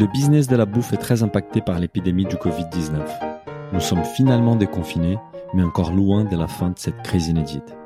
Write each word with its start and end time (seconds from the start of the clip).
Le 0.00 0.06
business 0.06 0.48
de 0.48 0.56
la 0.56 0.64
bouffe 0.64 0.94
est 0.94 0.96
très 0.96 1.22
impacté 1.22 1.60
par 1.60 1.78
l'épidémie 1.78 2.24
du 2.24 2.36
Covid-19. 2.36 3.02
Nous 3.74 3.80
sommes 3.80 4.02
finalement 4.02 4.56
déconfinés, 4.56 5.18
mais 5.52 5.62
encore 5.62 5.92
loin 5.92 6.24
de 6.24 6.38
la 6.38 6.46
fin 6.46 6.70
de 6.70 6.78
cette 6.78 7.02
crise 7.02 7.28
inédite. 7.28 7.76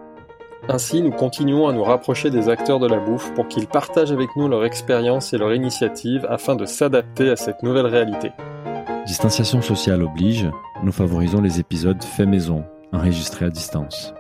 Ainsi, 0.69 1.03
nous 1.03 1.11
continuons 1.11 1.67
à 1.67 1.73
nous 1.73 1.83
rapprocher 1.83 2.31
des 2.31 2.49
acteurs 2.49 2.79
de 2.79 2.87
la 2.87 3.01
bouffe 3.01 3.35
pour 3.35 3.49
qu'ils 3.49 3.67
partagent 3.67 4.13
avec 4.13 4.29
nous 4.37 4.47
leur 4.47 4.65
expérience 4.65 5.33
et 5.33 5.39
leur 5.39 5.53
initiative 5.53 6.25
afin 6.31 6.55
de 6.55 6.67
s'adapter 6.67 7.31
à 7.31 7.37
cette 7.37 7.65
nouvelle 7.65 7.87
réalité. 7.87 8.31
Distanciation 9.09 9.61
sociale 9.61 10.05
oblige, 10.05 10.49
nous 10.85 10.93
favorisons 10.93 11.43
les 11.43 11.59
épisodes 11.59 12.01
faits 12.01 12.29
maison, 12.29 12.63
enregistrés 12.93 13.47
à 13.47 13.51
distance. 13.51 14.15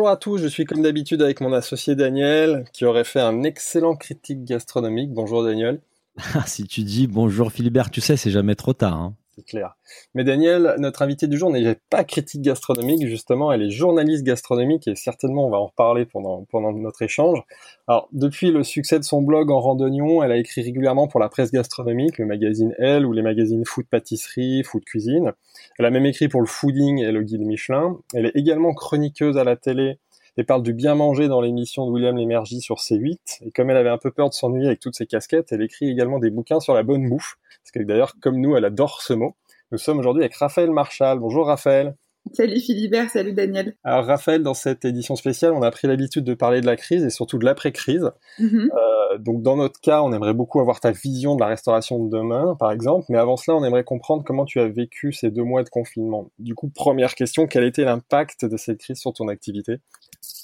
Bonjour 0.00 0.12
à 0.12 0.16
tous, 0.16 0.38
je 0.38 0.46
suis 0.46 0.64
comme 0.64 0.80
d'habitude 0.80 1.20
avec 1.20 1.42
mon 1.42 1.52
associé 1.52 1.94
Daniel, 1.94 2.64
qui 2.72 2.86
aurait 2.86 3.04
fait 3.04 3.20
un 3.20 3.42
excellent 3.42 3.96
critique 3.96 4.44
gastronomique. 4.44 5.12
Bonjour 5.12 5.44
Daniel. 5.44 5.82
si 6.46 6.64
tu 6.64 6.84
dis 6.84 7.06
bonjour 7.06 7.52
Philibert, 7.52 7.90
tu 7.90 8.00
sais, 8.00 8.16
c'est 8.16 8.30
jamais 8.30 8.54
trop 8.54 8.72
tard. 8.72 8.96
Hein 8.96 9.14
clair. 9.42 9.76
Mais 10.14 10.24
Daniel, 10.24 10.74
notre 10.78 11.02
invité 11.02 11.26
du 11.26 11.36
jour 11.36 11.50
n'est 11.50 11.76
pas 11.90 12.04
critique 12.04 12.42
gastronomique, 12.42 13.06
justement, 13.06 13.52
elle 13.52 13.62
est 13.62 13.70
journaliste 13.70 14.24
gastronomique 14.24 14.88
et 14.88 14.94
certainement 14.94 15.46
on 15.46 15.50
va 15.50 15.58
en 15.58 15.66
reparler 15.66 16.06
pendant, 16.06 16.44
pendant 16.50 16.72
notre 16.72 17.02
échange. 17.02 17.42
Alors, 17.88 18.08
depuis 18.12 18.50
le 18.50 18.62
succès 18.62 18.98
de 18.98 19.04
son 19.04 19.22
blog 19.22 19.50
en 19.50 19.60
randonnion, 19.60 20.22
elle 20.22 20.32
a 20.32 20.36
écrit 20.36 20.62
régulièrement 20.62 21.08
pour 21.08 21.20
la 21.20 21.28
presse 21.28 21.52
gastronomique, 21.52 22.18
le 22.18 22.26
magazine 22.26 22.74
Elle 22.78 23.06
ou 23.06 23.12
les 23.12 23.22
magazines 23.22 23.64
Food 23.64 23.86
Pâtisserie, 23.86 24.62
Food 24.64 24.84
Cuisine. 24.84 25.32
Elle 25.78 25.86
a 25.86 25.90
même 25.90 26.06
écrit 26.06 26.28
pour 26.28 26.40
le 26.40 26.46
Fooding 26.46 26.98
et 26.98 27.12
le 27.12 27.22
Guide 27.22 27.42
Michelin. 27.42 27.98
Elle 28.14 28.26
est 28.26 28.36
également 28.36 28.72
chroniqueuse 28.74 29.38
à 29.38 29.44
la 29.44 29.56
télé 29.56 29.98
et 30.40 30.44
parle 30.44 30.62
du 30.62 30.72
bien 30.72 30.94
manger 30.94 31.28
dans 31.28 31.42
l'émission 31.42 31.86
de 31.86 31.92
William 31.92 32.16
Lémergie 32.16 32.62
sur 32.62 32.76
C8. 32.76 33.18
Et 33.44 33.50
comme 33.50 33.68
elle 33.68 33.76
avait 33.76 33.90
un 33.90 33.98
peu 33.98 34.10
peur 34.10 34.30
de 34.30 34.34
s'ennuyer 34.34 34.68
avec 34.68 34.80
toutes 34.80 34.96
ses 34.96 35.04
casquettes, 35.04 35.52
elle 35.52 35.60
écrit 35.60 35.90
également 35.90 36.18
des 36.18 36.30
bouquins 36.30 36.60
sur 36.60 36.72
la 36.72 36.82
bonne 36.82 37.06
bouffe. 37.10 37.36
Parce 37.62 37.72
que 37.72 37.82
d'ailleurs, 37.82 38.14
comme 38.22 38.40
nous, 38.40 38.56
elle 38.56 38.64
adore 38.64 39.02
ce 39.02 39.12
mot. 39.12 39.36
Nous 39.70 39.76
sommes 39.76 39.98
aujourd'hui 39.98 40.22
avec 40.22 40.34
Raphaël 40.36 40.70
Marchal. 40.70 41.18
Bonjour 41.18 41.46
Raphaël. 41.46 41.94
Salut 42.32 42.58
Philibert, 42.58 43.10
salut 43.10 43.34
Daniel. 43.34 43.76
Alors 43.84 44.06
Raphaël, 44.06 44.42
dans 44.42 44.54
cette 44.54 44.86
édition 44.86 45.14
spéciale, 45.14 45.52
on 45.52 45.62
a 45.62 45.70
pris 45.70 45.88
l'habitude 45.88 46.24
de 46.24 46.34
parler 46.34 46.62
de 46.62 46.66
la 46.66 46.76
crise 46.76 47.04
et 47.04 47.10
surtout 47.10 47.36
de 47.36 47.44
l'après-crise. 47.44 48.10
Mhm. 48.38 48.70
Euh, 48.72 49.18
donc 49.18 49.42
dans 49.42 49.56
notre 49.56 49.80
cas, 49.80 50.02
on 50.02 50.12
aimerait 50.12 50.34
beaucoup 50.34 50.60
avoir 50.60 50.80
ta 50.80 50.90
vision 50.90 51.34
de 51.34 51.40
la 51.40 51.48
restauration 51.48 52.02
de 52.02 52.10
demain, 52.10 52.56
par 52.58 52.72
exemple. 52.72 53.06
Mais 53.10 53.18
avant 53.18 53.36
cela, 53.36 53.56
on 53.56 53.64
aimerait 53.64 53.84
comprendre 53.84 54.22
comment 54.24 54.44
tu 54.46 54.58
as 54.60 54.68
vécu 54.68 55.12
ces 55.12 55.30
deux 55.30 55.42
mois 55.42 55.64
de 55.64 55.68
confinement. 55.68 56.30
Du 56.38 56.54
coup, 56.54 56.68
première 56.68 57.14
question, 57.14 57.46
quel 57.46 57.64
était 57.64 57.84
l'impact 57.84 58.44
de 58.44 58.56
cette 58.56 58.78
crise 58.78 58.98
sur 58.98 59.12
ton 59.12 59.28
activité? 59.28 59.78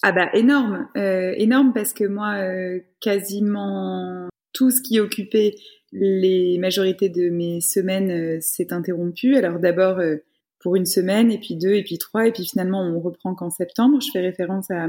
Ah 0.03 0.13
bah 0.13 0.29
énorme, 0.35 0.89
euh, 0.97 1.33
énorme 1.37 1.73
parce 1.73 1.93
que 1.93 2.05
moi, 2.05 2.35
euh, 2.37 2.81
quasiment 3.01 4.29
tout 4.53 4.71
ce 4.71 4.81
qui 4.81 5.01
occupait 5.01 5.55
les 5.93 6.59
majorités 6.59 7.09
de 7.09 7.29
mes 7.29 7.61
semaines 7.61 8.41
s'est 8.41 8.73
interrompu. 8.73 9.37
Alors 9.37 9.59
d'abord 9.59 10.01
pour 10.61 10.77
une 10.77 10.87
semaine, 10.87 11.31
et 11.31 11.39
puis 11.39 11.57
deux, 11.57 11.75
et 11.75 11.85
puis 11.85 11.99
trois, 11.99 12.27
et 12.27 12.33
puis 12.33 12.47
finalement 12.47 12.83
on 12.83 13.01
reprend 13.01 13.35
qu'en 13.35 13.51
septembre. 13.51 14.01
Je 14.01 14.11
fais 14.13 14.21
référence 14.21 14.71
à, 14.71 14.87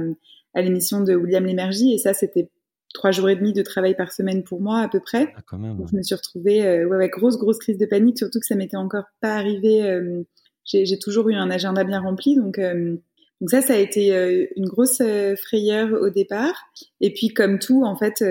à 0.53 0.61
l'émission 0.61 1.01
de 1.01 1.13
William 1.15 1.45
Lémergie, 1.45 1.93
et 1.93 1.97
ça 1.97 2.13
c'était 2.13 2.49
trois 2.93 3.11
jours 3.11 3.29
et 3.29 3.35
demi 3.35 3.53
de 3.53 3.61
travail 3.61 3.95
par 3.95 4.11
semaine 4.11 4.43
pour 4.43 4.61
moi 4.61 4.79
à 4.79 4.87
peu 4.87 4.99
près. 4.99 5.33
Ah, 5.35 5.41
quand 5.45 5.57
même. 5.57 5.77
je 5.89 5.95
me 5.95 6.01
suis 6.01 6.15
retrouvée, 6.15 6.65
euh, 6.65 6.87
ouais, 6.87 6.97
ouais, 6.97 7.09
grosse 7.09 7.37
grosse 7.37 7.59
crise 7.59 7.77
de 7.77 7.85
panique, 7.85 8.17
surtout 8.17 8.39
que 8.39 8.45
ça 8.45 8.55
m'était 8.55 8.77
encore 8.77 9.05
pas 9.21 9.35
arrivé. 9.35 9.83
Euh, 9.83 10.23
j'ai 10.65 10.99
toujours 10.99 11.29
eu 11.29 11.35
un 11.35 11.49
agenda 11.49 11.83
bien 11.83 12.01
rempli, 12.01 12.35
donc 12.35 12.59
euh, 12.59 12.97
donc 13.39 13.49
ça, 13.49 13.61
ça 13.61 13.73
a 13.73 13.77
été 13.77 14.15
euh, 14.15 14.45
une 14.55 14.65
grosse 14.65 15.01
frayeur 15.47 15.93
au 15.93 16.09
départ. 16.09 16.55
Et 17.01 17.13
puis 17.13 17.29
comme 17.29 17.59
tout, 17.59 17.83
en 17.83 17.95
fait, 17.95 18.21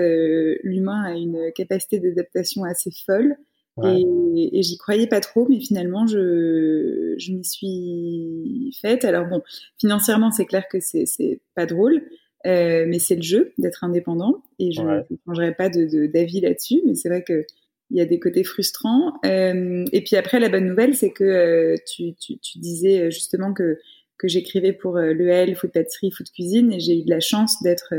l'humain 0.63 1.03
a 1.03 1.13
une 1.13 1.51
capacité 1.55 1.99
d'adaptation 1.99 2.63
assez 2.63 2.91
folle. 3.05 3.35
Et, 3.83 4.57
et 4.57 4.63
j'y 4.63 4.75
croyais 4.77 5.05
pas 5.05 5.19
trop, 5.19 5.47
mais 5.47 5.59
finalement, 5.59 6.07
je, 6.07 7.13
je 7.17 7.31
m'y 7.31 7.45
suis 7.45 8.75
faite. 8.81 9.05
Alors 9.05 9.27
bon, 9.27 9.41
financièrement, 9.79 10.31
c'est 10.31 10.45
clair 10.45 10.67
que 10.67 10.79
c'est, 10.79 11.05
c'est 11.05 11.41
pas 11.55 11.65
drôle, 11.65 12.01
euh, 12.45 12.85
mais 12.87 12.99
c'est 12.99 13.15
le 13.15 13.21
jeu 13.21 13.53
d'être 13.57 13.83
indépendant. 13.83 14.43
Et 14.59 14.71
je 14.71 14.81
ne 14.81 15.01
changerai 15.25 15.53
pas 15.53 15.69
de, 15.69 16.07
d'avis 16.07 16.41
là-dessus, 16.41 16.81
mais 16.85 16.95
c'est 16.95 17.09
vrai 17.09 17.23
que 17.23 17.45
il 17.89 17.97
y 17.97 18.01
a 18.01 18.05
des 18.05 18.19
côtés 18.19 18.43
frustrants. 18.43 19.13
Euh, 19.25 19.85
et 19.93 20.03
puis 20.03 20.17
après, 20.17 20.39
la 20.39 20.49
bonne 20.49 20.67
nouvelle, 20.67 20.93
c'est 20.93 21.11
que 21.11 21.23
euh, 21.23 21.75
tu, 21.87 22.15
tu, 22.15 22.37
tu, 22.39 22.59
disais 22.59 23.09
justement 23.11 23.53
que, 23.53 23.79
que 24.17 24.27
j'écrivais 24.27 24.73
pour 24.73 24.97
euh, 24.97 25.13
l'EL, 25.13 25.55
Food 25.55 25.71
Pâtisserie, 25.71 26.11
Food 26.11 26.29
Cuisine, 26.31 26.71
et 26.71 26.79
j'ai 26.79 26.99
eu 26.99 27.03
de 27.03 27.09
la 27.09 27.19
chance 27.19 27.61
d'être 27.61 27.93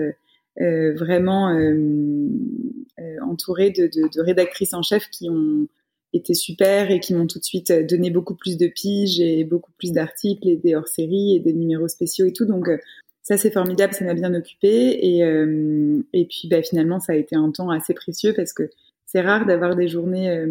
euh, 0.61 0.95
vraiment 0.95 1.51
euh, 2.99 3.17
entourée 3.23 3.71
de, 3.71 3.87
de, 3.87 4.09
de, 4.13 4.21
rédactrices 4.21 4.75
en 4.75 4.83
chef 4.83 5.09
qui 5.09 5.31
ont 5.31 5.69
été 6.13 6.35
super 6.35 6.91
et 6.91 6.99
qui 6.99 7.15
m'ont 7.15 7.29
tout 7.29 7.39
de 7.39 7.45
suite 7.45 7.71
euh, 7.71 7.85
donné 7.87 8.11
beaucoup 8.11 8.35
plus 8.35 8.57
de 8.57 8.67
piges 8.67 9.21
et 9.21 9.45
beaucoup 9.45 9.71
plus 9.79 9.93
d'articles 9.93 10.49
et 10.49 10.57
des 10.57 10.75
hors-séries 10.75 11.37
et 11.37 11.39
des 11.39 11.53
numéros 11.53 11.87
spéciaux 11.87 12.27
et 12.27 12.33
tout. 12.33 12.45
Donc 12.45 12.67
euh, 12.69 12.79
ça 13.23 13.37
c'est 13.37 13.53
formidable, 13.53 13.95
ça 13.95 14.05
m'a 14.05 14.15
bien 14.15 14.35
occupé 14.35 14.67
et 14.69 15.19
et 15.21 16.25
puis 16.25 16.49
bah, 16.49 16.63
finalement 16.63 16.99
ça 16.99 17.13
a 17.13 17.17
été 17.17 17.37
un 17.37 17.51
temps 17.51 17.69
assez 17.69 17.93
précieux 17.93 18.33
parce 18.35 18.55
que 18.55 18.71
c'est 19.05 19.21
rare 19.21 19.45
d'avoir 19.45 19.77
des 19.77 19.87
journées 19.87 20.47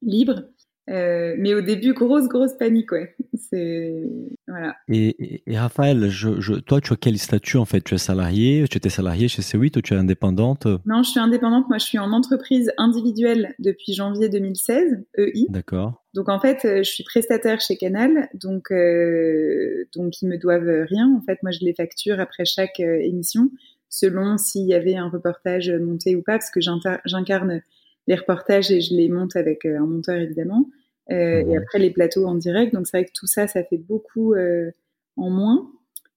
libres 0.00 0.44
euh, 0.88 1.34
mais 1.38 1.54
au 1.54 1.60
début, 1.60 1.92
grosse, 1.92 2.28
grosse 2.28 2.54
panique, 2.54 2.92
ouais. 2.92 3.14
C'est 3.34 4.04
voilà. 4.46 4.76
Et, 4.88 5.42
et, 5.46 5.58
Raphaël, 5.58 6.08
je, 6.08 6.40
je, 6.40 6.54
toi, 6.54 6.80
tu 6.80 6.92
as 6.92 6.96
quel 6.96 7.18
statut 7.18 7.56
en 7.56 7.64
fait? 7.64 7.80
Tu 7.82 7.94
es 7.94 7.98
salarié 7.98 8.64
Tu 8.70 8.76
étais 8.76 8.88
salarié 8.88 9.28
chez 9.28 9.42
C8 9.42 9.78
ou 9.78 9.82
tu 9.82 9.94
es 9.94 9.96
indépendante? 9.96 10.66
Non, 10.86 11.02
je 11.02 11.10
suis 11.10 11.20
indépendante. 11.20 11.68
Moi, 11.68 11.78
je 11.78 11.84
suis 11.84 11.98
en 11.98 12.12
entreprise 12.12 12.72
individuelle 12.78 13.54
depuis 13.58 13.94
janvier 13.94 14.28
2016, 14.28 15.04
EI. 15.18 15.46
D'accord. 15.48 16.02
Donc 16.16 16.30
en 16.30 16.40
fait, 16.40 16.64
euh, 16.64 16.78
je 16.78 16.90
suis 16.90 17.04
prestataire 17.04 17.60
chez 17.60 17.76
Canal, 17.76 18.30
donc 18.32 18.70
euh, 18.70 19.84
donc 19.94 20.22
ils 20.22 20.28
me 20.28 20.38
doivent 20.38 20.86
rien. 20.88 21.14
En 21.14 21.20
fait, 21.20 21.42
moi, 21.42 21.52
je 21.52 21.58
les 21.60 21.74
facture 21.74 22.20
après 22.20 22.46
chaque 22.46 22.80
euh, 22.80 22.98
émission, 23.02 23.50
selon 23.90 24.38
s'il 24.38 24.66
y 24.66 24.72
avait 24.72 24.96
un 24.96 25.10
reportage 25.10 25.70
monté 25.70 26.16
ou 26.16 26.22
pas, 26.22 26.38
parce 26.38 26.50
que 26.50 26.60
j'incarne 26.60 27.60
les 28.06 28.14
reportages 28.14 28.70
et 28.70 28.80
je 28.80 28.94
les 28.94 29.08
monte 29.08 29.36
avec 29.36 29.64
euh, 29.64 29.78
un 29.78 29.86
monteur 29.86 30.16
évidemment. 30.16 30.66
Euh, 31.10 31.44
Et 31.46 31.56
après 31.56 31.78
les 31.78 31.90
plateaux 31.90 32.26
en 32.26 32.34
direct. 32.34 32.74
Donc 32.74 32.86
c'est 32.86 32.98
vrai 32.98 33.06
que 33.06 33.12
tout 33.14 33.26
ça, 33.26 33.46
ça 33.46 33.62
fait 33.62 33.78
beaucoup 33.78 34.34
euh, 34.34 34.70
en 35.16 35.30
moins. 35.30 35.70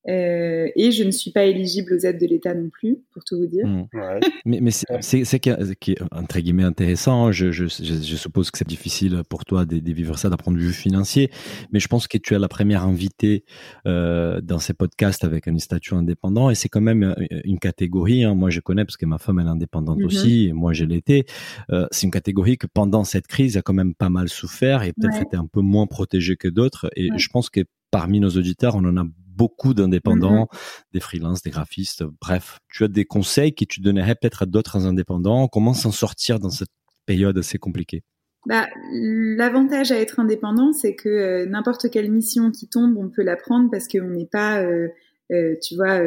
Euh, 0.08 0.70
et 0.76 0.92
je 0.92 1.04
ne 1.04 1.12
suis 1.12 1.32
pas 1.32 1.44
éligible 1.44 1.94
aux 1.94 2.00
aides 2.00 2.20
de 2.20 2.26
l'État 2.26 2.54
non 2.54 2.70
plus, 2.70 2.98
pour 3.12 3.24
tout 3.24 3.38
vous 3.38 3.48
dire. 3.48 3.68
Mmh. 3.68 3.88
Ouais. 3.94 4.20
mais 4.46 4.60
mais 4.62 4.72
c'est 4.72 5.24
ce 5.26 5.36
qui, 5.36 5.92
est 5.92 6.02
entre 6.12 6.40
guillemets 6.40 6.64
intéressant. 6.64 7.32
Je, 7.32 7.52
je, 7.52 7.66
je, 7.66 8.16
suppose 8.16 8.50
que 8.50 8.58
c'est 8.58 8.68
difficile 8.68 9.22
pour 9.30 9.46
toi 9.46 9.66
de, 9.66 9.80
de 9.80 9.94
vivre 9.94 10.18
ça 10.18 10.30
d'un 10.30 10.38
point 10.38 10.54
de 10.54 10.58
vue 10.60 10.72
financier, 10.72 11.30
mais 11.72 11.80
je 11.80 11.88
pense 11.88 12.08
que 12.08 12.18
tu 12.18 12.34
es 12.34 12.40
la 12.40 12.48
première 12.48 12.84
invitée 12.84 13.44
euh, 13.88 14.42
dans 14.42 14.60
ces 14.60 14.74
podcasts 14.74 15.24
avec 15.24 15.48
un 15.48 15.58
statut 15.60 15.94
indépendant 15.94 16.50
et 16.50 16.56
c'est 16.56 16.70
quand 16.70 16.82
même 16.82 17.04
euh, 17.04 17.40
une 17.44 17.60
catégorie. 17.60 18.24
Hein, 18.24 18.36
moi, 18.36 18.50
je 18.50 18.62
connais 18.62 18.86
parce 18.86 18.98
que 18.98 19.06
ma 19.06 19.18
femme 19.18 19.40
elle 19.40 19.48
est 19.48 19.50
indépendante 19.50 20.00
mmh 20.00 20.06
aussi, 20.06 20.48
et 20.48 20.54
moi 20.54 20.74
je 20.74 20.86
l'étais. 20.86 21.26
Euh, 21.72 21.88
c'est 21.92 22.06
une 22.06 22.12
catégorie 22.12 22.58
que 22.58 22.68
pendant 22.68 23.04
cette 23.04 23.28
crise 23.28 23.58
a 23.58 23.62
quand 23.62 23.74
même 23.74 23.94
pas 23.94 24.10
mal 24.10 24.30
souffert 24.30 24.84
et 24.84 24.94
peut-être 24.94 25.16
ouais. 25.16 25.24
été 25.24 25.38
un 25.38 25.46
peu 25.46 25.62
moins 25.62 25.88
protégée 25.88 26.38
que 26.38 26.48
d'autres. 26.48 26.90
Et 26.96 27.12
ouais. 27.12 27.18
je 27.18 27.28
pense 27.30 27.50
que 27.50 27.62
parmi 27.92 28.20
nos 28.20 28.30
auditeurs, 28.30 28.76
on 28.76 28.86
en 28.86 28.98
a 28.98 29.06
beaucoup 29.40 29.74
d'indépendants, 29.74 30.50
mmh 30.52 30.58
des 30.94 31.00
freelances, 31.00 31.42
des 31.44 31.50
graphistes, 31.50 32.04
bref. 32.20 32.60
Tu 32.68 32.84
as 32.84 32.88
des 32.88 33.06
conseils 33.06 33.54
que 33.54 33.64
tu 33.64 33.80
donnerais 33.80 34.16
peut-être 34.16 34.44
à 34.44 34.46
d'autres 34.46 34.86
indépendants 34.86 35.48
Comment 35.48 35.74
s'en 35.74 35.92
sortir 35.92 36.40
dans 36.40 36.50
cette 36.50 36.70
période 37.06 37.38
assez 37.38 37.58
compliquée? 37.58 38.04
Bah, 38.46 38.68
L'avantage 38.92 39.92
à 39.92 40.00
être 40.00 40.20
indépendant, 40.20 40.74
c'est 40.74 40.96
que 40.96 41.10
euh, 41.10 41.46
n'importe 41.46 41.90
quelle 41.90 42.12
mission 42.12 42.52
qui 42.52 42.68
tombe, 42.68 42.98
on 42.98 43.10
peut 43.10 43.24
la 43.24 43.38
prendre 43.38 43.70
parce 43.72 43.88
qu'on 43.88 44.10
n'est 44.10 44.26
pas... 44.26 44.62
Euh, 44.64 44.90
euh, 45.32 45.56
tu 45.62 45.76
vois, 45.76 46.00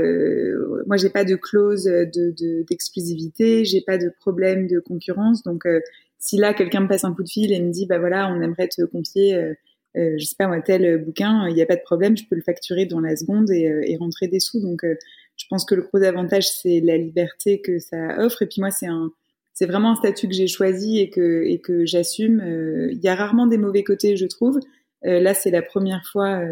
moi 0.89 0.97
j'ai 0.97 1.09
pas 1.09 1.25
de 1.25 1.37
clause 1.37 1.85
de 1.85 2.65
d'exclusivité, 2.69 3.61
de, 3.61 3.65
j'ai 3.65 3.81
pas 3.81 3.97
de 3.97 4.11
problème 4.19 4.67
de 4.67 4.81
concurrence. 4.81 5.45
Donc 5.45 5.63
si 6.19 6.39
là 6.39 6.55
quelqu'un 6.55 6.81
me 6.81 6.89
passe 6.89 7.05
un 7.05 7.15
coup 7.15 7.23
de 7.23 7.29
fil 7.29 7.53
et 7.53 7.61
me 7.61 7.71
dit 7.71 7.87
bah 7.87 8.01
voilà 8.01 8.29
on 8.33 8.43
aimerait 8.43 8.67
te 8.67 8.83
confier 8.83 9.55
euh, 9.97 10.01
euh, 10.01 10.15
je 10.19 10.25
sais 10.25 10.37
pas 10.39 10.47
moi 10.47 10.61
tel 10.61 11.05
bouquin, 11.05 11.49
il 11.49 11.55
n'y 11.55 11.63
a 11.63 11.67
pas 11.67 11.77
de 11.77 11.83
problème, 11.83 12.17
je 12.17 12.25
peux 12.29 12.37
le 12.37 12.43
facturer 12.43 12.87
dans 12.87 13.01
la 13.01 13.17
seconde 13.17 13.51
et, 13.51 13.69
euh, 13.69 13.83
et 13.85 13.97
rentrer 13.97 14.29
des 14.29 14.41
sous. 14.41 14.61
Donc 14.61 14.85
euh, 14.85 14.97
je 15.37 15.47
pense 15.49 15.65
que 15.65 15.75
le 15.75 15.83
gros 15.83 16.03
avantage 16.03 16.49
c'est 16.49 16.81
la 16.81 16.97
liberté 16.97 17.61
que 17.61 17.79
ça 17.79 18.19
offre. 18.19 18.43
Et 18.43 18.47
puis 18.47 18.61
moi 18.61 18.71
c'est 18.71 18.87
un 18.87 19.11
c'est 19.55 19.67
vraiment 19.67 19.93
un 19.93 19.97
statut 19.97 20.29
que 20.29 20.35
j'ai 20.35 20.47
choisi 20.47 20.99
et 20.99 21.11
que 21.11 21.45
et 21.45 21.61
que 21.61 21.85
j'assume. 21.87 22.41
Euh, 22.41 22.89
il 22.93 23.01
y 23.03 23.09
a 23.09 23.15
rarement 23.15 23.47
des 23.47 23.59
mauvais 23.59 23.85
côtés, 23.85 24.17
je 24.17 24.27
trouve. 24.27 24.59
Euh, 25.05 25.21
là 25.21 25.35
c'est 25.35 25.51
la 25.51 25.63
première 25.63 26.05
fois 26.11 26.43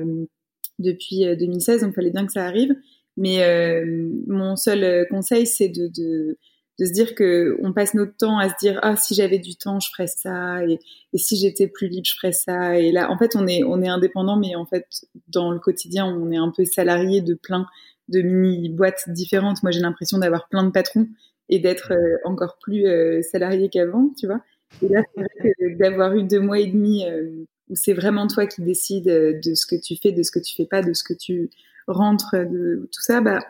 depuis 0.78 1.25
2016, 1.37 1.82
donc 1.82 1.94
fallait 1.94 2.10
bien 2.10 2.26
que 2.26 2.32
ça 2.32 2.44
arrive. 2.44 2.75
Mais 3.16 3.84
mon 4.26 4.56
seul 4.56 5.06
conseil 5.10 5.46
c'est 5.46 5.69
de, 5.69 5.88
de 5.88 6.38
de 6.80 6.86
se 6.86 6.92
dire 6.92 7.14
que 7.14 7.58
on 7.62 7.74
passe 7.74 7.92
notre 7.92 8.16
temps 8.16 8.38
à 8.38 8.48
se 8.48 8.54
dire 8.58 8.80
ah 8.82 8.96
si 8.96 9.14
j'avais 9.14 9.38
du 9.38 9.54
temps 9.54 9.78
je 9.80 9.90
ferais 9.90 10.06
ça 10.06 10.64
et, 10.64 10.78
et 11.12 11.18
si 11.18 11.36
j'étais 11.36 11.68
plus 11.68 11.88
libre 11.88 12.06
je 12.06 12.14
ferais 12.14 12.32
ça. 12.32 12.78
Et 12.78 12.90
là 12.90 13.10
en 13.10 13.18
fait 13.18 13.36
on 13.36 13.46
est 13.46 13.62
on 13.62 13.82
est 13.82 13.88
indépendant 13.88 14.38
mais 14.38 14.56
en 14.56 14.64
fait 14.64 14.86
dans 15.28 15.50
le 15.50 15.58
quotidien 15.58 16.06
on 16.06 16.32
est 16.32 16.38
un 16.38 16.50
peu 16.50 16.64
salarié 16.64 17.20
de 17.20 17.34
plein 17.34 17.66
de 18.08 18.22
mini 18.22 18.70
boîtes 18.70 19.04
différentes. 19.08 19.62
Moi 19.62 19.72
j'ai 19.72 19.80
l'impression 19.80 20.18
d'avoir 20.18 20.48
plein 20.48 20.64
de 20.64 20.70
patrons 20.70 21.06
et 21.50 21.58
d'être 21.58 21.92
euh, 21.92 22.16
encore 22.24 22.56
plus 22.62 22.86
euh, 22.86 23.20
salarié 23.20 23.68
qu'avant 23.68 24.10
tu 24.18 24.26
vois. 24.26 24.40
Et 24.82 24.88
là 24.88 25.02
c'est 25.14 25.20
vrai 25.20 25.54
que 25.58 25.76
d'avoir 25.76 26.14
eu 26.14 26.22
deux 26.22 26.40
mois 26.40 26.60
et 26.60 26.66
demi 26.66 27.04
euh, 27.04 27.44
où 27.68 27.74
c'est 27.74 27.92
vraiment 27.92 28.26
toi 28.26 28.46
qui 28.46 28.62
décides 28.62 29.04
de 29.04 29.54
ce 29.54 29.66
que 29.66 29.76
tu 29.76 29.96
fais 30.02 30.12
de 30.12 30.22
ce 30.22 30.30
que 30.30 30.38
tu 30.38 30.56
fais 30.56 30.66
pas 30.66 30.80
de 30.80 30.94
ce 30.94 31.04
que 31.04 31.14
tu 31.14 31.50
rentres 31.86 32.36
de 32.36 32.88
tout 32.90 33.02
ça 33.02 33.20
bah 33.20 33.40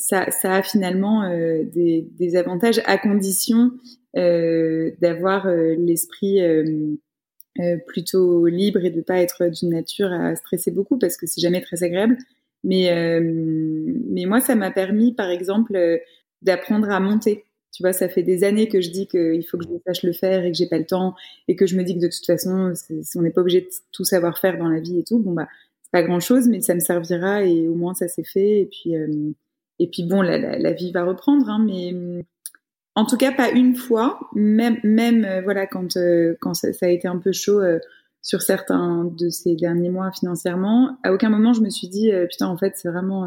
ça, 0.00 0.30
ça 0.30 0.54
a 0.54 0.62
finalement 0.62 1.22
euh, 1.24 1.62
des, 1.62 2.08
des, 2.18 2.36
avantages 2.36 2.80
à 2.86 2.98
condition 2.98 3.70
euh, 4.16 4.90
d'avoir 5.00 5.46
euh, 5.46 5.76
l'esprit 5.78 6.40
euh, 6.40 6.96
euh, 7.60 7.76
plutôt 7.86 8.46
libre 8.46 8.84
et 8.84 8.90
de 8.90 9.02
pas 9.02 9.18
être 9.18 9.46
d'une 9.48 9.70
nature 9.70 10.12
à 10.12 10.34
stresser 10.34 10.70
beaucoup 10.70 10.98
parce 10.98 11.16
que 11.16 11.26
c'est 11.26 11.40
jamais 11.40 11.60
très 11.60 11.84
agréable. 11.84 12.16
Mais 12.64 12.90
mais 13.22 14.26
moi, 14.26 14.40
ça 14.40 14.54
m'a 14.54 14.70
permis, 14.70 15.14
par 15.14 15.30
exemple, 15.30 15.78
d'apprendre 16.42 16.90
à 16.90 17.00
monter. 17.00 17.44
Tu 17.72 17.82
vois, 17.82 17.94
ça 17.94 18.08
fait 18.10 18.22
des 18.22 18.44
années 18.44 18.68
que 18.68 18.82
je 18.82 18.90
dis 18.90 19.06
qu'il 19.06 19.42
faut 19.46 19.56
que 19.56 19.64
je 19.64 19.78
sache 19.86 20.02
le 20.02 20.12
faire 20.12 20.44
et 20.44 20.52
que 20.52 20.58
j'ai 20.58 20.66
pas 20.66 20.78
le 20.78 20.84
temps 20.84 21.14
et 21.48 21.56
que 21.56 21.66
je 21.66 21.74
me 21.76 21.84
dis 21.84 21.94
que 21.94 22.00
de 22.00 22.08
toute 22.08 22.26
façon, 22.26 22.74
on 23.16 23.22
n'est 23.22 23.30
pas 23.30 23.40
obligé 23.40 23.62
de 23.62 23.68
tout 23.92 24.04
savoir 24.04 24.38
faire 24.38 24.58
dans 24.58 24.68
la 24.68 24.80
vie 24.80 24.98
et 24.98 25.04
tout. 25.04 25.18
Bon 25.20 25.32
bah, 25.32 25.48
c'est 25.82 25.90
pas 25.90 26.02
grand 26.02 26.20
chose, 26.20 26.48
mais 26.48 26.60
ça 26.60 26.74
me 26.74 26.80
servira 26.80 27.44
et 27.44 27.66
au 27.66 27.74
moins 27.74 27.94
ça 27.94 28.08
s'est 28.08 28.24
fait. 28.24 28.60
Et 28.60 28.66
puis 28.66 28.94
et 29.80 29.88
puis 29.88 30.04
bon, 30.04 30.20
la, 30.20 30.72
vie 30.72 30.92
va 30.92 31.04
reprendre, 31.04 31.48
hein, 31.48 31.64
mais 31.66 32.24
en 32.94 33.06
tout 33.06 33.16
cas 33.16 33.32
pas 33.32 33.50
une 33.50 33.74
fois, 33.74 34.20
même 34.34 34.78
même 34.84 35.24
euh, 35.24 35.40
voilà 35.40 35.66
quand 35.66 35.96
euh, 35.96 36.34
quand 36.40 36.52
ça, 36.54 36.68
a 36.82 36.88
été 36.88 37.08
un 37.08 37.16
peu 37.16 37.32
chaud 37.32 37.60
euh, 37.60 37.78
sur 38.20 38.42
certains 38.42 39.10
de 39.18 39.30
ces 39.30 39.56
derniers 39.56 39.88
mois 39.88 40.12
financièrement, 40.12 40.98
à 41.02 41.14
aucun 41.14 41.30
moment 41.30 41.54
je 41.54 41.62
me 41.62 41.70
suis 41.70 41.88
dit 41.88 42.12
putain 42.28 42.46
en 42.48 42.58
fait 42.58 42.74
c'est 42.76 42.90
vraiment 42.90 43.26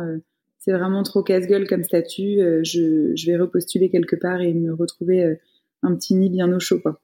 c'est 0.60 0.74
vraiment 0.74 1.02
trop 1.02 1.24
casse-gueule 1.24 1.68
comme 1.68 1.84
statut, 1.84 2.38
je, 2.64 3.26
vais 3.26 3.38
repostuler 3.38 3.90
quelque 3.90 4.16
part 4.16 4.42
et 4.42 4.54
me 4.54 4.76
retrouver 4.76 5.40
un 5.82 5.96
petit 5.96 6.14
nid 6.14 6.30
bien 6.30 6.54
au 6.54 6.60
chaud 6.60 6.80
quoi. 6.80 7.00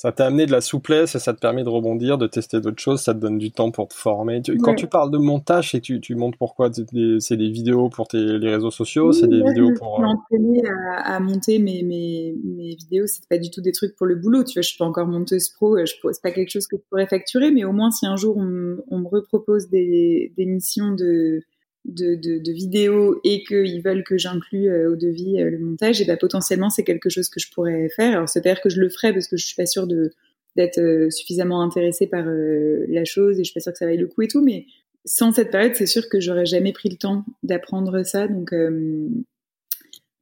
Ça 0.00 0.12
t'a 0.12 0.24
amené 0.24 0.46
de 0.46 0.50
la 0.50 0.62
souplesse 0.62 1.14
et 1.14 1.18
ça 1.18 1.34
te 1.34 1.40
permet 1.40 1.62
de 1.62 1.68
rebondir, 1.68 2.16
de 2.16 2.26
tester 2.26 2.58
d'autres 2.62 2.80
choses, 2.80 3.02
ça 3.02 3.12
te 3.12 3.18
donne 3.18 3.36
du 3.36 3.52
temps 3.52 3.70
pour 3.70 3.86
te 3.86 3.92
former. 3.92 4.40
Quand 4.62 4.74
tu 4.74 4.86
parles 4.86 5.10
de 5.10 5.18
montage, 5.18 5.72
c'est 5.72 5.80
tu, 5.80 6.00
tu 6.00 6.14
montes 6.14 6.38
pourquoi? 6.38 6.70
C'est 6.72 7.36
des, 7.36 7.50
vidéos 7.50 7.90
pour 7.90 8.08
tes, 8.08 8.16
les 8.16 8.48
réseaux 8.48 8.70
sociaux, 8.70 9.12
c'est 9.12 9.28
des 9.28 9.42
vidéos 9.42 9.74
pour. 9.78 10.02
Je 10.30 10.38
suis 10.38 10.60
euh, 10.60 10.70
à, 10.70 11.16
à, 11.16 11.20
monter 11.20 11.58
mes, 11.58 11.82
mes, 11.82 12.34
mes 12.42 12.76
vidéos, 12.76 13.06
c'est 13.08 13.28
pas 13.28 13.36
du 13.36 13.50
tout 13.50 13.60
des 13.60 13.72
trucs 13.72 13.94
pour 13.94 14.06
le 14.06 14.14
boulot. 14.14 14.42
Tu 14.42 14.54
vois, 14.54 14.62
je 14.62 14.68
suis 14.68 14.78
pas 14.78 14.86
encore 14.86 15.06
monteuse 15.06 15.50
pro, 15.50 15.76
je 15.76 15.92
c'est 16.12 16.22
pas 16.22 16.30
quelque 16.30 16.50
chose 16.50 16.66
que 16.66 16.78
je 16.78 16.82
pourrais 16.88 17.06
facturer, 17.06 17.50
mais 17.50 17.64
au 17.64 17.72
moins 17.72 17.90
si 17.90 18.06
un 18.06 18.16
jour 18.16 18.38
on, 18.38 18.78
on 18.90 19.00
me 19.00 19.06
repropose 19.06 19.68
des, 19.68 20.32
des 20.34 20.46
missions 20.46 20.94
de 20.94 21.42
de, 21.84 22.14
de, 22.14 22.38
de 22.38 22.52
vidéos 22.52 23.20
et 23.24 23.42
qu'ils 23.44 23.82
veulent 23.82 24.04
que 24.04 24.18
j'inclue 24.18 24.68
euh, 24.68 24.92
au 24.92 24.96
devis 24.96 25.40
euh, 25.40 25.50
le 25.50 25.58
montage, 25.58 26.00
et 26.00 26.04
bah, 26.04 26.16
potentiellement 26.16 26.70
c'est 26.70 26.84
quelque 26.84 27.08
chose 27.08 27.28
que 27.28 27.40
je 27.40 27.50
pourrais 27.50 27.88
faire. 27.88 28.12
Alors 28.12 28.28
c'est 28.28 28.42
dire 28.42 28.60
que 28.60 28.68
je 28.68 28.80
le 28.80 28.88
ferai 28.88 29.12
parce 29.12 29.28
que 29.28 29.36
je 29.36 29.46
suis 29.46 29.56
pas 29.56 29.66
sûre 29.66 29.86
de 29.86 30.12
d'être 30.56 30.80
euh, 30.80 31.10
suffisamment 31.10 31.62
intéressée 31.62 32.08
par 32.08 32.24
la 32.26 33.04
chose 33.04 33.38
et 33.38 33.44
je 33.44 33.50
suis 33.50 33.54
pas 33.54 33.60
sûre 33.60 33.72
que 33.72 33.78
ça 33.78 33.86
vaille 33.86 33.98
le 33.98 34.08
coup 34.08 34.22
et 34.22 34.28
tout, 34.28 34.42
mais 34.42 34.66
sans 35.04 35.32
cette 35.32 35.50
période, 35.50 35.74
c'est 35.74 35.86
sûr 35.86 36.08
que 36.08 36.20
j'aurais 36.20 36.44
jamais 36.44 36.72
pris 36.72 36.90
le 36.90 36.96
temps 36.96 37.24
d'apprendre 37.42 38.02
ça, 38.04 38.28
donc, 38.28 38.52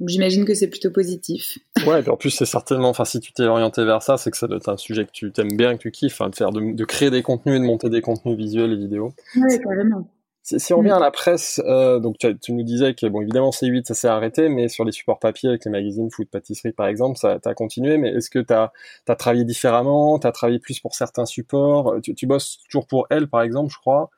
j'imagine 0.06 0.44
que 0.44 0.55
c'est 0.55 0.69
plutôt 0.69 0.93
positif. 0.93 1.58
Ouais, 1.84 2.02
et 2.02 2.08
en 2.08 2.16
plus 2.16 2.31
c'est 2.31 2.44
certainement, 2.44 2.90
enfin 2.90 3.05
si 3.05 3.19
tu 3.20 3.32
t'es 3.32 3.44
orienté 3.44 3.84
vers 3.84 4.02
ça, 4.02 4.16
c'est 4.19 4.31
que 4.31 4.37
ça 4.37 4.46
doit 4.46 4.58
être 4.58 4.69
un 4.69 4.76
sujet 4.76 5.06
que 5.06 5.10
tu 5.12 5.32
t'aimes 5.32 5.56
bien, 5.56 5.76
que 5.76 5.82
tu 5.82 5.90
kiffes, 5.90 6.20
hein, 6.20 6.28
de 6.28 6.37
faire, 6.37 6.52
de, 6.52 6.72
de, 6.72 6.84
créer 6.84 7.10
des 7.10 7.22
contenus 7.22 7.56
et 7.56 7.58
de 7.58 7.64
monter 7.64 7.88
des 7.88 8.02
contenus 8.02 8.37
visuels 8.37 8.72
et 8.72 8.76
vidéos. 8.76 9.12
Ouais, 9.34 9.58
carrément. 9.58 10.08
Si, 10.56 10.73
on 10.73 10.79
revient 10.79 10.93
à 10.93 10.99
la 10.99 11.11
presse, 11.11 11.61
euh, 11.67 11.99
donc 11.99 12.17
tu, 12.17 12.39
tu, 12.39 12.55
nous 12.55 12.62
disais 12.62 12.95
que 12.95 13.06
bon 13.06 13.21
évidemment 13.21 13.50
C8 13.50 13.85
ça 13.85 13.93
s'est 13.93 14.09
arrêté, 14.09 14.49
mais 14.49 14.69
sur 14.69 14.83
les 14.87 14.93
supports 14.93 15.19
papier 15.19 15.50
avec 15.50 15.67
les 15.67 15.71
magazines 15.71 16.11
food 16.11 16.29
pâtisserie 16.31 16.73
par 16.73 16.87
exemple, 16.87 17.19
ça 17.19 17.39
a 17.45 17.55
continué. 17.55 17.99
Mais 17.99 18.09
est-ce 18.15 18.31
que 18.31 18.39
tu 18.39 18.55
as, 18.55 18.73
travaillé 19.17 19.45
différemment, 19.45 20.19
tu 20.19 20.27
as 20.27 20.33
travaillé 20.33 20.59
plus 20.59 20.81
pour 20.81 20.95
certains 20.95 21.27
supports? 21.27 21.97
Tu, 22.03 22.15
tu, 22.15 22.27
bosses 22.27 22.61
toujours 22.65 22.87
pour 22.87 23.06
elle 23.11 23.29
par 23.29 23.43
exemple, 23.43 23.71
je 23.71 23.79
crois. 23.79 24.09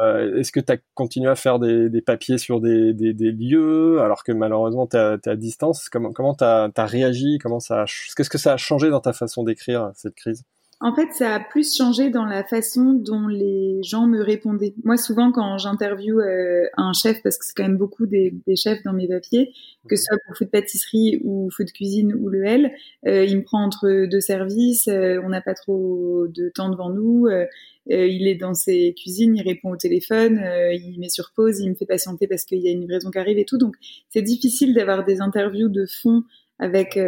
Euh, 0.00 0.40
est-ce 0.40 0.50
que 0.50 0.58
tu 0.58 0.72
as 0.72 0.78
continué 0.94 1.30
à 1.30 1.36
faire 1.36 1.60
des, 1.60 1.88
des 1.88 2.02
papiers 2.02 2.38
sur 2.38 2.60
des, 2.60 2.92
des, 2.92 3.14
des, 3.14 3.30
lieux 3.30 4.00
alors 4.00 4.24
que 4.24 4.32
malheureusement 4.32 4.88
tu 4.88 4.96
es, 4.96 5.28
à 5.28 5.36
distance? 5.36 5.88
Comment 5.88 6.12
comment 6.12 6.34
t'as 6.34 6.68
as 6.76 6.86
réagi? 6.86 7.38
Comment 7.40 7.60
ça 7.60 7.84
Qu'est-ce 8.16 8.30
que 8.30 8.38
ça 8.38 8.54
a 8.54 8.56
changé 8.56 8.90
dans 8.90 9.00
ta 9.00 9.12
façon 9.12 9.44
d'écrire 9.44 9.92
cette 9.94 10.16
crise? 10.16 10.42
En 10.80 10.94
fait, 10.94 11.10
ça 11.12 11.34
a 11.34 11.40
plus 11.40 11.74
changé 11.74 12.10
dans 12.10 12.26
la 12.26 12.44
façon 12.44 12.92
dont 12.92 13.28
les 13.28 13.82
gens 13.82 14.06
me 14.06 14.20
répondaient. 14.20 14.74
Moi, 14.84 14.98
souvent, 14.98 15.32
quand 15.32 15.56
j'interviewe 15.56 16.20
euh, 16.20 16.68
un 16.76 16.92
chef, 16.92 17.22
parce 17.22 17.38
que 17.38 17.46
c'est 17.46 17.54
quand 17.56 17.62
même 17.62 17.78
beaucoup 17.78 18.04
des, 18.04 18.34
chefs 18.56 18.82
dans 18.82 18.92
mes 18.92 19.08
papiers, 19.08 19.54
que 19.88 19.96
ce 19.96 20.04
soit 20.04 20.18
pour 20.26 20.36
food 20.36 20.50
pâtisserie 20.50 21.18
ou 21.24 21.48
food 21.50 21.72
cuisine 21.72 22.12
ou 22.12 22.28
le 22.28 22.44
L, 22.44 22.72
euh, 23.06 23.24
il 23.24 23.38
me 23.38 23.42
prend 23.42 23.64
entre 23.64 24.04
deux 24.06 24.20
services, 24.20 24.86
euh, 24.88 25.18
on 25.24 25.30
n'a 25.30 25.40
pas 25.40 25.54
trop 25.54 26.26
de 26.28 26.50
temps 26.50 26.68
devant 26.68 26.90
nous, 26.90 27.26
euh, 27.26 27.46
il 27.86 28.28
est 28.28 28.34
dans 28.34 28.52
ses 28.52 28.92
cuisines, 28.94 29.34
il 29.34 29.42
répond 29.42 29.70
au 29.70 29.76
téléphone, 29.76 30.42
il 30.72 30.98
met 30.98 31.08
sur 31.08 31.32
pause, 31.34 31.60
il 31.60 31.70
me 31.70 31.74
fait 31.74 31.86
patienter 31.86 32.26
parce 32.26 32.44
qu'il 32.44 32.58
y 32.58 32.68
a 32.68 32.72
une 32.72 32.80
livraison 32.80 33.10
qui 33.10 33.18
arrive 33.18 33.38
et 33.38 33.44
tout. 33.46 33.58
Donc, 33.58 33.76
c'est 34.10 34.22
difficile 34.22 34.74
d'avoir 34.74 35.04
des 35.04 35.20
interviews 35.20 35.68
de 35.68 35.86
fond 35.86 36.24
avec, 36.58 36.98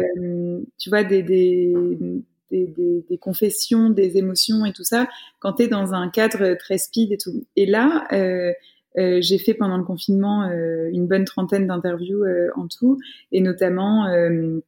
tu 0.77 0.89
vois, 0.89 1.03
des 1.03 1.21
des, 2.51 2.67
des, 2.67 3.05
des, 3.09 3.17
confessions, 3.17 3.89
des 3.89 4.17
émotions 4.17 4.65
et 4.65 4.73
tout 4.73 4.83
ça, 4.83 5.07
quand 5.39 5.53
tu 5.53 5.63
es 5.63 5.67
dans 5.67 5.93
un 5.93 6.09
cadre 6.09 6.55
très 6.55 6.77
speed 6.77 7.11
et 7.11 7.17
tout. 7.17 7.45
Et 7.55 7.65
là, 7.65 8.07
euh, 8.11 8.51
euh, 8.97 9.19
j'ai 9.21 9.37
fait 9.37 9.53
pendant 9.53 9.77
le 9.77 9.83
confinement 9.83 10.43
euh, 10.43 10.89
une 10.91 11.07
bonne 11.07 11.25
trentaine 11.25 11.67
d'interviews 11.67 12.23
euh, 12.23 12.49
en 12.55 12.67
tout, 12.67 12.97
et 13.31 13.41
notamment 13.41 14.07
euh, 14.07 14.59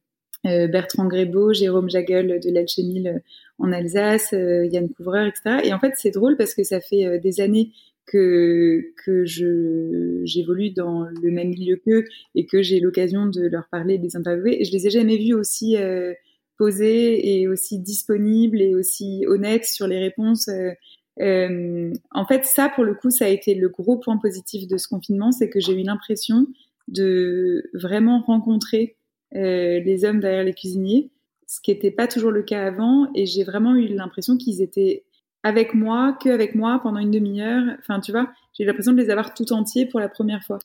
Bertrand 0.44 1.06
Grébeau, 1.06 1.52
Jérôme 1.52 1.88
Jagel 1.88 2.40
de 2.40 2.50
l'Alchemil 2.50 3.22
en 3.58 3.72
Alsace, 3.72 4.32
Yann 4.32 4.88
Couvreur, 4.88 5.26
etc. 5.26 5.60
Et 5.64 5.72
en 5.72 5.78
fait, 5.78 5.92
c'est 5.96 6.10
drôle 6.10 6.36
parce 6.36 6.54
que 6.54 6.64
ça 6.64 6.80
fait 6.80 7.20
des 7.20 7.40
années 7.40 7.70
que 8.06 8.82
que 9.04 9.24
je 9.24 10.20
j'évolue 10.24 10.70
dans 10.70 11.04
le 11.04 11.30
même 11.30 11.50
milieu 11.50 11.76
qu'eux 11.76 12.06
et 12.34 12.44
que 12.44 12.60
j'ai 12.60 12.80
l'occasion 12.80 13.26
de 13.26 13.42
leur 13.42 13.68
parler, 13.68 13.98
de 13.98 14.02
les 14.02 14.16
interviewer. 14.16 14.60
Et 14.60 14.64
je 14.64 14.72
les 14.72 14.88
ai 14.88 14.90
jamais 14.90 15.16
vus 15.16 15.34
aussi 15.34 15.76
et 16.70 17.48
aussi 17.48 17.78
disponible 17.78 18.60
et 18.60 18.74
aussi 18.74 19.24
honnête 19.26 19.64
sur 19.64 19.86
les 19.86 19.98
réponses. 19.98 20.48
Euh, 20.48 20.70
euh, 21.20 21.92
en 22.10 22.26
fait, 22.26 22.44
ça, 22.44 22.68
pour 22.68 22.84
le 22.84 22.94
coup, 22.94 23.10
ça 23.10 23.26
a 23.26 23.28
été 23.28 23.54
le 23.54 23.68
gros 23.68 23.98
point 23.98 24.16
positif 24.16 24.66
de 24.66 24.76
ce 24.78 24.88
confinement, 24.88 25.32
c'est 25.32 25.48
que 25.48 25.60
j'ai 25.60 25.72
eu 25.72 25.82
l'impression 25.82 26.46
de 26.88 27.70
vraiment 27.74 28.20
rencontrer 28.20 28.96
euh, 29.34 29.80
les 29.80 30.04
hommes 30.04 30.20
derrière 30.20 30.44
les 30.44 30.54
cuisiniers, 30.54 31.10
ce 31.46 31.60
qui 31.60 31.70
n'était 31.70 31.90
pas 31.90 32.06
toujours 32.06 32.30
le 32.30 32.42
cas 32.42 32.66
avant, 32.66 33.08
et 33.14 33.26
j'ai 33.26 33.44
vraiment 33.44 33.74
eu 33.74 33.88
l'impression 33.88 34.36
qu'ils 34.36 34.62
étaient 34.62 35.04
avec 35.42 35.74
moi, 35.74 36.16
que 36.22 36.28
avec 36.28 36.54
moi 36.54 36.80
pendant 36.82 36.98
une 36.98 37.10
demi-heure. 37.10 37.64
Enfin, 37.78 38.00
tu 38.00 38.12
vois, 38.12 38.30
j'ai 38.52 38.64
eu 38.64 38.66
l'impression 38.66 38.92
de 38.92 39.00
les 39.00 39.10
avoir 39.10 39.34
tout 39.34 39.52
entiers 39.52 39.86
pour 39.86 40.00
la 40.00 40.08
première 40.08 40.42
fois. 40.42 40.58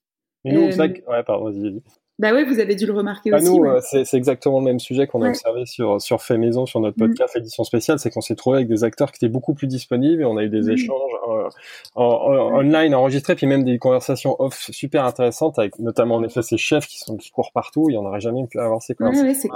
Mais 0.46 0.54
nous, 0.54 0.62
euh, 0.62 0.88
ouais, 1.08 1.24
pardon, 1.26 1.52
vas-y. 1.52 1.82
Bah 2.20 2.32
oui, 2.34 2.44
vous 2.46 2.60
avez 2.60 2.76
dû 2.76 2.88
le 2.88 2.94
remarquer 2.94 3.30
bah, 3.30 3.38
aussi. 3.38 3.46
Nous, 3.46 3.64
euh, 3.64 3.80
c'est 3.82 4.12
exactement 4.16 4.60
le 4.60 4.66
même 4.66 4.80
sujet 4.80 5.06
qu'on 5.06 5.22
a 5.22 5.30
observé 5.30 5.68
sur, 5.68 6.02
sur 6.02 6.22
Fait 6.24 6.38
Maison, 6.38 6.66
sur 6.66 6.80
notre 6.80 6.98
mm. 6.98 7.08
podcast 7.08 7.36
édition 7.36 7.64
spéciale, 7.64 8.00
c'est 8.00 8.10
qu'on 8.10 8.22
s'est 8.22 8.36
trouvé 8.36 8.58
avec 8.58 8.68
des 8.68 8.84
acteurs 8.84 9.12
qui 9.12 9.18
étaient 9.24 9.32
beaucoup 9.32 9.54
plus 9.54 9.68
disponibles 9.68 10.24
et 10.24 10.26
on 10.26 10.36
a 10.38 10.44
eu 10.44 10.50
des 10.50 10.64
mm. 10.64 10.72
échanges 10.72 11.12
euh, 11.30 11.50
en, 11.94 12.60
online 12.60 12.96
enregistrés, 12.96 13.36
puis 13.36 13.46
même 13.46 13.64
des 13.64 13.78
conversations 13.78 14.36
off 14.40 14.70
super 14.72 15.06
intéressantes 15.06 15.60
avec 15.60 15.78
notamment 15.78 16.16
en 16.16 16.24
effet 16.24 16.42
ces 16.42 16.58
chefs 16.58 16.88
qui 16.88 16.98
sont 16.98 17.18
qui 17.18 17.30
courent 17.30 17.52
partout. 17.52 17.88
Il 17.90 17.94
y 17.94 17.98
en 17.98 18.06
aurait 18.06 18.20
jamais 18.20 18.48
pu 18.48 18.60
avoir 18.60 18.82
ces 18.82 18.96
conversations. 18.96 19.50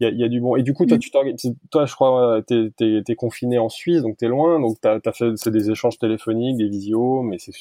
il 0.00 0.06
y, 0.06 0.06
a, 0.06 0.10
il 0.10 0.18
y 0.18 0.24
a, 0.24 0.28
du 0.28 0.40
bon. 0.40 0.56
Et 0.56 0.62
du 0.62 0.72
coup, 0.72 0.86
toi, 0.86 0.96
mm. 0.96 1.34
tu 1.36 1.48
toi, 1.70 1.84
je 1.84 1.94
crois, 1.94 2.40
t'es 2.46 2.70
es, 2.80 3.02
es, 3.06 3.14
confiné 3.14 3.58
en 3.58 3.68
Suisse, 3.68 4.00
donc 4.00 4.16
t'es 4.16 4.28
loin, 4.28 4.58
donc 4.58 4.80
t'as 4.80 5.00
as 5.04 5.12
fait 5.12 5.36
c'est 5.36 5.50
des 5.50 5.70
échanges 5.70 5.98
téléphoniques, 5.98 6.56
des 6.56 6.68
visios, 6.68 7.20
mais 7.20 7.36
c'est 7.38 7.52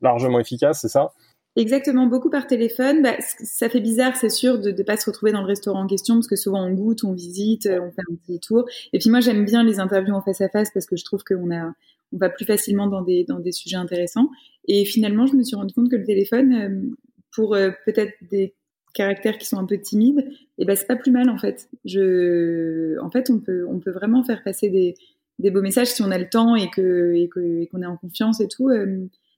largement 0.00 0.38
efficace, 0.38 0.80
c'est 0.80 0.88
ça? 0.88 1.12
Exactement, 1.56 2.06
beaucoup 2.06 2.30
par 2.30 2.46
téléphone. 2.48 3.02
Bah, 3.02 3.14
ça 3.20 3.68
fait 3.68 3.80
bizarre, 3.80 4.16
c'est 4.16 4.28
sûr, 4.28 4.58
de 4.58 4.72
ne 4.72 4.82
pas 4.82 4.96
se 4.96 5.06
retrouver 5.08 5.30
dans 5.30 5.40
le 5.40 5.46
restaurant 5.46 5.82
en 5.84 5.86
question, 5.86 6.14
parce 6.16 6.26
que 6.26 6.34
souvent 6.36 6.64
on 6.66 6.72
goûte, 6.72 7.04
on 7.04 7.12
visite, 7.12 7.66
on 7.70 7.92
fait 7.92 8.02
un 8.10 8.14
petit 8.16 8.40
tour. 8.40 8.64
Et 8.92 8.98
puis 8.98 9.08
moi, 9.08 9.20
j'aime 9.20 9.44
bien 9.44 9.62
les 9.62 9.78
interviews 9.78 10.14
en 10.14 10.20
face 10.22 10.40
à 10.40 10.48
face 10.48 10.70
parce 10.74 10.86
que 10.86 10.96
je 10.96 11.04
trouve 11.04 11.22
qu'on 11.22 11.52
a, 11.54 11.72
on 12.12 12.18
va 12.18 12.28
plus 12.28 12.44
facilement 12.44 12.88
dans 12.88 13.02
des, 13.02 13.22
dans 13.24 13.38
des 13.38 13.52
sujets 13.52 13.76
intéressants. 13.76 14.30
Et 14.66 14.84
finalement, 14.84 15.26
je 15.26 15.36
me 15.36 15.44
suis 15.44 15.54
rendu 15.54 15.72
compte 15.74 15.90
que 15.90 15.96
le 15.96 16.04
téléphone, 16.04 16.52
euh, 16.54 16.96
pour 17.32 17.54
euh, 17.54 17.70
peut-être 17.86 18.12
des 18.32 18.54
caractères 18.92 19.38
qui 19.38 19.46
sont 19.46 19.58
un 19.58 19.64
peu 19.66 19.78
timides, 19.78 20.20
et 20.20 20.62
eh 20.62 20.64
ben 20.64 20.76
c'est 20.76 20.86
pas 20.86 20.96
plus 20.96 21.10
mal 21.12 21.28
en 21.28 21.38
fait. 21.38 21.68
Je, 21.84 22.98
en 23.00 23.10
fait, 23.10 23.28
on 23.30 23.38
peut, 23.40 23.64
on 23.68 23.78
peut 23.80 23.90
vraiment 23.90 24.22
faire 24.24 24.42
passer 24.44 24.70
des, 24.70 24.94
des 25.40 25.50
beaux 25.50 25.62
messages 25.62 25.88
si 25.88 26.02
on 26.02 26.10
a 26.12 26.18
le 26.18 26.28
temps 26.28 26.54
et 26.56 26.68
que 26.70 27.12
et 27.14 27.28
qu'on 27.28 27.82
est 27.82 27.86
en 27.86 27.96
confiance 27.96 28.40
et 28.40 28.48
tout. 28.48 28.70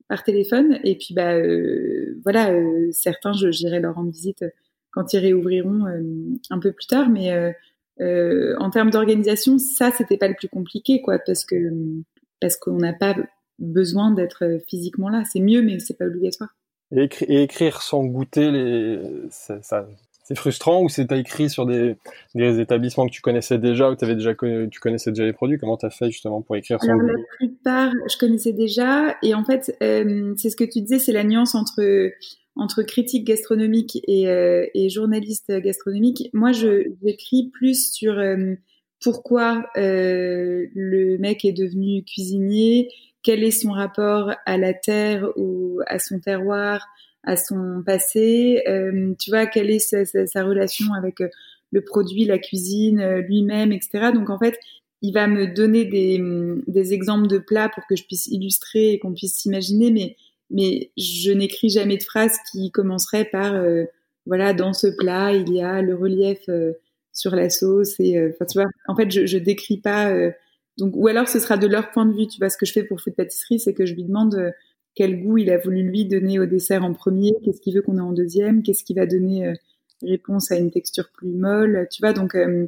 Euh, 0.07 0.15
par 0.15 0.23
téléphone. 0.23 0.79
Et 0.85 0.97
puis, 0.97 1.15
bah, 1.15 1.35
euh, 1.35 2.19
voilà, 2.25 2.53
euh, 2.53 2.89
certains, 2.93 3.33
je 3.33 3.51
j'irai 3.51 3.81
leur 3.81 3.95
rendre 3.95 4.11
visite 4.11 4.45
quand 4.91 5.13
ils 5.13 5.19
réouvriront 5.19 5.85
un 6.51 6.59
peu 6.59 6.73
plus 6.73 6.87
tard. 6.87 7.11
Mais 7.11 7.31
en 8.01 8.71
termes 8.71 8.91
d'organisation, 8.91 9.59
ça 9.59 9.91
c'était 9.91 10.17
pas 10.17 10.29
le 10.29 10.35
plus 10.35 10.49
compliqué, 10.49 11.03
quoi, 11.03 11.19
parce 11.19 11.45
que 11.45 11.57
parce 12.41 12.57
qu'on 12.57 12.77
n'a 12.77 12.93
pas 12.93 13.15
besoin 13.59 14.11
d'être 14.11 14.59
physiquement 14.67 15.11
là. 15.11 15.23
C'est 15.31 15.41
mieux, 15.41 15.61
mais 15.61 15.79
c'est 15.81 15.99
pas 15.99 16.07
obligatoire. 16.07 16.51
Et, 16.95 17.09
écrire 17.43 17.83
sans 17.83 18.05
goûter, 18.05 18.51
les... 18.51 19.01
ça, 19.31 19.87
c'est 20.27 20.35
frustrant 20.35 20.83
ou 20.83 20.89
c'est 20.89 21.13
écrit 21.13 21.49
sur 21.49 21.67
des, 21.67 21.95
des, 22.35 22.59
établissements 22.59 23.07
que 23.07 23.13
tu 23.13 23.21
connaissais 23.21 23.59
déjà 23.59 23.89
ou 23.89 23.95
avais 24.01 24.17
déjà 24.17 24.35
tu 24.35 24.81
connaissais 24.81 25.13
déjà 25.13 25.25
les 25.25 25.33
produits? 25.33 25.57
Comment 25.57 25.77
tu 25.77 25.87
as 25.87 25.91
fait 25.91 26.11
justement 26.11 26.43
pour 26.43 26.57
écrire 26.57 26.79
Alors, 26.83 27.01
La 27.01 27.15
plupart, 27.37 27.93
je 28.11 28.19
connaissais 28.19 28.53
déjà 28.53 29.17
et 29.23 29.35
en 29.35 29.45
fait, 29.45 29.77
euh, 29.85 30.35
c'est 30.37 30.51
ce 30.51 30.57
que 30.57 30.65
tu 30.65 30.81
disais, 30.81 30.99
c'est 30.99 31.13
la 31.13 31.23
nuance 31.23 31.55
entre 31.55 32.11
entre 32.57 32.83
critique 32.83 33.25
gastronomique 33.25 34.01
et, 34.09 34.29
euh, 34.29 34.67
et 34.75 34.89
journaliste 34.89 35.53
gastronomique. 35.61 36.29
Moi, 36.33 36.51
je 36.51 36.91
j'écris 37.05 37.51
plus 37.53 37.93
sur 37.93 38.19
euh, 38.19 38.55
pourquoi 39.01 39.67
le 39.77 41.19
mec 41.19 41.45
est 41.45 41.53
devenu 41.53 42.03
cuisinier, 42.03 42.89
quel 43.23 43.45
est 43.45 43.53
son 43.53 43.71
rapport 43.71 44.33
à 44.45 44.59
la 44.59 44.75
terre 44.75 45.29
ou 45.37 45.83
à 45.87 46.01
son 46.01 46.19
terroir, 46.19 46.85
à 47.27 47.37
son 47.37 47.83
passé, 47.85 48.63
euh, 48.69 49.13
tu 49.19 49.31
vois, 49.31 49.47
quelle 49.47 49.71
est 49.71 49.81
sa, 49.81 50.45
relation 50.45 50.95
avec 50.95 51.21
euh, 51.21 51.29
le 51.73 51.83
produit, 51.83 52.25
la 52.25 52.39
cuisine, 52.39 53.01
euh, 53.01 53.21
lui-même, 53.21 53.73
etc. 53.73 54.13
Donc 54.15 54.31
en 54.31 54.39
fait, 54.39 54.59
il 55.03 55.13
va 55.13 55.27
me 55.27 55.49
donner 55.49 55.85
des, 55.85 56.19
mm, 56.21 56.63
des 56.69 56.95
exemples 56.95 57.27
de 57.27 57.39
plats 57.39 57.69
pour 57.69 57.85
que 57.89 57.97
je 57.97 58.05
puisse 58.05 58.29
illustrer 58.29 58.93
et 58.93 58.99
qu'on 59.01 59.13
puisse 59.13 59.35
s'imaginer, 59.35 59.91
mais 59.91 60.17
mais 60.49 60.93
je 60.97 61.33
n'écris 61.33 61.71
jamais 61.71 61.97
de 61.97 62.05
phrases 62.05 62.39
qui 62.53 62.71
commenceraient 62.71 63.25
par 63.25 63.61
voilà 64.27 64.55
dans 64.55 64.73
ce 64.73 64.87
plat 64.87 65.33
il 65.33 65.53
y 65.53 65.61
a 65.61 65.83
le 65.83 65.97
relief 65.97 66.49
sur 67.13 67.35
la 67.35 67.51
sauce 67.51 67.99
et 67.99 68.31
enfin 68.31 68.45
tu 68.45 68.61
vois 68.61 68.71
en 68.87 68.95
fait 68.95 69.11
je, 69.11 69.27
je 69.27 69.39
décris 69.39 69.79
pas 69.79 70.15
donc 70.79 70.95
ou 70.95 71.09
alors 71.09 71.27
ce 71.27 71.41
sera 71.41 71.57
de 71.57 71.67
leur 71.67 71.91
point 71.91 72.07
de 72.07 72.17
vue 72.17 72.29
tu 72.29 72.39
vois 72.39 72.49
ce 72.49 72.57
que 72.57 72.65
je 72.65 72.73
fais 72.73 72.85
pour 72.85 73.01
Food 73.01 73.17
Pâtisserie 73.17 73.59
c'est 73.59 73.75
que 73.75 73.87
je 73.87 73.95
lui 73.95 74.05
demande 74.05 74.53
quel 74.97 75.23
goût 75.23 75.39
il 75.39 75.51
a 75.51 75.59
voulu 75.59 75.83
lui 75.83 76.07
donner 76.07 76.41
au 76.41 76.47
dessert 76.47 76.83
en 76.83 76.95
premier, 76.95 77.35
qu'est-ce 77.45 77.61
qu'il 77.61 77.75
veut 77.75 77.83
qu'on 77.83 77.99
ait 77.99 78.01
en 78.01 78.13
deuxième, 78.13 78.63
qu'est-ce 78.63 78.83
qui 78.83 78.95
va 78.95 79.07
donner 79.07 79.47
euh, 79.47 79.55
réponse 80.03 80.51
à 80.51 80.57
une 80.57 80.71
texture 80.71 81.11
plus 81.13 81.29
molle, 81.29 81.87
tu 81.93 82.01
vois. 82.03 82.15
Donc, 82.15 82.35
euh, 82.35 82.67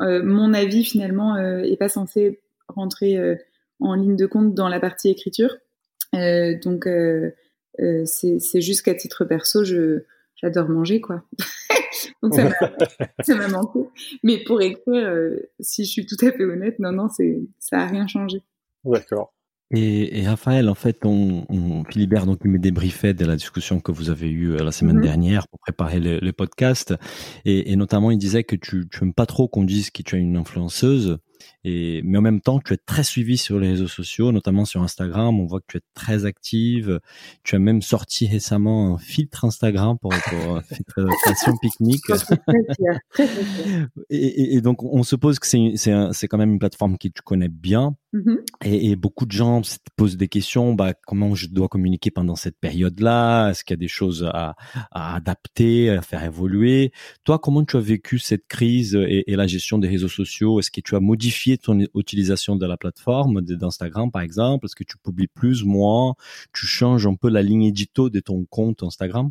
euh, 0.00 0.22
mon 0.22 0.52
avis 0.52 0.84
finalement 0.84 1.36
est 1.38 1.76
pas 1.76 1.88
censé 1.88 2.40
rentrer 2.68 3.18
en 3.80 3.94
ligne 3.94 4.16
de 4.16 4.26
compte 4.26 4.54
dans 4.54 4.68
la 4.68 4.80
partie 4.80 5.08
écriture. 5.08 5.56
donc, 6.12 6.88
c'est 8.04 8.60
juste 8.60 8.82
qu'à 8.82 8.94
titre 8.94 9.24
perso, 9.24 9.64
je 9.64 10.02
j'adore 10.36 10.70
manger 10.70 11.00
quoi. 11.02 11.22
donc 12.22 12.34
ça 13.20 13.34
m'a 13.34 13.48
manqué. 13.48 13.80
Mais 14.22 14.42
pour 14.42 14.62
écrire, 14.62 15.12
si 15.58 15.84
je 15.84 15.90
suis 15.90 16.06
tout 16.06 16.16
à 16.24 16.32
fait 16.32 16.44
honnête, 16.44 16.78
non 16.78 16.92
non, 16.92 17.08
c'est 17.08 17.40
ça 17.58 17.80
a 17.80 17.86
rien 17.86 18.06
changé. 18.06 18.42
D'accord. 18.84 19.34
Et, 19.72 20.20
et, 20.20 20.26
Raphaël, 20.26 20.68
en 20.68 20.74
fait, 20.74 21.04
on, 21.04 21.46
on 21.48 21.84
Philibert 21.84 22.26
donc 22.26 22.40
il 22.44 22.50
me 22.50 22.58
débriefait 22.58 23.14
de 23.14 23.24
la 23.24 23.36
discussion 23.36 23.78
que 23.78 23.92
vous 23.92 24.10
avez 24.10 24.28
eue 24.28 24.52
euh, 24.52 24.64
la 24.64 24.72
semaine 24.72 24.96
mhm. 24.96 25.02
dernière 25.02 25.48
pour 25.48 25.60
préparer 25.60 26.00
le, 26.00 26.18
le 26.18 26.32
podcast, 26.32 26.94
et, 27.44 27.70
et, 27.70 27.76
notamment 27.76 28.10
il 28.10 28.18
disait 28.18 28.42
que 28.42 28.56
tu, 28.56 28.88
tu 28.90 29.04
aimes 29.04 29.14
pas 29.14 29.26
trop 29.26 29.46
qu'on 29.46 29.62
dise 29.62 29.90
que 29.90 30.02
tu 30.02 30.16
es 30.16 30.18
une 30.18 30.36
influenceuse, 30.36 31.18
et, 31.64 32.00
mais 32.04 32.18
en 32.18 32.22
même 32.22 32.40
temps, 32.40 32.58
tu 32.58 32.72
es 32.72 32.78
très 32.78 33.02
suivi 33.02 33.36
sur 33.36 33.58
les 33.58 33.68
réseaux 33.68 33.88
sociaux, 33.88 34.32
notamment 34.32 34.64
sur 34.64 34.82
Instagram. 34.82 35.38
On 35.38 35.44
voit 35.44 35.60
que 35.60 35.66
tu 35.68 35.76
es 35.76 35.82
très 35.94 36.24
active. 36.24 37.00
Tu 37.44 37.54
as 37.54 37.58
même 37.58 37.82
sorti 37.82 38.26
récemment 38.26 38.94
un 38.94 38.98
filtre 38.98 39.44
Instagram 39.44 39.98
pour, 40.00 40.10
pour 40.10 40.62
filtre 40.62 41.06
passion 41.24 41.52
pique-nique. 41.60 42.00
et, 44.10 44.54
et, 44.54 44.60
donc, 44.62 44.82
on 44.82 45.02
suppose 45.02 45.38
que 45.38 45.46
c'est 45.46 46.28
quand 46.28 46.38
même 46.38 46.52
une 46.52 46.58
plateforme 46.58 46.96
que 46.96 47.08
tu 47.08 47.22
connais 47.22 47.48
bien. 47.48 47.94
Mm-hmm. 48.12 48.38
et, 48.64 48.90
et, 48.90 48.96
beaucoup 48.96 49.24
de 49.24 49.30
gens 49.30 49.62
se 49.62 49.76
posent 49.94 50.16
des 50.16 50.26
questions. 50.26 50.74
Bah, 50.74 50.94
comment 51.06 51.36
je 51.36 51.46
dois 51.46 51.68
communiquer 51.68 52.10
pendant 52.10 52.36
cette 52.36 52.58
période-là? 52.58 53.50
Est-ce 53.50 53.64
qu'il 53.64 53.74
y 53.74 53.78
a 53.78 53.84
des 53.84 53.86
choses 53.86 54.28
à, 54.32 54.56
à, 54.90 55.14
adapter, 55.14 55.90
à 55.90 56.02
faire 56.02 56.24
évoluer? 56.24 56.90
Toi, 57.24 57.38
comment 57.38 57.64
tu 57.64 57.76
as 57.76 57.80
vécu 57.80 58.18
cette 58.18 58.48
crise 58.48 58.94
et, 58.96 59.30
et 59.30 59.36
la 59.36 59.46
gestion 59.46 59.78
des 59.78 59.88
réseaux 59.88 60.08
sociaux? 60.08 60.58
Est-ce 60.58 60.70
que 60.70 60.80
tu 60.80 60.96
as 60.96 61.00
modifié 61.00 61.49
ton 61.58 61.78
utilisation 61.94 62.56
de 62.56 62.66
la 62.66 62.76
plateforme, 62.76 63.40
d'Instagram 63.40 64.10
par 64.10 64.22
exemple? 64.22 64.66
Est-ce 64.66 64.76
que 64.76 64.84
tu 64.84 64.98
publies 64.98 65.28
plus, 65.28 65.64
moins? 65.64 66.14
Tu 66.52 66.66
changes 66.66 67.06
un 67.06 67.14
peu 67.14 67.28
la 67.30 67.42
ligne 67.42 67.64
édito 67.64 68.10
de 68.10 68.20
ton 68.20 68.44
compte 68.44 68.82
Instagram? 68.82 69.30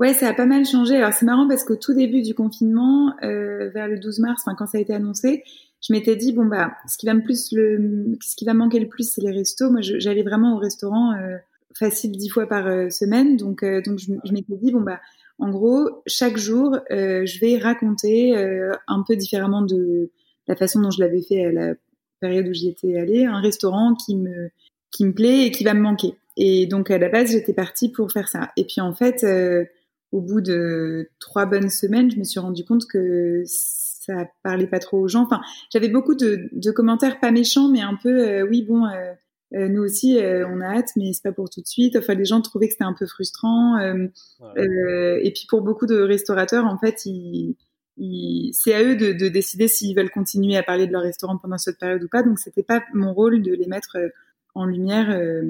Ouais, 0.00 0.14
ça 0.14 0.28
a 0.28 0.32
pas 0.32 0.46
mal 0.46 0.64
changé. 0.64 0.96
Alors 0.96 1.12
c'est 1.12 1.26
marrant 1.26 1.46
parce 1.46 1.62
qu'au 1.62 1.76
tout 1.76 1.92
début 1.92 2.22
du 2.22 2.34
confinement, 2.34 3.12
euh, 3.22 3.68
vers 3.68 3.86
le 3.86 3.98
12 3.98 4.20
mars, 4.20 4.42
quand 4.56 4.66
ça 4.66 4.78
a 4.78 4.80
été 4.80 4.94
annoncé, 4.94 5.44
je 5.86 5.92
m'étais 5.92 6.16
dit 6.16 6.32
bon 6.32 6.46
bah 6.46 6.72
ce 6.88 6.96
qui 6.96 7.04
va 7.04 7.12
me 7.12 7.22
plus 7.22 7.50
ce 7.50 8.36
qui 8.36 8.44
va 8.46 8.54
manquer 8.54 8.80
le 8.80 8.88
plus, 8.88 9.12
c'est 9.12 9.20
les 9.20 9.30
restos. 9.30 9.70
Moi, 9.70 9.82
j'allais 9.82 10.22
vraiment 10.22 10.56
au 10.56 10.58
restaurant 10.58 11.12
euh, 11.12 11.36
facile 11.74 12.12
dix 12.12 12.30
fois 12.30 12.46
par 12.46 12.66
euh, 12.66 12.88
semaine, 12.88 13.36
donc 13.36 13.62
donc 13.62 13.98
je, 13.98 14.12
je 14.24 14.32
m'étais 14.32 14.56
dit 14.56 14.72
bon 14.72 14.80
bah 14.80 15.00
en 15.38 15.50
gros 15.50 16.02
chaque 16.06 16.38
jour, 16.38 16.78
je 16.88 17.40
vais 17.40 17.58
raconter 17.58 18.34
un 18.88 19.04
peu 19.06 19.16
différemment 19.16 19.62
de 19.62 20.10
la 20.50 20.56
façon 20.56 20.80
dont 20.80 20.90
je 20.90 21.00
l'avais 21.00 21.22
fait 21.22 21.46
à 21.46 21.52
la 21.52 21.74
période 22.20 22.48
où 22.48 22.52
j'y 22.52 22.68
étais 22.68 22.98
allée, 22.98 23.24
un 23.24 23.40
restaurant 23.40 23.94
qui 23.94 24.16
me 24.16 24.50
qui 24.90 25.04
me 25.04 25.12
plaît 25.12 25.46
et 25.46 25.50
qui 25.52 25.62
va 25.62 25.74
me 25.74 25.80
manquer. 25.80 26.16
Et 26.36 26.66
donc 26.66 26.90
à 26.90 26.98
la 26.98 27.08
base, 27.08 27.30
j'étais 27.30 27.52
partie 27.52 27.90
pour 27.90 28.10
faire 28.10 28.28
ça. 28.28 28.50
Et 28.56 28.64
puis 28.64 28.80
en 28.80 28.92
fait, 28.92 29.22
euh, 29.22 29.64
au 30.10 30.20
bout 30.20 30.40
de 30.40 31.08
trois 31.20 31.46
bonnes 31.46 31.70
semaines, 31.70 32.10
je 32.10 32.16
me 32.16 32.24
suis 32.24 32.40
rendu 32.40 32.64
compte 32.64 32.86
que 32.86 33.44
ça 33.46 34.28
parlait 34.42 34.66
pas 34.66 34.80
trop 34.80 34.98
aux 34.98 35.08
gens. 35.08 35.22
Enfin, 35.22 35.40
j'avais 35.72 35.88
beaucoup 35.88 36.16
de, 36.16 36.48
de, 36.50 36.70
commentaires 36.72 37.20
pas 37.20 37.30
méchants, 37.30 37.68
mais 37.68 37.80
un 37.80 37.96
peu 38.02 38.28
euh, 38.28 38.46
oui 38.48 38.62
bon. 38.62 38.86
Euh, 38.86 39.14
nous 39.52 39.82
aussi, 39.82 40.16
on 40.16 40.60
a 40.60 40.76
hâte, 40.76 40.90
mais 40.94 41.12
c'est 41.12 41.24
pas 41.24 41.32
pour 41.32 41.50
tout 41.50 41.60
de 41.60 41.66
suite. 41.66 41.96
Enfin, 41.96 42.14
les 42.14 42.24
gens 42.24 42.40
trouvaient 42.40 42.68
que 42.68 42.72
c'était 42.72 42.84
un 42.84 42.94
peu 42.96 43.06
frustrant. 43.06 43.80
et 43.80 45.32
puis 45.34 45.46
pour 45.48 45.62
beaucoup 45.62 45.86
de 45.86 46.00
restaurateurs, 46.00 46.66
en 46.66 46.78
fait, 46.78 47.04
ils, 47.04 47.56
c'est 48.52 48.74
à 48.74 48.82
eux 48.82 48.96
de, 48.96 49.12
de 49.12 49.28
décider 49.28 49.68
s'ils 49.68 49.96
veulent 49.96 50.10
continuer 50.10 50.56
à 50.56 50.62
parler 50.62 50.86
de 50.86 50.92
leur 50.92 51.02
restaurant 51.02 51.36
pendant 51.36 51.58
cette 51.58 51.78
période 51.78 52.02
ou 52.02 52.08
pas. 52.08 52.22
Donc 52.22 52.38
c'était 52.38 52.62
pas 52.62 52.82
mon 52.94 53.12
rôle 53.12 53.42
de 53.42 53.52
les 53.52 53.66
mettre 53.66 53.96
euh, 53.96 54.08
en 54.54 54.64
lumière 54.64 55.10
euh, 55.10 55.42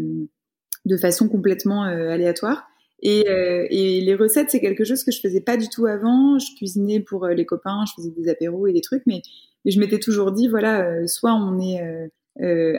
de 0.85 0.97
façon 0.97 1.29
complètement 1.29 1.85
euh, 1.85 2.11
aléatoire. 2.11 2.67
Et, 3.03 3.25
et, 3.71 4.03
les 4.03 4.15
recettes, 4.15 4.51
c'est 4.51 4.61
quelque 4.61 4.85
chose 4.85 5.05
que 5.05 5.11
je 5.11 5.21
faisais 5.21 5.41
pas 5.41 5.57
du 5.57 5.71
tout 5.71 5.87
avant. 5.87 6.39
Je 6.39 6.55
cuisinais 6.55 7.01
pour 7.01 7.27
les 7.29 7.47
copains, 7.47 7.87
je 7.87 7.95
faisais 7.97 8.11
des 8.11 8.29
apéros 8.29 8.67
et 8.67 8.75
des 8.75 8.83
trucs, 8.83 9.05
mais, 9.07 9.23
je 9.65 9.81
m'étais 9.81 9.99
toujours 9.99 10.33
dit 10.33 10.49
voilà, 10.49 11.07
soit 11.07 11.33
on 11.33 11.59
est 11.59 11.81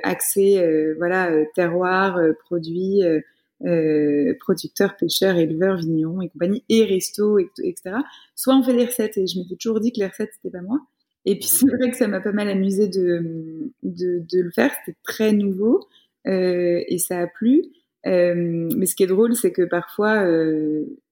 axé 0.04 0.64
voilà 1.00 1.32
terroir, 1.56 2.20
produit 2.46 3.02
euh, 3.66 4.34
producteurs, 4.40 4.96
pêcheurs, 4.98 5.38
éleveurs, 5.38 5.78
vignerons 5.78 6.22
et 6.22 6.30
compagnie, 6.30 6.64
et 6.70 6.84
resto, 6.86 7.40
et, 7.40 7.50
etc. 7.64 7.98
Soit 8.36 8.56
on 8.56 8.64
fait 8.64 8.74
des 8.74 8.86
recettes, 8.86 9.18
et 9.18 9.28
je 9.28 9.40
m'étais 9.40 9.56
toujours 9.56 9.80
dit 9.80 9.92
que 9.92 10.00
les 10.00 10.08
recettes, 10.08 10.32
c'était 10.36 10.56
pas 10.56 10.64
moi. 10.64 10.80
Et 11.26 11.38
puis 11.38 11.48
c'est 11.48 11.68
vrai 11.68 11.92
que 11.92 11.98
ça 11.98 12.08
m'a 12.08 12.22
pas 12.22 12.32
mal 12.32 12.50
amusé 12.50 12.88
de, 12.88 13.72
de, 13.84 14.24
de 14.32 14.40
le 14.40 14.52
faire, 14.52 14.72
c'était 14.80 14.98
très 15.04 15.34
nouveau, 15.34 15.88
euh, 16.28 16.82
et 16.88 16.98
ça 16.98 17.20
a 17.20 17.28
plu. 17.28 17.66
Euh, 18.08 18.70
mais 18.76 18.88
ce 18.88 18.96
qui 18.96 19.04
est 19.04 19.08
drôle, 19.08 19.36
c'est 19.36 19.52
que 19.52 19.62
parfois, 19.62 20.26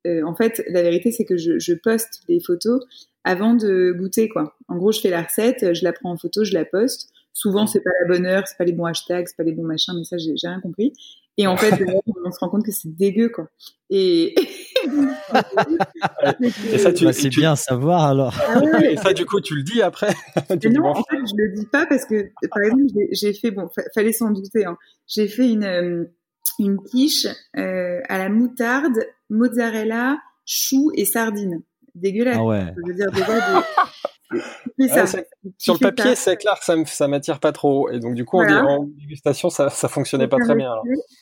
en 0.05 0.35
fait, 0.35 0.63
la 0.69 0.81
vérité, 0.81 1.11
c'est 1.11 1.25
que 1.25 1.37
je, 1.37 1.59
je, 1.59 1.73
poste 1.73 2.23
des 2.27 2.39
photos 2.39 2.83
avant 3.23 3.53
de 3.53 3.91
goûter, 3.91 4.27
quoi. 4.27 4.55
En 4.67 4.77
gros, 4.77 4.91
je 4.91 4.99
fais 4.99 5.11
la 5.11 5.21
recette, 5.21 5.73
je 5.75 5.83
la 5.83 5.93
prends 5.93 6.11
en 6.11 6.17
photo, 6.17 6.43
je 6.43 6.53
la 6.53 6.65
poste. 6.65 7.11
Souvent, 7.33 7.67
c'est 7.67 7.81
pas 7.81 7.91
la 8.01 8.07
bonne 8.07 8.25
heure, 8.25 8.47
c'est 8.47 8.57
pas 8.57 8.63
les 8.63 8.73
bons 8.73 8.85
hashtags, 8.85 9.27
c'est 9.27 9.37
pas 9.37 9.43
les 9.43 9.51
bons 9.51 9.63
machins, 9.63 9.93
mais 9.95 10.03
ça, 10.03 10.17
j'ai 10.17 10.33
rien 10.43 10.59
compris. 10.61 10.93
Et 11.39 11.47
en 11.47 11.55
fait, 11.55 11.71
on 12.25 12.31
se 12.31 12.39
rend 12.39 12.49
compte 12.49 12.65
que 12.65 12.71
c'est 12.71 12.93
dégueu, 12.93 13.29
quoi. 13.29 13.47
Et, 13.89 14.35
et 16.71 16.77
ça, 16.77 16.91
tu, 16.91 17.05
bah, 17.05 17.13
c'est 17.13 17.29
bien 17.29 17.53
à 17.53 17.55
savoir 17.55 18.03
alors. 18.03 18.35
Ah 18.45 18.83
et 18.83 18.97
ça, 18.97 19.13
du 19.13 19.25
coup, 19.25 19.39
tu 19.39 19.55
le 19.55 19.63
dis 19.63 19.81
après. 19.81 20.13
non, 20.69 20.89
en 20.89 20.95
fait, 20.95 21.17
je 21.17 21.35
le 21.37 21.53
dis 21.55 21.65
pas 21.65 21.85
parce 21.85 22.03
que, 22.05 22.29
par 22.51 22.61
exemple, 22.61 22.83
j'ai 23.13 23.33
fait, 23.33 23.51
bon, 23.51 23.69
fallait 23.95 24.11
s'en 24.11 24.31
douter. 24.31 24.65
Hein. 24.65 24.77
J'ai 25.07 25.29
fait 25.29 25.49
une 25.49 25.63
euh, 25.63 26.03
une 26.59 26.83
quiche 26.83 27.25
euh, 27.57 28.01
à 28.09 28.17
la 28.17 28.27
moutarde, 28.27 28.99
mozzarella, 29.29 30.17
chou 30.45 30.91
et 30.95 31.05
sardines. 31.05 31.61
Dégueulasse. 31.99 32.37
Ah 32.37 32.43
ouais. 32.43 32.73
Je 32.75 32.87
veux 32.87 32.93
dire, 32.93 33.11
déjà, 33.11 33.63
sur 35.57 35.73
le 35.73 35.79
papier, 35.79 36.15
c'est 36.15 36.37
clair 36.37 36.59
que 36.59 36.65
ça, 36.65 36.75
ça 36.85 37.07
m'attire 37.07 37.39
pas 37.39 37.51
trop. 37.51 37.89
Et 37.89 37.99
donc, 37.99 38.13
du 38.13 38.25
coup, 38.25 38.39
en, 38.39 38.83
dégustation, 38.83 39.49
ça, 39.49 39.69
ça 39.69 39.87
fonctionnait 39.87 40.27
pas 40.27 40.37
très 40.37 40.55
bien. 40.55 40.71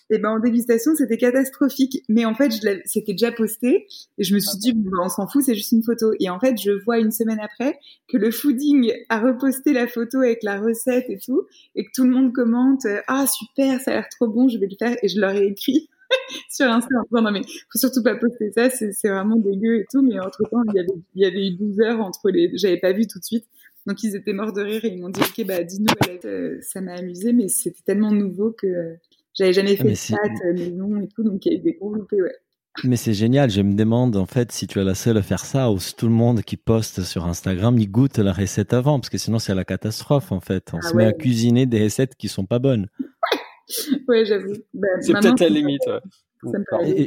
Et 0.09 0.15
eh 0.15 0.19
ben, 0.19 0.31
en 0.31 0.39
dégustation, 0.39 0.93
c'était 0.95 1.17
catastrophique. 1.17 2.03
Mais 2.09 2.25
en 2.25 2.33
fait, 2.33 2.51
c'était 2.85 3.13
déjà 3.13 3.31
posté. 3.31 3.87
Et 4.17 4.23
je 4.23 4.33
me 4.33 4.39
suis 4.39 4.57
dit, 4.57 4.73
bon, 4.73 4.91
on 5.01 5.09
s'en 5.09 5.27
fout, 5.27 5.43
c'est 5.43 5.55
juste 5.55 5.71
une 5.71 5.83
photo. 5.83 6.13
Et 6.19 6.29
en 6.29 6.39
fait, 6.39 6.59
je 6.61 6.71
vois 6.83 6.99
une 6.99 7.11
semaine 7.11 7.39
après 7.39 7.79
que 8.09 8.17
le 8.17 8.31
fooding 8.31 8.91
a 9.09 9.19
reposté 9.19 9.73
la 9.73 9.87
photo 9.87 10.19
avec 10.19 10.43
la 10.43 10.59
recette 10.59 11.09
et 11.09 11.17
tout. 11.17 11.47
Et 11.75 11.85
que 11.85 11.89
tout 11.95 12.03
le 12.03 12.11
monde 12.11 12.33
commente, 12.33 12.85
ah, 13.07 13.25
super, 13.27 13.79
ça 13.79 13.91
a 13.91 13.93
l'air 13.95 14.09
trop 14.09 14.27
bon, 14.27 14.49
je 14.49 14.57
vais 14.57 14.67
le 14.67 14.75
faire. 14.77 14.97
Et 15.01 15.07
je 15.07 15.19
leur 15.19 15.31
ai 15.31 15.45
écrit 15.45 15.89
sur 16.49 16.65
Insta. 16.65 16.95
Non, 17.11 17.31
mais 17.31 17.41
faut 17.41 17.79
surtout 17.79 18.03
pas 18.03 18.15
poster 18.15 18.51
ça, 18.51 18.69
c'est 18.69 19.09
vraiment 19.09 19.37
dégueu 19.37 19.81
et 19.81 19.85
tout. 19.91 20.01
Mais 20.01 20.19
entre 20.19 20.43
temps, 20.49 20.63
il 20.67 20.75
y 20.75 20.79
avait, 20.79 20.87
il 21.15 21.21
y 21.21 21.25
avait 21.25 21.47
eu 21.47 21.51
12 21.51 21.79
heures 21.81 21.99
entre 22.01 22.29
les, 22.29 22.51
j'avais 22.57 22.79
pas 22.79 22.93
vu 22.93 23.07
tout 23.07 23.19
de 23.19 23.25
suite. 23.25 23.45
Donc 23.85 24.03
ils 24.03 24.15
étaient 24.15 24.33
morts 24.33 24.51
de 24.51 24.61
rire 24.61 24.83
et 24.83 24.89
ils 24.89 25.01
m'ont 25.01 25.09
dit, 25.09 25.21
ok, 25.21 25.45
bah 25.45 25.63
dis-nous, 25.63 25.93
euh, 26.25 26.57
ça 26.61 26.81
m'a 26.81 26.93
amusé, 26.93 27.31
mais 27.31 27.47
c'était 27.47 27.83
tellement 27.85 28.11
nouveau 28.11 28.51
que 28.51 28.97
j'avais 29.33 29.53
jamais 29.53 29.77
ah, 29.79 29.83
fait 29.83 29.89
de 29.89 29.95
chat, 29.95 30.53
maison 30.53 30.99
et 30.99 31.07
tout, 31.07 31.23
donc 31.23 31.45
il 31.45 31.53
y 31.53 31.55
a 31.55 31.57
eu 31.57 31.61
des 31.61 31.73
gros 31.73 31.93
loupés, 31.93 32.21
ouais. 32.21 32.35
Mais 32.83 32.95
c'est 32.95 33.13
génial. 33.13 33.49
Je 33.49 33.61
me 33.61 33.73
demande 33.73 34.15
en 34.15 34.25
fait 34.25 34.51
si 34.51 34.67
tu 34.67 34.79
es 34.79 34.83
la 34.83 34.93
seule 34.93 35.17
à 35.17 35.23
faire 35.23 35.43
ça 35.43 35.71
ou 35.71 35.79
si 35.79 35.95
tout 35.95 36.07
le 36.07 36.13
monde 36.13 36.43
qui 36.43 36.57
poste 36.57 37.01
sur 37.03 37.25
Instagram 37.25 37.77
il 37.79 37.89
goûte 37.89 38.19
la 38.19 38.31
recette 38.31 38.73
avant 38.73 38.99
parce 38.99 39.09
que 39.09 39.17
sinon 39.17 39.39
c'est 39.39 39.55
la 39.55 39.65
catastrophe 39.65 40.31
en 40.31 40.39
fait. 40.39 40.71
On 40.73 40.79
ah 40.83 40.87
se 40.87 40.95
met 40.95 41.05
à 41.05 41.13
cuisiner 41.13 41.65
des 41.65 41.83
recettes 41.83 42.15
qui 42.15 42.27
sont 42.27 42.45
pas 42.45 42.59
bonnes. 42.59 42.87
ouais, 44.07 44.25
j'avoue. 44.25 44.55
Ben, 44.73 44.89
c'est 45.01 45.13
peut-être 45.13 45.39
la 45.41 45.49
limite. 45.49 45.83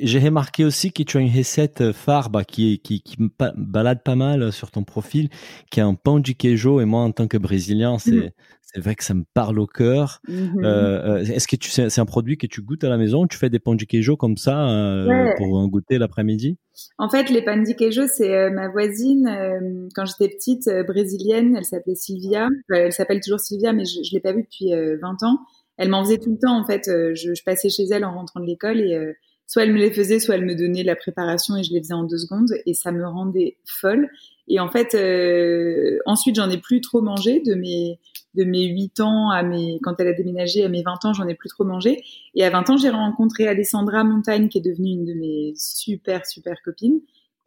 J'ai 0.03 0.19
remarqué 0.19 0.65
aussi 0.65 0.93
que 0.93 1.03
tu 1.03 1.17
as 1.17 1.21
une 1.21 1.35
recette 1.35 1.93
phare 1.93 2.31
bah, 2.31 2.45
qui, 2.45 2.81
qui, 2.81 3.01
qui 3.01 3.17
balade 3.57 4.03
pas 4.03 4.17
mal 4.17 4.53
sur 4.53 4.71
ton 4.71 4.83
profil, 4.83 5.29
qui 5.71 5.81
est 5.81 5.85
un 5.85 5.95
pain 5.95 6.19
du 6.19 6.35
queijo. 6.35 6.81
Et 6.81 6.85
moi, 6.85 7.03
en 7.03 7.13
tant 7.13 7.29
que 7.29 7.37
Brésilien, 7.37 7.99
c'est 7.99 8.13
mhm. 8.13 8.83
vrai 8.83 8.97
que 8.97 9.05
ça 9.05 9.15
me 9.15 9.25
parle 9.33 9.61
au 9.61 9.67
cœur. 9.67 10.21
Mhm. 10.29 10.65
Euh, 10.65 11.19
euh, 11.19 11.25
est-ce 11.25 11.47
que 11.47 11.57
tu 11.57 11.71
c'est 11.71 11.99
un 11.99 12.07
produit 12.07 12.39
que 12.39 12.47
tu 12.47 12.61
goûtes 12.61 12.83
à 12.83 12.89
la 12.89 12.97
maison 12.97 13.27
Tu 13.27 13.39
fais 13.39 13.51
des 13.51 13.61
pains 13.61 13.77
du 13.77 13.87
queijo 13.87 14.17
comme 14.17 14.37
ça 14.37 14.69
euh, 14.69 15.31
pour 15.37 15.55
en 15.55 15.69
goûter 15.69 15.99
l'après-midi? 15.99 16.59
En 16.99 17.09
fait, 17.09 17.31
les 17.31 17.43
pains 17.43 17.63
du 17.63 17.77
queijo, 17.77 18.07
c'est 18.09 18.51
ma 18.51 18.69
voisine 18.69 19.89
quand 19.95 20.07
j'étais 20.07 20.35
petite 20.35 20.69
brésilienne. 20.89 21.55
Elle 21.57 21.65
s'appelait 21.65 21.95
Sylvia. 21.95 22.49
elle 22.69 22.93
s'appelle 22.93 23.21
toujours 23.21 23.41
Sylvia, 23.41 23.73
mais 23.73 23.85
je, 23.85 24.03
je 24.03 24.13
l'ai 24.13 24.21
pas 24.21 24.33
vue 24.33 24.43
depuis 24.43 24.73
20 25.01 25.23
ans 25.23 25.39
elle 25.81 25.89
m'en 25.89 26.05
faisait 26.05 26.19
tout 26.19 26.31
le 26.31 26.39
temps 26.39 26.61
en 26.61 26.65
fait. 26.65 26.89
Euh, 26.89 27.15
je, 27.15 27.35
je, 27.35 27.43
passais 27.43 27.71
chez 27.71 27.85
elle 27.91 28.05
en 28.05 28.13
rentrant 28.13 28.39
de 28.39 28.45
l'école 28.45 28.81
et 28.81 28.95
euh, 28.95 29.15
soit 29.47 29.63
elle 29.63 29.73
me 29.73 29.79
les 29.79 29.91
faisait, 29.91 30.21
soit 30.21 30.35
elle 30.35 30.45
me 30.45 30.55
donnait 30.55 30.83
la 30.83 30.95
préparation 30.95 31.57
et 31.57 31.65
je 31.65 31.73
les 31.73 31.81
faisais 31.81 31.95
en 31.95 32.05
deux 32.05 32.19
secondes 32.19 32.53
et 32.67 32.75
ça 32.75 32.93
me 32.93 33.05
rendait 33.07 33.57
folle. 33.65 34.11
Et 34.47 34.61
en 34.61 34.71
fait, 34.71 34.95
euh, 34.95 35.99
ensuite 36.05 36.37
j'en 36.37 36.51
ai 36.51 36.59
plus 36.59 36.83
trop 36.83 37.01
mangé 37.01 37.41
de 37.41 37.55
mes 37.55 37.99
de 38.35 38.45
mes 38.45 38.67
8 38.67 39.01
ans 39.01 39.31
à 39.31 39.43
mes 39.43 39.81
quand 39.83 39.99
elle 39.99 40.09
a 40.09 40.13
déménagé 40.13 40.65
à 40.65 40.69
mes 40.69 40.83
20 40.83 41.07
ans, 41.07 41.13
j'en 41.15 41.27
ai 41.27 41.35
plus 41.35 41.49
trop 41.49 41.65
mangé. 41.65 42.05
Et 42.35 42.45
à 42.45 42.51
20 42.51 42.71
ans, 42.71 42.77
j'ai 42.77 42.91
rencontré 42.91 43.49
Alessandra 43.49 44.05
Montagne 44.05 44.51
qui 44.51 44.59
est 44.59 44.61
devenue 44.61 44.91
une 44.91 45.07
de 45.07 45.15
mes 45.15 45.55
super 45.57 46.27
super 46.27 46.61
copines. 46.63 47.01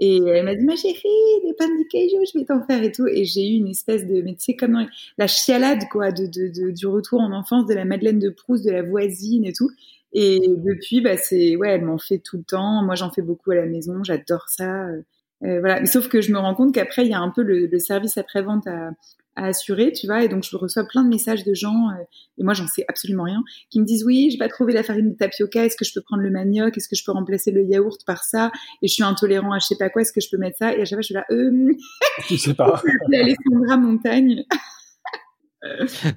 Et 0.05 0.17
elle 0.17 0.43
m'a 0.43 0.53
dit, 0.53 0.65
ma 0.65 0.75
chérie, 0.75 0.99
des 1.45 1.53
pains 1.53 1.69
de 1.69 1.87
queijo, 1.89 2.17
je 2.25 2.37
vais 2.37 2.43
t'en 2.43 2.61
faire 2.65 2.83
et 2.83 2.91
tout. 2.91 3.07
Et 3.07 3.23
j'ai 3.23 3.47
eu 3.47 3.53
une 3.53 3.69
espèce 3.69 4.05
de, 4.05 4.21
mais 4.21 4.33
tu 4.33 4.43
sais, 4.43 4.55
comme 4.57 4.85
la 5.17 5.27
chialade, 5.27 5.87
quoi, 5.89 6.11
de, 6.11 6.71
du 6.71 6.87
retour 6.87 7.21
en 7.21 7.31
enfance, 7.31 7.67
de 7.67 7.73
la 7.73 7.85
Madeleine 7.85 8.19
de 8.19 8.29
Proust, 8.29 8.65
de 8.65 8.71
la 8.71 8.81
voisine 8.81 9.45
et 9.45 9.53
tout. 9.53 9.69
Et 10.11 10.41
depuis, 10.45 10.99
bah, 10.99 11.15
c'est, 11.15 11.55
ouais, 11.55 11.69
elle 11.69 11.85
m'en 11.85 11.97
fait 11.97 12.17
tout 12.17 12.35
le 12.35 12.43
temps. 12.43 12.83
Moi, 12.83 12.95
j'en 12.95 13.11
fais 13.11 13.21
beaucoup 13.21 13.51
à 13.51 13.55
la 13.55 13.65
maison. 13.65 14.03
J'adore 14.03 14.49
ça. 14.49 14.87
Euh, 14.87 15.59
voilà. 15.61 15.85
Sauf 15.85 16.09
que 16.09 16.19
je 16.19 16.33
me 16.33 16.37
rends 16.37 16.53
compte 16.53 16.73
qu'après, 16.73 17.05
il 17.05 17.11
y 17.11 17.13
a 17.13 17.19
un 17.21 17.29
peu 17.29 17.41
le, 17.41 17.67
le 17.67 17.79
service 17.79 18.17
après-vente 18.17 18.67
à, 18.67 18.91
à 19.35 19.47
assurer, 19.47 19.91
tu 19.91 20.07
vois. 20.07 20.23
Et 20.23 20.27
donc, 20.27 20.43
je 20.43 20.55
reçois 20.55 20.83
plein 20.85 21.03
de 21.03 21.09
messages 21.09 21.43
de 21.43 21.53
gens, 21.53 21.89
euh, 21.89 22.03
et 22.37 22.43
moi, 22.43 22.53
j'en 22.53 22.67
sais 22.67 22.85
absolument 22.87 23.23
rien, 23.23 23.43
qui 23.69 23.79
me 23.79 23.85
disent 23.85 24.03
oui, 24.05 24.29
j'ai 24.31 24.37
pas 24.37 24.49
trouvé 24.49 24.73
la 24.73 24.83
farine 24.83 25.11
de 25.11 25.15
tapioca, 25.15 25.65
est-ce 25.65 25.77
que 25.77 25.85
je 25.85 25.93
peux 25.93 26.01
prendre 26.01 26.23
le 26.23 26.31
manioc, 26.31 26.77
est-ce 26.77 26.87
que 26.87 26.95
je 26.95 27.03
peux 27.05 27.11
remplacer 27.11 27.51
le 27.51 27.63
yaourt 27.63 27.99
par 28.05 28.23
ça, 28.23 28.51
et 28.81 28.87
je 28.87 28.93
suis 28.93 29.03
intolérant 29.03 29.51
à 29.53 29.59
je 29.59 29.65
sais 29.65 29.77
pas 29.77 29.89
quoi, 29.89 30.01
est-ce 30.01 30.13
que 30.13 30.21
je 30.21 30.29
peux 30.29 30.37
mettre 30.37 30.57
ça 30.57 30.73
Et 30.73 30.81
à 30.81 30.85
chaque 30.85 30.97
fois, 30.97 31.01
je 31.01 31.05
suis 31.05 31.13
là, 31.13 31.25
euh, 31.31 31.73
je 32.29 32.35
sais 32.35 32.53
pas. 32.53 32.81
Alessandra 33.13 33.77
Montagne. 33.77 34.43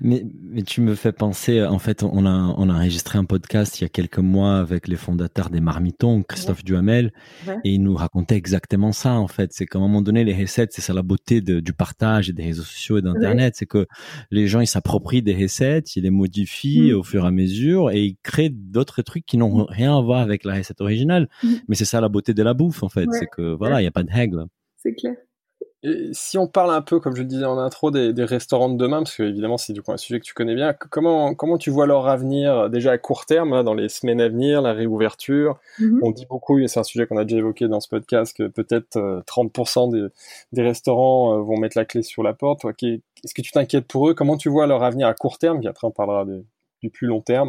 Mais, 0.01 0.25
mais 0.43 0.63
tu 0.63 0.81
me 0.81 0.95
fais 0.95 1.13
penser, 1.13 1.63
en 1.65 1.79
fait, 1.79 2.03
on 2.03 2.27
a, 2.27 2.55
on 2.57 2.69
a 2.69 2.75
enregistré 2.75 3.19
un 3.19 3.25
podcast 3.25 3.81
il 3.81 3.85
y 3.85 3.87
a 3.87 3.89
quelques 3.89 4.19
mois 4.19 4.59
avec 4.59 4.89
les 4.89 4.97
fondateurs 4.97 5.51
des 5.51 5.61
Marmitons, 5.61 6.23
Christophe 6.23 6.65
Duhamel, 6.65 7.13
et 7.65 7.71
il 7.71 7.83
nous 7.83 7.95
racontait 7.95 8.37
exactement 8.37 8.93
ça, 8.93 9.15
en 9.15 9.29
fait. 9.29 9.53
C'est 9.53 9.67
qu'à 9.67 9.79
un 9.79 9.83
moment 9.83 10.03
donné, 10.03 10.25
les 10.25 10.35
recettes, 10.35 10.73
c'est 10.73 10.83
ça 10.83 10.93
la 10.93 11.03
beauté 11.03 11.41
de, 11.41 11.61
du 11.61 11.73
partage 11.73 12.29
et 12.29 12.33
des 12.33 12.45
réseaux 12.45 12.63
sociaux 12.63 12.99
et 12.99 13.03
d'Internet, 13.03 13.55
c'est 13.57 13.67
que 13.67 13.87
les 14.31 14.47
gens, 14.47 14.61
ils 14.61 14.67
s'approprient 14.67 15.23
des 15.23 15.35
recettes, 15.35 15.97
ils 15.97 16.03
les 16.03 16.11
modifient 16.11 16.93
mm. 16.93 16.97
au 16.97 17.03
fur 17.03 17.25
et 17.25 17.29
à 17.29 17.31
mesure 17.31 17.91
et 17.91 18.03
ils 18.03 18.17
créent 18.23 18.51
d'autres 18.53 19.03
trucs 19.03 19.27
qui 19.27 19.37
n'ont 19.37 19.65
mm. 19.65 19.67
rien 19.69 19.97
à 19.97 20.01
voir 20.01 20.21
avec 20.21 20.45
la 20.45 20.55
recette 20.55 20.81
originale. 20.81 21.29
Mm. 21.43 21.55
Mais 21.69 21.75
c'est 21.77 21.85
ça 21.85 22.01
la 22.01 22.09
beauté 22.09 22.35
de 22.35 22.43
la 22.43 22.55
bouffe, 22.55 22.83
en 22.83 22.89
fait. 22.89 23.07
C'est 23.13 23.27
que, 23.27 23.55
voilà, 23.55 23.81
il 23.81 23.85
n'y 23.85 23.89
a 23.89 23.93
pas 23.93 24.03
de 24.03 24.13
règles. 24.13 24.45
C'est 24.77 24.95
clair 24.95 25.15
si 26.13 26.39
on 26.39 26.47
parle 26.47 26.73
un 26.73 26.83
peu, 26.83 27.01
comme 27.01 27.15
je 27.15 27.23
le 27.23 27.29
disais 27.29 27.45
en 27.45 27.59
intro, 27.59 27.91
des, 27.91 28.13
restaurants 28.25 28.69
de 28.69 28.77
demain, 28.77 28.99
parce 28.99 29.17
que 29.17 29.23
évidemment 29.23 29.59
c'est 29.59 29.73
du 29.73 29.83
coup 29.83 29.93
un 29.93 29.97
sujet 29.97 30.19
que 30.19 30.25
tu 30.25 30.35
connais 30.35 30.55
bien, 30.55 30.73
comment, 30.73 31.35
comment 31.35 31.59
tu 31.59 31.71
vois 31.71 31.87
leur 31.87 32.09
avenir 32.09 32.71
déjà 32.71 32.93
à 32.93 32.99
court 32.99 33.27
terme, 33.27 33.63
dans 33.63 33.75
les 33.75 33.89
semaines 33.89 34.21
à 34.21 34.29
venir, 34.29 34.63
la 34.63 34.73
réouverture? 34.73 35.59
Mm-hmm. 35.79 35.99
On 36.03 36.11
dit 36.11 36.27
beaucoup, 36.27 36.59
et 36.59 36.69
c'est 36.69 36.81
un 36.81 36.85
sujet 36.85 37.07
qu'on 37.07 37.19
a 37.19 37.25
déjà 37.25 37.39
évoqué 37.39 37.69
dans 37.69 37.81
ce 37.81 37.89
podcast, 37.89 38.37
que 38.37 38.49
peut-être 38.49 38.99
30% 39.27 39.95
euh, 39.95 40.09
des, 40.09 40.15
des, 40.53 40.63
restaurants 40.63 41.35
euh, 41.35 41.43
vont 41.43 41.57
mettre 41.57 41.79
la 41.79 41.85
clé 41.85 42.03
sur 42.03 42.23
la 42.23 42.33
porte. 42.33 42.65
Est-ce 42.65 43.35
que 43.35 43.43
tu 43.43 43.53
t'inquiètes 43.53 43.87
pour 43.87 44.09
eux? 44.09 44.15
Comment 44.15 44.37
tu 44.37 44.49
vois 44.49 44.67
leur 44.67 44.83
avenir 44.83 45.07
à 45.07 45.15
court 45.15 45.39
terme? 45.39 45.61
Puis 45.61 45.69
après 45.69 45.87
on 45.87 45.93
parlera 45.93 46.25
du 46.83 46.91
plus 46.91 47.07
long 47.07 47.21
terme. 47.21 47.49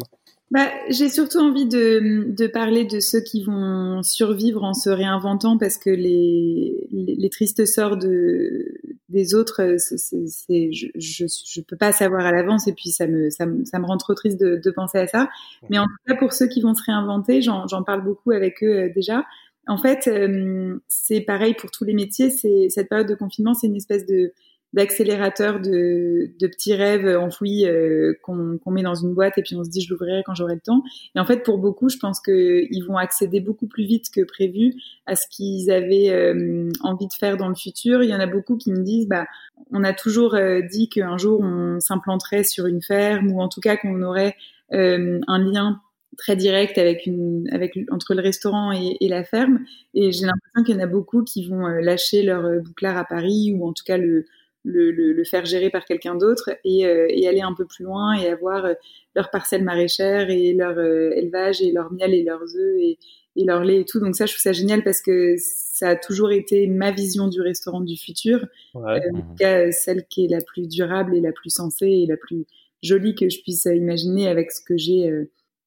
Bah, 0.50 0.70
j'ai 0.88 1.10
surtout 1.10 1.40
envie 1.40 1.66
de, 1.66 2.24
de, 2.28 2.46
parler 2.46 2.86
de 2.86 3.00
ceux 3.00 3.20
qui 3.20 3.44
vont 3.44 4.02
survivre 4.02 4.64
en 4.64 4.72
se 4.72 4.88
réinventant 4.88 5.58
parce 5.58 5.76
que 5.76 5.90
les, 5.90 6.88
les, 6.90 7.28
tristes 7.28 7.66
sorts 7.66 7.98
de, 7.98 8.66
des 9.10 9.34
autres, 9.34 9.76
c'est, 9.78 10.72
je, 10.72 10.86
je, 10.94 11.26
je, 11.26 11.60
peux 11.60 11.76
pas 11.76 11.92
savoir 11.92 12.24
à 12.24 12.32
l'avance 12.32 12.66
et 12.66 12.72
puis 12.72 12.88
ça 12.88 13.06
me, 13.06 13.28
ça 13.28 13.44
me, 13.44 13.66
ça 13.66 13.78
me 13.78 13.84
rend 13.84 13.98
trop 13.98 14.14
triste 14.14 14.40
de, 14.40 14.56
de, 14.56 14.70
penser 14.70 14.96
à 14.96 15.06
ça. 15.06 15.28
Mais 15.68 15.78
en 15.78 15.84
tout 15.84 15.96
cas, 16.06 16.14
pour 16.14 16.32
ceux 16.32 16.46
qui 16.46 16.62
vont 16.62 16.74
se 16.74 16.82
réinventer, 16.82 17.42
j'en, 17.42 17.66
parle 17.84 18.02
beaucoup 18.02 18.30
avec 18.30 18.62
eux 18.62 18.84
euh, 18.84 18.92
déjà. 18.94 19.26
En 19.66 19.76
fait, 19.76 20.08
euh, 20.08 20.78
c'est 20.88 21.20
pareil 21.20 21.52
pour 21.52 21.70
tous 21.70 21.84
les 21.84 21.92
métiers. 21.92 22.30
C'est 22.30 22.68
cette 22.70 22.88
période 22.88 23.08
de 23.08 23.14
confinement, 23.14 23.52
c'est 23.52 23.66
une 23.66 23.76
espèce 23.76 24.06
de 24.06 24.32
d'accélérateur 24.74 25.60
de, 25.60 26.30
de, 26.38 26.46
petits 26.46 26.74
rêves 26.74 27.06
enfouis 27.18 27.66
euh, 27.66 28.12
qu'on 28.22 28.70
met 28.70 28.82
dans 28.82 28.94
une 28.94 29.14
boîte 29.14 29.38
et 29.38 29.42
puis 29.42 29.56
on 29.56 29.64
se 29.64 29.70
dit 29.70 29.80
je 29.80 29.90
l'ouvrirai 29.90 30.22
quand 30.26 30.34
j'aurai 30.34 30.54
le 30.54 30.60
temps. 30.60 30.82
Et 31.14 31.20
en 31.20 31.24
fait, 31.24 31.42
pour 31.42 31.58
beaucoup, 31.58 31.88
je 31.88 31.96
pense 31.96 32.20
qu'ils 32.20 32.84
vont 32.86 32.98
accéder 32.98 33.40
beaucoup 33.40 33.66
plus 33.66 33.84
vite 33.84 34.10
que 34.14 34.22
prévu 34.22 34.74
à 35.06 35.16
ce 35.16 35.26
qu'ils 35.30 35.70
avaient 35.70 36.10
euh, 36.10 36.68
envie 36.82 37.08
de 37.08 37.14
faire 37.14 37.38
dans 37.38 37.48
le 37.48 37.54
futur. 37.54 38.02
Il 38.02 38.10
y 38.10 38.14
en 38.14 38.20
a 38.20 38.26
beaucoup 38.26 38.56
qui 38.56 38.70
me 38.70 38.82
disent 38.82 39.08
bah 39.08 39.26
on 39.70 39.84
a 39.84 39.94
toujours 39.94 40.34
euh, 40.34 40.60
dit 40.60 40.88
qu'un 40.88 41.16
jour 41.16 41.40
on 41.40 41.80
s'implanterait 41.80 42.44
sur 42.44 42.66
une 42.66 42.82
ferme 42.82 43.32
ou 43.32 43.40
en 43.40 43.48
tout 43.48 43.60
cas 43.60 43.76
qu'on 43.76 44.02
aurait 44.02 44.36
un 44.70 45.38
lien 45.38 45.80
très 46.18 46.36
direct 46.36 46.76
avec 46.76 47.06
une 47.06 47.48
avec 47.52 47.78
entre 47.90 48.12
le 48.12 48.20
restaurant 48.20 48.70
et, 48.70 48.98
et 49.00 49.08
la 49.08 49.24
ferme 49.24 49.60
et 49.94 50.12
j'ai 50.12 50.26
l'impression 50.26 50.62
qu'il 50.62 50.74
y 50.74 50.78
en 50.78 50.82
a 50.82 50.86
beaucoup 50.86 51.24
qui 51.24 51.48
vont 51.48 51.66
lâcher 51.66 52.22
leur 52.22 52.62
bouclard 52.62 52.98
à 52.98 53.06
Paris 53.06 53.54
ou 53.56 53.66
en 53.66 53.72
tout 53.72 53.84
cas 53.86 53.96
le 53.96 54.26
le, 54.68 55.12
le, 55.12 55.24
faire 55.24 55.44
gérer 55.44 55.70
par 55.70 55.84
quelqu'un 55.84 56.14
d'autre 56.14 56.50
et, 56.64 56.86
euh, 56.86 57.06
et, 57.08 57.26
aller 57.26 57.40
un 57.40 57.54
peu 57.54 57.64
plus 57.64 57.84
loin 57.84 58.14
et 58.14 58.28
avoir 58.28 58.64
euh, 58.64 58.74
leur 59.14 59.30
parcelle 59.30 59.64
maraîchère 59.64 60.30
et 60.30 60.52
leur 60.52 60.78
euh, 60.78 61.10
élevage 61.16 61.62
et 61.62 61.72
leur 61.72 61.92
miel 61.92 62.14
et 62.14 62.22
leurs 62.22 62.42
œufs 62.42 62.76
et, 62.78 62.98
et, 63.36 63.44
leur 63.44 63.64
lait 63.64 63.80
et 63.80 63.84
tout. 63.84 64.00
Donc 64.00 64.16
ça, 64.16 64.26
je 64.26 64.32
trouve 64.32 64.42
ça 64.42 64.52
génial 64.52 64.82
parce 64.84 65.00
que 65.00 65.34
ça 65.38 65.90
a 65.90 65.96
toujours 65.96 66.30
été 66.30 66.66
ma 66.66 66.90
vision 66.90 67.28
du 67.28 67.40
restaurant 67.40 67.80
du 67.80 67.96
futur, 67.96 68.44
ouais. 68.74 69.00
en 69.14 69.20
tout 69.20 69.34
cas 69.38 69.70
celle 69.70 70.06
qui 70.06 70.24
est 70.24 70.28
la 70.28 70.40
plus 70.40 70.68
durable 70.68 71.16
et 71.16 71.20
la 71.20 71.32
plus 71.32 71.50
sensée 71.50 71.86
et 71.86 72.06
la 72.06 72.16
plus 72.16 72.46
jolie 72.82 73.14
que 73.14 73.28
je 73.28 73.40
puisse 73.40 73.64
imaginer 73.64 74.28
avec 74.28 74.52
ce 74.52 74.60
que 74.60 74.76
j'ai 74.76 75.10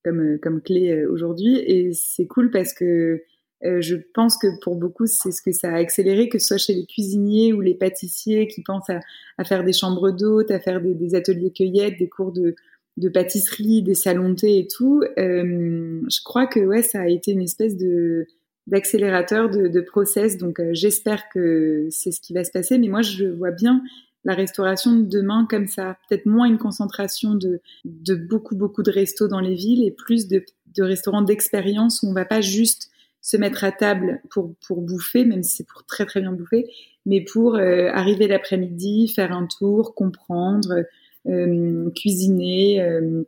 comme 0.04 0.38
comme 0.40 0.62
clé 0.62 1.06
aujourd'hui. 1.06 1.58
Et 1.58 1.94
c'est 1.94 2.28
cool 2.28 2.52
parce 2.52 2.74
que 2.74 3.24
euh, 3.64 3.82
je 3.82 3.96
pense 4.14 4.38
que 4.38 4.48
pour 4.62 4.76
beaucoup, 4.76 5.06
c'est 5.06 5.32
ce 5.32 5.42
que 5.42 5.52
ça 5.52 5.70
a 5.70 5.78
accéléré, 5.78 6.30
que 6.30 6.40
ce 6.40 6.48
soit 6.48 6.58
chez 6.58 6.74
les 6.74 6.86
cuisiniers 6.86 7.54
ou 7.54 7.62
les 7.62 7.76
pâtissiers 7.76 8.48
qui 8.48 8.64
pensent 8.64 8.90
à, 8.90 9.00
à 9.38 9.44
faire 9.44 9.64
des 9.64 9.74
chambres 9.74 10.12
d'hôtes, 10.12 10.52
à 10.52 10.60
faire 10.60 10.82
des, 10.82 10.96
des, 10.96 11.16
ateliers 11.16 11.52
cueillettes, 11.52 12.00
des 12.00 12.10
cours 12.10 12.32
de, 12.32 12.56
de 12.98 13.10
pâtisserie, 13.10 13.84
des 13.84 13.94
salons 13.94 14.36
et 14.44 14.68
tout. 14.68 15.04
Euh, 15.18 16.02
je 16.10 16.24
crois 16.24 16.48
que 16.48 16.60
ouais, 16.60 16.82
ça 16.82 17.02
a 17.02 17.08
été 17.08 17.32
une 17.32 17.42
espèce 17.42 17.78
de 17.78 18.28
d'accélérateur 18.68 19.50
de, 19.50 19.68
de, 19.68 19.82
process. 19.82 20.38
Donc 20.38 20.60
euh, 20.60 20.70
j'espère 20.74 21.30
que 21.30 21.88
c'est 21.90 22.12
ce 22.12 22.22
qui 22.22 22.34
va 22.34 22.44
se 22.44 22.52
passer. 22.52 22.78
Mais 22.78 22.88
moi, 22.88 23.02
je 23.02 23.26
vois 23.26 23.52
bien 23.52 23.82
la 24.24 24.36
restauration 24.36 24.96
de 24.96 25.04
demain 25.04 25.48
comme 25.50 25.68
ça. 25.68 25.98
Peut-être 26.08 26.28
moins 26.28 26.46
une 26.46 26.60
concentration 26.60 27.34
de, 27.34 27.60
de 27.86 28.16
beaucoup, 28.16 28.56
beaucoup 28.56 28.84
de 28.84 28.92
restos 28.92 29.28
dans 29.28 29.40
les 29.40 29.56
villes 29.56 29.84
et 29.84 29.92
plus 29.92 30.28
de, 30.28 30.46
de 30.76 30.84
restaurants 30.84 31.24
d'expérience 31.24 32.04
où 32.04 32.08
on 32.08 32.14
va 32.14 32.26
pas 32.26 32.42
juste 32.42 32.91
se 33.22 33.38
mettre 33.38 33.64
à 33.64 33.72
table 33.72 34.20
pour, 34.30 34.56
pour 34.66 34.82
bouffer, 34.82 35.26
même 35.26 35.44
si 35.44 35.58
c'est 35.58 35.68
pour 35.68 35.86
très 35.86 36.06
très 36.06 36.22
bien 36.22 36.32
bouffer, 36.32 36.68
mais 37.06 37.22
pour 37.22 37.56
euh, 37.56 37.90
arriver 37.94 38.28
l'après-midi, 38.28 39.08
faire 39.08 39.32
un 39.32 39.48
tour, 39.48 39.94
comprendre, 39.94 40.84
euh, 41.28 41.90
cuisiner, 41.92 42.82
euh, 42.82 43.24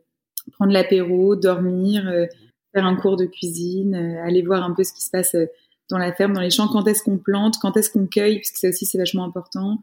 prendre 0.52 0.72
l'apéro, 0.72 1.36
dormir, 1.36 2.04
faire 2.74 2.84
un 2.84 2.96
cours 2.96 3.16
de 3.16 3.24
cuisine, 3.24 3.94
aller 3.94 4.42
voir 4.42 4.64
un 4.64 4.74
peu 4.74 4.84
ce 4.84 4.92
qui 4.92 5.02
se 5.02 5.10
passe 5.10 5.36
dans 5.88 5.98
la 5.98 6.12
ferme, 6.12 6.32
dans 6.32 6.40
les 6.40 6.50
champs, 6.50 6.68
quand 6.68 6.86
est-ce 6.86 7.02
qu'on 7.02 7.18
plante, 7.18 7.54
quand 7.62 7.76
est-ce 7.76 7.88
qu'on 7.88 8.06
cueille, 8.06 8.38
puisque 8.38 8.56
ça 8.56 8.68
aussi 8.68 8.84
c'est 8.84 8.98
vachement 8.98 9.24
important, 9.24 9.82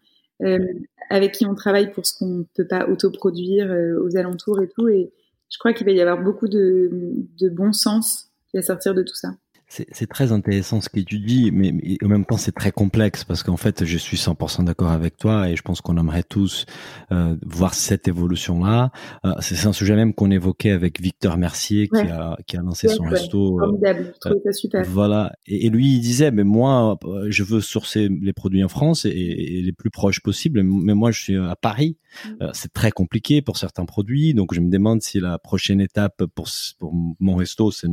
avec 1.10 1.34
qui 1.34 1.46
on 1.46 1.56
travaille 1.56 1.92
pour 1.92 2.06
ce 2.06 2.18
qu'on 2.18 2.46
peut 2.54 2.68
pas 2.68 2.88
autoproduire 2.88 3.76
aux 4.04 4.18
alentours 4.18 4.62
et 4.62 4.68
tout. 4.68 4.88
Et 4.88 5.12
je 5.50 5.58
crois 5.58 5.74
qu'il 5.74 5.86
va 5.86 5.94
y 5.94 6.02
avoir 6.02 6.22
beaucoup 6.22 6.48
de, 6.48 6.90
de 7.40 7.50
bon 7.50 7.74
sens 7.74 8.30
qui 8.50 8.58
va 8.58 8.62
sortir 8.62 8.94
de 8.94 9.02
tout 9.02 9.16
ça. 9.16 9.30
C'est 9.72 10.08
très 10.08 10.34
intéressant 10.34 10.82
ce 10.82 10.90
que 10.90 11.00
tu 11.00 11.20
dis, 11.20 11.50
mais, 11.50 11.74
en 12.04 12.08
même 12.10 12.26
temps 12.26 12.36
c'est 12.36 12.52
très 12.52 12.74
complexe 12.74 13.24
parce 13.24 13.42
qu'en 13.42 13.56
fait 13.56 13.86
je 13.86 13.98
suis 13.98 14.18
100% 14.18 14.66
d'accord 14.66 14.92
avec 14.92 15.16
toi 15.16 15.50
et 15.50 15.56
je 15.56 15.62
pense 15.62 15.80
qu'on 15.80 15.96
aimerait 15.98 16.24
tous 16.24 16.66
euh, 17.14 17.38
voir 17.46 17.74
cette 17.74 18.10
évolution-là. 18.10 18.92
Euh, 19.24 19.32
c'est 19.40 19.66
un 19.66 19.72
sujet 19.72 19.96
même 19.96 20.14
qu'on 20.14 20.30
évoquait 20.30 20.72
avec 20.72 21.00
Victor 21.00 21.38
Mercier 21.38 21.88
qui 21.88 22.02
a 22.02 22.38
qui 22.48 22.58
a 22.58 22.62
lancé 22.62 22.90
son 22.90 23.04
resto. 23.04 23.60
Euh, 23.60 23.66
Formidable, 23.66 24.14
je 24.26 24.30
ça 24.44 24.52
super. 24.52 24.84
Voilà, 24.86 25.32
et, 25.48 25.70
lui 25.70 25.96
il 25.96 26.02
disait 26.02 26.32
mais 26.32 26.44
moi 26.44 27.00
je 27.30 27.44
veux 27.44 27.62
sourcer 27.62 28.10
les 28.10 28.34
produits 28.34 28.66
en 28.66 28.70
France 28.70 29.06
et, 29.06 29.10
et 29.10 29.62
les 29.62 29.74
plus 29.74 29.90
proches 29.90 30.20
possibles, 30.20 30.64
mais 30.64 30.96
moi 30.96 31.12
je 31.12 31.22
suis 31.22 31.38
à 31.38 31.56
Paris, 31.56 31.96
mm. 32.26 32.48
c'est 32.54 32.74
très 32.74 32.92
compliqué 32.92 33.42
pour 33.42 33.58
certains 33.58 33.86
produits, 33.86 34.34
donc 34.34 34.54
je 34.54 34.60
me 34.60 34.70
demande 34.70 35.02
si 35.02 35.20
la 35.20 35.38
prochaine 35.38 35.82
étape 35.82 36.24
pour 36.36 36.48
pour 36.80 36.94
mon 37.20 37.36
resto 37.36 37.72
c'est 37.72 37.88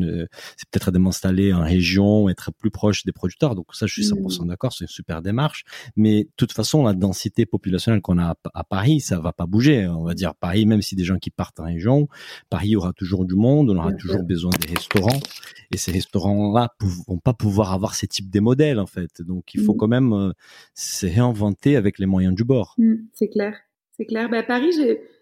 peut-être 0.70 0.90
de 0.90 0.98
m'installer 0.98 1.52
un 1.52 1.62
région, 1.62 2.28
être 2.28 2.52
plus 2.52 2.70
proche 2.70 3.04
des 3.04 3.12
producteurs. 3.12 3.54
Donc 3.54 3.74
ça, 3.74 3.86
je 3.86 3.92
suis 3.92 4.02
100% 4.02 4.44
mmh. 4.44 4.48
d'accord, 4.48 4.72
c'est 4.72 4.84
une 4.84 4.88
super 4.88 5.22
démarche. 5.22 5.64
Mais 5.96 6.24
de 6.24 6.30
toute 6.36 6.52
façon, 6.52 6.84
la 6.84 6.92
densité 6.92 7.46
populationnelle 7.46 8.00
qu'on 8.00 8.18
a 8.18 8.36
à, 8.54 8.64
Paris, 8.64 9.00
ça 9.00 9.18
va 9.18 9.32
pas 9.32 9.46
bouger. 9.46 9.86
On 9.86 10.04
va 10.04 10.14
dire 10.14 10.34
Paris, 10.34 10.66
même 10.66 10.82
si 10.82 10.96
des 10.96 11.04
gens 11.04 11.18
qui 11.18 11.30
partent 11.30 11.60
en 11.60 11.64
région, 11.64 12.08
Paris 12.50 12.76
aura 12.76 12.92
toujours 12.92 13.24
du 13.24 13.34
monde, 13.34 13.70
on 13.70 13.76
aura 13.76 13.92
toujours 13.92 14.22
besoin 14.22 14.50
des 14.60 14.74
restaurants. 14.74 15.20
Et 15.70 15.76
ces 15.76 15.92
restaurants-là 15.92 16.74
vont 17.06 17.18
pas 17.18 17.34
pouvoir 17.34 17.72
avoir 17.72 17.94
ces 17.94 18.06
types 18.06 18.30
de 18.30 18.40
modèles 18.40 18.78
en 18.78 18.86
fait. 18.86 19.22
Donc 19.22 19.54
il 19.54 19.62
faut 19.62 19.74
mmh. 19.74 19.76
quand 19.76 19.88
même 19.88 20.12
euh, 20.12 20.32
se 20.74 21.06
réinventer 21.06 21.76
avec 21.76 21.98
les 21.98 22.06
moyens 22.06 22.34
du 22.34 22.44
bord. 22.44 22.74
Mmh, 22.78 22.94
c'est 23.12 23.28
clair, 23.28 23.54
c'est 23.98 24.06
clair. 24.06 24.30
Bah, 24.30 24.42
Paris, 24.42 24.72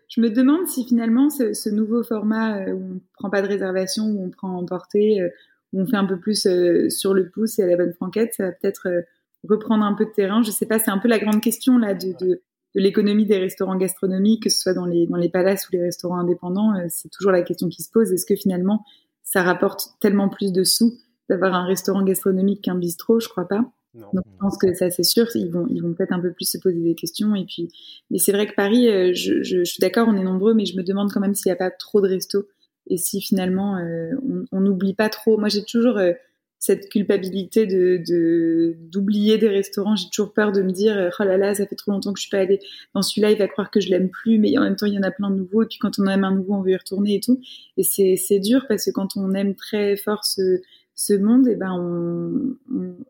je 0.08 0.20
me 0.20 0.30
demande 0.30 0.66
si 0.68 0.86
finalement 0.86 1.30
ce, 1.30 1.68
nouveau 1.70 2.02
format 2.02 2.60
euh, 2.60 2.72
où 2.72 2.94
on 2.96 3.00
prend 3.14 3.30
pas 3.30 3.42
de 3.42 3.48
réservation, 3.48 4.04
où 4.04 4.24
on 4.24 4.30
prend 4.30 4.56
en 4.56 4.64
portée, 4.64 5.20
euh, 5.20 5.28
on 5.72 5.86
fait 5.86 5.96
un 5.96 6.04
peu 6.04 6.18
plus 6.18 6.46
euh, 6.46 6.88
sur 6.90 7.14
le 7.14 7.28
pouce 7.28 7.58
et 7.58 7.62
à 7.62 7.66
la 7.66 7.76
bonne 7.76 7.92
franquette, 7.92 8.34
ça 8.34 8.44
va 8.44 8.52
peut-être 8.52 8.88
euh, 8.88 9.02
reprendre 9.48 9.84
un 9.84 9.94
peu 9.94 10.04
de 10.04 10.10
terrain. 10.10 10.42
Je 10.42 10.50
sais 10.50 10.66
pas, 10.66 10.78
c'est 10.78 10.90
un 10.90 10.98
peu 10.98 11.08
la 11.08 11.18
grande 11.18 11.40
question 11.40 11.78
là 11.78 11.94
de, 11.94 12.12
de, 12.18 12.26
de 12.28 12.80
l'économie 12.80 13.26
des 13.26 13.38
restaurants 13.38 13.76
gastronomiques, 13.76 14.44
que 14.44 14.50
ce 14.50 14.60
soit 14.60 14.74
dans 14.74 14.86
les 14.86 15.06
dans 15.06 15.16
les 15.16 15.28
palaces 15.28 15.68
ou 15.68 15.72
les 15.72 15.82
restaurants 15.82 16.18
indépendants. 16.18 16.74
Euh, 16.74 16.86
c'est 16.88 17.10
toujours 17.10 17.32
la 17.32 17.42
question 17.42 17.68
qui 17.68 17.82
se 17.82 17.90
pose. 17.90 18.12
Est-ce 18.12 18.26
que 18.26 18.36
finalement 18.36 18.84
ça 19.22 19.42
rapporte 19.42 19.96
tellement 20.00 20.28
plus 20.28 20.52
de 20.52 20.64
sous 20.64 20.94
d'avoir 21.28 21.54
un 21.54 21.66
restaurant 21.66 22.02
gastronomique 22.02 22.62
qu'un 22.62 22.76
bistrot? 22.76 23.20
Je 23.20 23.28
crois 23.28 23.48
pas. 23.48 23.64
Donc, 24.12 24.24
je 24.26 24.38
pense 24.38 24.58
que 24.58 24.74
ça 24.74 24.90
c'est 24.90 25.02
sûr, 25.02 25.26
ils 25.34 25.50
vont 25.50 25.66
ils 25.70 25.82
vont 25.82 25.94
peut-être 25.94 26.12
un 26.12 26.20
peu 26.20 26.32
plus 26.32 26.48
se 26.48 26.58
poser 26.58 26.80
des 26.80 26.94
questions 26.94 27.34
et 27.34 27.44
puis 27.44 27.68
mais 28.10 28.18
c'est 28.18 28.32
vrai 28.32 28.46
que 28.46 28.54
Paris, 28.54 28.86
je, 29.14 29.42
je, 29.42 29.42
je 29.42 29.64
suis 29.64 29.80
d'accord, 29.80 30.08
on 30.08 30.16
est 30.16 30.22
nombreux, 30.22 30.54
mais 30.54 30.66
je 30.66 30.76
me 30.76 30.82
demande 30.82 31.10
quand 31.12 31.20
même 31.20 31.34
s'il 31.34 31.50
n'y 31.50 31.54
a 31.54 31.56
pas 31.56 31.70
trop 31.70 32.00
de 32.00 32.08
restos 32.08 32.46
et 32.88 32.96
si 32.96 33.20
finalement 33.20 33.76
euh, 33.76 34.12
on 34.52 34.60
n'oublie 34.60 34.94
pas 34.94 35.08
trop. 35.08 35.38
Moi, 35.38 35.48
j'ai 35.48 35.64
toujours 35.64 35.98
euh, 35.98 36.12
cette 36.58 36.88
culpabilité 36.88 37.66
de 37.66 38.74
d'oublier 38.90 39.38
des 39.38 39.48
restaurants. 39.48 39.96
J'ai 39.96 40.08
toujours 40.10 40.32
peur 40.32 40.52
de 40.52 40.62
me 40.62 40.70
dire 40.70 41.10
oh 41.18 41.24
là 41.24 41.36
là, 41.36 41.54
ça 41.54 41.66
fait 41.66 41.74
trop 41.74 41.92
longtemps 41.92 42.12
que 42.12 42.18
je 42.18 42.22
suis 42.22 42.30
pas 42.30 42.38
allée 42.38 42.60
dans 42.94 43.02
celui-là, 43.02 43.30
il 43.30 43.38
va 43.38 43.48
croire 43.48 43.70
que 43.70 43.80
je 43.80 43.90
l'aime 43.90 44.08
plus, 44.08 44.38
mais 44.38 44.56
en 44.58 44.62
même 44.62 44.76
temps 44.76 44.86
il 44.86 44.94
y 44.94 44.98
en 44.98 45.02
a 45.02 45.10
plein 45.10 45.30
de 45.30 45.36
nouveaux. 45.36 45.62
Et 45.62 45.66
puis 45.66 45.78
quand 45.78 45.98
on 45.98 46.06
aime 46.06 46.24
un 46.24 46.34
nouveau, 46.34 46.54
on 46.54 46.62
veut 46.62 46.70
y 46.70 46.76
retourner 46.76 47.16
et 47.16 47.20
tout. 47.20 47.40
Et 47.76 47.82
c'est 47.82 48.38
dur 48.38 48.64
parce 48.68 48.84
que 48.86 48.90
quand 48.90 49.16
on 49.16 49.32
aime 49.34 49.54
très 49.54 49.96
fort 49.96 50.24
ce 50.24 50.60
ce 50.96 51.12
monde, 51.12 51.46
et 51.46 51.52
eh 51.52 51.56
ben 51.56 51.72
on, 51.72 52.56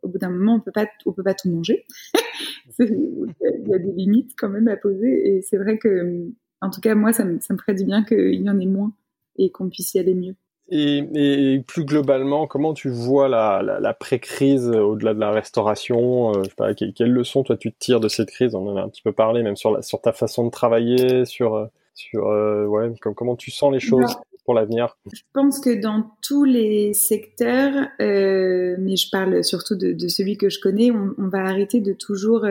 au 0.03 0.09
bout 0.09 0.19
d'un 0.19 0.29
moment 0.29 0.57
on 0.57 0.61
peut 0.61 0.73
pas 0.73 0.87
on 1.07 1.13
peut 1.13 1.23
pas 1.23 1.35
tout 1.35 1.49
manger. 1.49 1.87
il 2.79 3.35
y 3.67 3.75
a 3.75 3.79
des 3.79 3.93
limites 3.93 4.33
quand 4.37 4.49
même 4.49 4.69
à 4.69 4.77
poser. 4.77 5.37
Et 5.37 5.43
c'est 5.43 5.57
vrai 5.57 5.79
que 5.79 6.27
en 6.61 6.71
tout 6.71 6.81
cas 6.81 6.95
moi 6.95 7.13
ça 7.13 7.25
me 7.25 7.39
ça 7.41 7.55
me 7.55 7.59
ferait 7.59 7.75
du 7.75 7.85
bien 7.85 8.05
qu'il 8.05 8.35
y 8.35 8.51
en 8.51 8.59
ait 8.59 8.67
moins 8.67 8.93
et 9.37 9.51
qu'on 9.51 9.69
puisse 9.71 9.95
y 9.95 10.01
aller 10.01 10.15
mieux. 10.15 10.35
Et, 10.69 11.63
plus 11.69 11.85
globalement, 11.85 12.49
comment 12.49 12.75
tu 12.75 12.89
vois 12.89 13.29
la, 13.29 13.63
la, 13.63 13.95
pré-crise 13.95 14.69
au-delà 14.69 15.15
de 15.15 15.21
la 15.21 15.31
restauration 15.31 16.31
euh, 16.31 16.43
je 16.43 16.49
sais 16.49 16.55
pas, 16.57 16.75
quelles 16.75 17.13
leçons 17.13 17.45
toi 17.45 17.57
tu 17.57 17.73
te 17.73 17.79
tires 17.79 18.01
de 18.01 18.09
cette 18.09 18.31
crise? 18.31 18.57
On 18.57 18.67
en 18.67 18.77
a 18.77 18.83
un 18.83 18.89
petit 18.89 19.03
peu 19.03 19.13
parlé, 19.13 19.45
même 19.45 19.55
sur, 19.55 19.71
la, 19.71 19.83
sur 19.83 20.01
ta 20.01 20.13
façon 20.13 20.45
de 20.45 20.51
travailler, 20.51 21.25
sur, 21.25 21.55
euh, 21.55 21.67
sur 21.95 22.27
euh, 22.27 22.67
ouais, 22.67 22.93
comment 23.15 23.37
tu 23.37 23.53
sens 23.53 23.73
les 23.73 23.79
choses? 23.79 24.17
L'avenir 24.55 24.97
Je 25.13 25.23
pense 25.33 25.61
que 25.61 25.81
dans 25.81 26.11
tous 26.23 26.45
les 26.45 26.95
secteurs, 26.95 27.89
mais 27.99 28.97
je 28.97 29.11
parle 29.11 29.43
surtout 29.45 29.77
de, 29.77 30.09
celui 30.09 30.37
que 30.37 30.49
je 30.49 30.61
connais, 30.61 30.91
on, 30.91 31.29
va 31.29 31.41
arrêter 31.41 31.81
de 31.81 31.93
toujours 31.93 32.45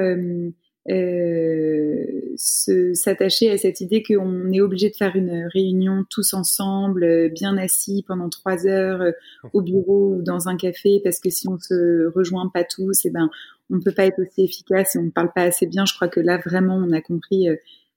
euh, 0.91 2.35
s'attacher 2.35 3.49
à 3.49 3.57
cette 3.57 3.81
idée 3.81 4.03
qu'on 4.03 4.51
est 4.51 4.61
obligé 4.61 4.91
de 4.91 4.95
faire 4.95 5.15
une 5.15 5.47
réunion 5.51 6.05
tous 6.11 6.35
ensemble, 6.35 7.03
euh, 7.03 7.29
bien 7.29 7.57
assis 7.57 8.03
pendant 8.07 8.29
trois 8.29 8.67
heures 8.67 9.01
euh, 9.01 9.11
au 9.53 9.63
bureau 9.63 10.17
ou 10.17 10.21
dans 10.21 10.47
un 10.47 10.57
café, 10.57 11.01
parce 11.03 11.19
que 11.19 11.31
si 11.31 11.47
on 11.47 11.57
se 11.57 12.11
rejoint 12.13 12.51
pas 12.53 12.63
tous, 12.63 13.03
et 13.03 13.07
eh 13.07 13.11
ben 13.11 13.31
on 13.71 13.79
peut 13.79 13.93
pas 13.93 14.05
être 14.05 14.21
aussi 14.21 14.43
efficace 14.43 14.95
et 14.95 14.99
on 14.99 15.03
ne 15.03 15.09
parle 15.09 15.31
pas 15.33 15.41
assez 15.41 15.65
bien. 15.65 15.85
Je 15.85 15.95
crois 15.95 16.07
que 16.07 16.19
là 16.19 16.39
vraiment 16.45 16.75
on 16.75 16.91
a 16.91 17.01
compris 17.01 17.47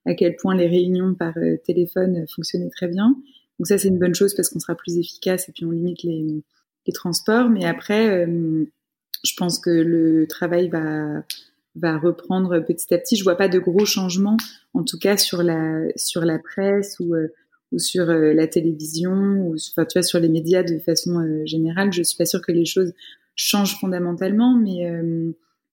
à 0.05 0.15
quel 0.15 0.35
point 0.35 0.55
les 0.55 0.67
réunions 0.67 1.13
par 1.13 1.35
téléphone 1.65 2.25
fonctionnaient 2.35 2.71
très 2.71 2.87
bien. 2.87 3.15
Donc 3.59 3.67
ça 3.67 3.77
c'est 3.77 3.89
une 3.89 3.99
bonne 3.99 4.15
chose 4.15 4.33
parce 4.33 4.49
qu'on 4.49 4.59
sera 4.59 4.75
plus 4.75 4.97
efficace 4.97 5.49
et 5.49 5.51
puis 5.51 5.65
on 5.65 5.71
limite 5.71 6.03
les, 6.03 6.43
transports. 6.91 7.49
Mais 7.49 7.65
après, 7.65 8.25
je 8.25 9.33
pense 9.37 9.59
que 9.59 9.69
le 9.69 10.25
travail 10.25 10.69
va 10.69 11.23
va 11.75 11.97
reprendre 11.97 12.59
petit 12.59 12.93
à 12.93 12.97
petit. 12.97 13.15
Je 13.15 13.23
vois 13.23 13.35
pas 13.35 13.47
de 13.47 13.59
gros 13.59 13.85
changements, 13.85 14.37
en 14.73 14.83
tout 14.83 14.97
cas 14.99 15.17
sur 15.17 15.43
la 15.43 15.83
sur 15.95 16.25
la 16.25 16.39
presse 16.39 16.99
ou 16.99 17.15
euh, 17.15 17.27
ou 17.71 17.79
sur 17.79 18.09
euh, 18.09 18.33
la 18.33 18.47
télévision 18.47 19.11
ou 19.11 19.55
enfin 19.55 19.85
tu 19.85 19.99
vois 19.99 20.03
sur 20.03 20.19
les 20.19 20.29
médias 20.29 20.63
de 20.63 20.79
façon 20.79 21.19
euh, 21.19 21.45
générale. 21.45 21.93
Je 21.93 22.03
suis 22.03 22.17
pas 22.17 22.25
sûre 22.25 22.41
que 22.41 22.51
les 22.51 22.65
choses 22.65 22.93
changent 23.35 23.79
fondamentalement, 23.79 24.55
mais 24.55 24.91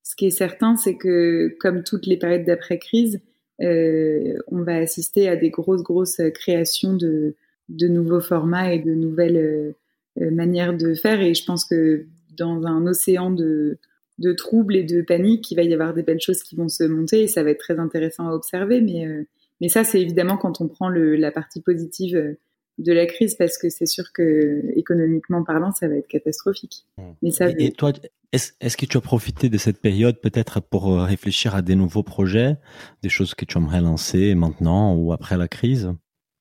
ce 0.05 0.15
qui 0.15 0.27
est 0.27 0.31
certain, 0.31 0.77
c'est 0.77 0.97
que 0.97 1.57
comme 1.59 1.83
toutes 1.83 2.07
les 2.07 2.17
périodes 2.17 2.45
d'après 2.45 2.79
crise, 2.79 3.21
on 3.59 4.63
va 4.63 4.77
assister 4.77 5.29
à 5.29 5.35
des 5.35 5.51
grosses 5.51 5.83
grosses 5.83 6.21
créations 6.33 6.95
de 6.95 7.35
de 7.69 7.89
nouveaux 7.89 8.21
formats 8.21 8.73
et 8.73 8.79
de 8.79 8.95
nouvelles 8.95 9.75
manières 10.17 10.77
de 10.77 10.95
faire. 10.95 11.21
Et 11.21 11.35
je 11.35 11.45
pense 11.45 11.65
que 11.65 12.07
dans 12.37 12.65
un 12.67 12.87
océan 12.87 13.31
de 13.31 13.79
de 14.19 14.33
troubles 14.33 14.77
et 14.77 14.85
de 14.85 15.03
panique, 15.03 15.51
il 15.51 15.57
va 15.57 15.63
y 15.63 15.73
avoir 15.73 15.93
des 15.93 16.03
belles 16.03 16.21
choses 16.21 16.43
qui 16.43 16.57
vont 16.57 16.69
se 16.69 16.85
monter 16.85 17.23
et 17.23 17.29
ça 17.29 17.43
va 17.43 17.51
être 17.51 17.61
très 17.61 17.79
intéressant 17.79 18.29
à 18.29 18.33
observer. 18.33 18.81
Mais, 18.81 19.07
euh, 19.07 19.25
mais 19.61 19.69
ça, 19.69 19.85
c'est 19.85 20.01
évidemment 20.01 20.37
quand 20.37 20.61
on 20.61 20.69
prend 20.69 20.89
le, 20.89 21.17
la 21.17 21.31
partie 21.31 21.61
positive 21.61 22.17
euh, 22.17 22.39
de 22.79 22.93
la 22.93 23.07
crise 23.07 23.35
parce 23.35 23.59
que 23.59 23.69
c'est 23.69 23.87
sûr 23.87 24.13
que 24.13 24.63
économiquement 24.75 25.43
parlant, 25.45 25.73
ça 25.73 25.89
va 25.89 25.97
être 25.97 26.09
catastrophique. 26.09 26.87
Mais 27.23 27.31
ça, 27.31 27.49
et, 27.59 27.73
toi, 27.73 27.93
est-ce 28.33 28.77
que 28.77 28.87
tu 28.87 28.97
as 28.97 29.01
profité 29.01 29.49
de 29.49 29.59
cette 29.59 29.81
période 29.81 30.21
peut-être 30.21 30.61
pour 30.61 30.93
euh, 30.93 31.05
réfléchir 31.05 31.55
à 31.55 31.63
des 31.63 31.75
nouveaux 31.75 32.03
projets, 32.03 32.57
des 33.03 33.09
choses 33.09 33.35
que 33.35 33.45
tu 33.45 33.59
aimerais 33.59 33.81
lancer 33.81 34.35
maintenant 34.35 34.95
ou 34.95 35.13
après 35.13 35.37
la 35.37 35.49
crise? 35.49 35.93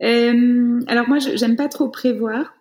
Euh, 0.03 0.81
Alors 0.87 1.07
moi, 1.07 1.19
j'aime 1.19 1.55
pas 1.55 1.67
trop 1.67 1.89
prévoir. 1.89 2.53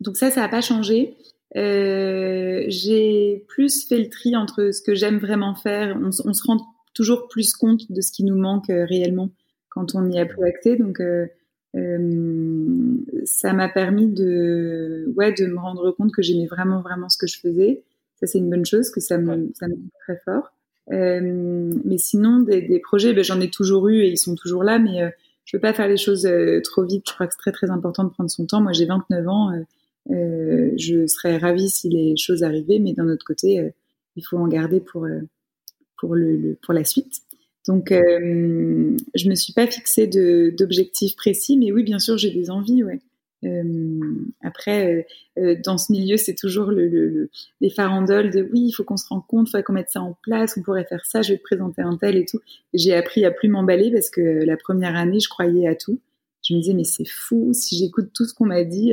Donc 0.00 0.16
ça, 0.16 0.30
ça 0.30 0.40
n'a 0.40 0.48
pas 0.48 0.60
changé. 0.60 1.16
Euh, 1.56 2.64
j'ai 2.68 3.44
plus 3.48 3.86
fait 3.86 3.98
le 3.98 4.08
tri 4.08 4.34
entre 4.36 4.70
ce 4.72 4.80
que 4.80 4.94
j'aime 4.94 5.18
vraiment 5.18 5.54
faire. 5.54 5.96
On, 6.00 6.10
on, 6.24 6.32
se 6.32 6.46
rend 6.46 6.58
toujours 6.94 7.28
plus 7.28 7.52
compte 7.52 7.90
de 7.90 8.00
ce 8.00 8.10
qui 8.10 8.24
nous 8.24 8.36
manque 8.36 8.70
euh, 8.70 8.84
réellement 8.84 9.30
quand 9.68 9.94
on 9.94 10.10
y 10.10 10.18
a 10.18 10.26
plus 10.26 10.44
accès. 10.44 10.76
Donc, 10.76 11.00
euh, 11.00 11.26
euh, 11.74 12.96
ça 13.24 13.52
m'a 13.52 13.68
permis 13.68 14.06
de, 14.06 15.12
ouais, 15.16 15.32
de 15.32 15.46
me 15.46 15.58
rendre 15.58 15.90
compte 15.92 16.12
que 16.12 16.22
j'aimais 16.22 16.46
vraiment, 16.46 16.80
vraiment 16.80 17.08
ce 17.08 17.18
que 17.18 17.26
je 17.26 17.38
faisais. 17.38 17.82
Ça, 18.20 18.26
c'est 18.26 18.38
une 18.38 18.50
bonne 18.50 18.66
chose, 18.66 18.90
que 18.90 19.00
ça 19.00 19.18
me, 19.18 19.50
ça 19.54 19.68
me 19.68 19.76
très 20.00 20.16
fort. 20.24 20.52
Euh, 20.90 21.20
mais 21.84 21.98
sinon, 21.98 22.40
des, 22.40 22.62
des 22.62 22.80
projets, 22.80 23.12
ben, 23.12 23.24
j'en 23.24 23.40
ai 23.40 23.50
toujours 23.50 23.88
eu 23.88 24.00
et 24.00 24.08
ils 24.08 24.18
sont 24.18 24.34
toujours 24.34 24.64
là, 24.64 24.78
mais 24.78 25.12
je 25.52 25.58
veux 25.58 25.60
pas 25.60 25.74
faire 25.74 25.88
les 25.88 25.98
choses 25.98 26.26
trop 26.64 26.84
vite. 26.84 27.04
Je 27.06 27.12
crois 27.12 27.26
que 27.26 27.34
c'est 27.34 27.38
très, 27.38 27.52
très 27.52 27.70
important 27.70 28.04
de 28.04 28.08
prendre 28.08 28.30
son 28.30 28.46
temps. 28.46 28.62
Moi, 28.62 28.72
j'ai 28.72 28.86
29 28.86 29.28
ans 29.28 29.52
euh, 30.10 30.72
je 30.76 31.06
serais 31.06 31.38
ravie 31.38 31.70
si 31.70 31.88
les 31.88 32.16
choses 32.16 32.42
arrivaient, 32.42 32.78
mais 32.78 32.92
d'un 32.92 33.08
autre 33.08 33.24
côté, 33.24 33.60
euh, 33.60 33.70
il 34.16 34.22
faut 34.22 34.36
en 34.36 34.48
garder 34.48 34.80
pour 34.80 35.04
euh, 35.04 35.20
pour 36.00 36.74
la 36.74 36.84
suite. 36.84 37.20
Donc, 37.68 37.92
euh, 37.92 38.96
je 39.14 39.28
me 39.28 39.36
suis 39.36 39.52
pas 39.52 39.68
fixé 39.68 40.08
d'objectifs 40.08 41.14
précis, 41.14 41.56
mais 41.56 41.70
oui, 41.70 41.84
bien 41.84 42.00
sûr, 42.00 42.18
j'ai 42.18 42.30
des 42.30 42.50
envies, 42.50 42.82
ouais. 42.82 43.00
Euh, 43.44 44.00
après, 44.42 45.06
euh, 45.38 45.56
dans 45.64 45.78
ce 45.78 45.92
milieu, 45.92 46.16
c'est 46.16 46.34
toujours 46.34 46.70
le, 46.70 46.88
le, 46.88 47.30
les 47.60 47.70
farandoles 47.70 48.30
de 48.30 48.48
oui, 48.52 48.66
il 48.68 48.72
faut 48.72 48.84
qu'on 48.84 48.96
se 48.96 49.08
rende 49.08 49.26
compte, 49.26 49.48
il 49.48 49.50
faudrait 49.50 49.62
qu'on 49.64 49.72
mette 49.72 49.90
ça 49.90 50.00
en 50.00 50.16
place, 50.22 50.56
on 50.56 50.62
pourrait 50.62 50.84
faire 50.84 51.04
ça, 51.04 51.22
je 51.22 51.32
vais 51.32 51.38
te 51.38 51.42
présenter 51.42 51.82
un 51.82 51.96
tel 51.96 52.16
et 52.16 52.24
tout. 52.24 52.40
J'ai 52.72 52.94
appris 52.94 53.24
à 53.24 53.30
plus 53.30 53.48
m'emballer 53.48 53.90
parce 53.90 54.10
que 54.10 54.20
la 54.20 54.56
première 54.56 54.96
année, 54.96 55.20
je 55.20 55.28
croyais 55.28 55.66
à 55.66 55.74
tout. 55.74 55.98
Je 56.48 56.54
me 56.54 56.60
disais 56.60 56.74
mais 56.74 56.84
c'est 56.84 57.08
fou, 57.08 57.50
si 57.52 57.78
j'écoute 57.78 58.10
tout 58.14 58.24
ce 58.24 58.34
qu'on 58.34 58.46
m'a 58.46 58.64
dit, 58.64 58.92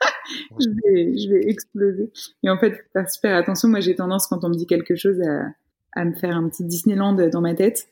je, 0.58 0.68
vais, 0.68 1.16
je 1.18 1.28
vais 1.30 1.48
exploser. 1.48 2.10
Et 2.42 2.50
en 2.50 2.58
fait, 2.58 2.84
faire 2.92 3.10
super 3.10 3.36
attention. 3.36 3.68
Moi, 3.68 3.80
j'ai 3.80 3.94
tendance, 3.94 4.26
quand 4.26 4.44
on 4.44 4.48
me 4.48 4.54
dit 4.54 4.66
quelque 4.66 4.96
chose, 4.96 5.20
à, 5.20 5.46
à 5.92 6.04
me 6.04 6.14
faire 6.14 6.36
un 6.36 6.48
petit 6.48 6.64
Disneyland 6.64 7.14
dans 7.14 7.40
ma 7.40 7.54
tête. 7.54 7.88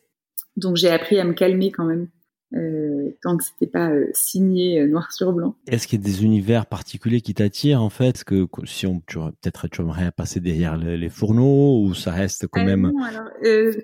Donc, 0.57 0.77
j'ai 0.77 0.90
appris 0.90 1.18
à 1.18 1.24
me 1.24 1.33
calmer 1.33 1.70
quand 1.70 1.85
même. 1.85 2.09
Euh, 2.54 3.11
tant 3.20 3.37
que 3.37 3.44
c'était 3.44 3.70
pas 3.70 3.90
euh, 3.90 4.06
signé 4.14 4.80
euh, 4.80 4.87
noir 4.87 5.12
sur 5.12 5.34
blanc. 5.34 5.54
Est-ce 5.66 5.87
qu'il 5.87 6.00
y 6.00 6.02
a 6.02 6.04
des 6.06 6.24
univers 6.24 6.64
particuliers 6.64 7.20
qui 7.20 7.34
t'attirent 7.34 7.82
en 7.82 7.90
fait? 7.90 8.24
Que 8.24 8.46
si 8.64 8.87
on 8.87 9.00
peut-être 9.00 9.68
tu 9.68 9.82
aimerais 9.82 10.11
passer 10.12 10.40
derrière 10.40 10.78
les, 10.78 11.08
fourneaux 11.11 11.82
ou 11.82 11.94
ça 11.94 12.12
reste 12.12 12.46
quand 12.46 12.64
même 12.64 12.90
non, 12.90 13.02
alors, 13.02 13.28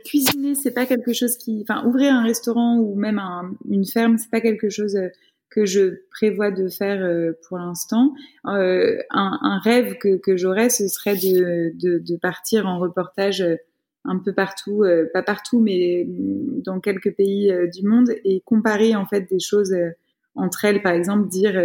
cuisiner 0.04 0.54
c'est 0.54 0.72
pas 0.72 0.86
quelque 0.86 1.12
chose 1.12 1.36
qui 1.36 1.62
enfin 1.62 1.86
ouvrir 1.86 2.14
un 2.14 2.22
restaurant 2.22 2.78
ou 2.78 2.94
même 2.94 3.20
une 3.68 3.86
ferme 3.86 4.18
c'est 4.18 4.30
pas 4.30 4.40
quelque 4.40 4.68
chose 4.68 4.98
que 5.50 5.64
je 5.64 6.02
prévois 6.10 6.50
de 6.50 6.68
faire 6.68 7.32
pour 7.46 7.58
l'instant. 7.58 8.12
Un, 8.44 8.98
un, 9.10 9.58
rêve 9.62 9.96
que, 9.98 10.16
que 10.16 10.36
j'aurais, 10.36 10.68
ce 10.68 10.88
serait 10.88 11.16
de, 11.16 11.72
de, 11.80 11.98
de, 11.98 12.16
partir 12.16 12.66
en 12.66 12.78
reportage 12.78 13.44
un 14.04 14.18
peu 14.18 14.32
partout, 14.32 14.82
euh, 14.82 15.08
pas 15.12 15.22
partout, 15.22 15.60
mais 15.60 16.06
dans 16.08 16.80
quelques 16.80 17.14
pays 17.14 17.50
euh, 17.50 17.66
du 17.68 17.86
monde, 17.86 18.10
et 18.24 18.40
comparer 18.44 18.94
en 18.94 19.06
fait 19.06 19.22
des 19.30 19.40
choses 19.40 19.72
euh, 19.72 19.90
entre 20.34 20.64
elles. 20.64 20.82
Par 20.82 20.92
exemple, 20.92 21.28
dire, 21.28 21.60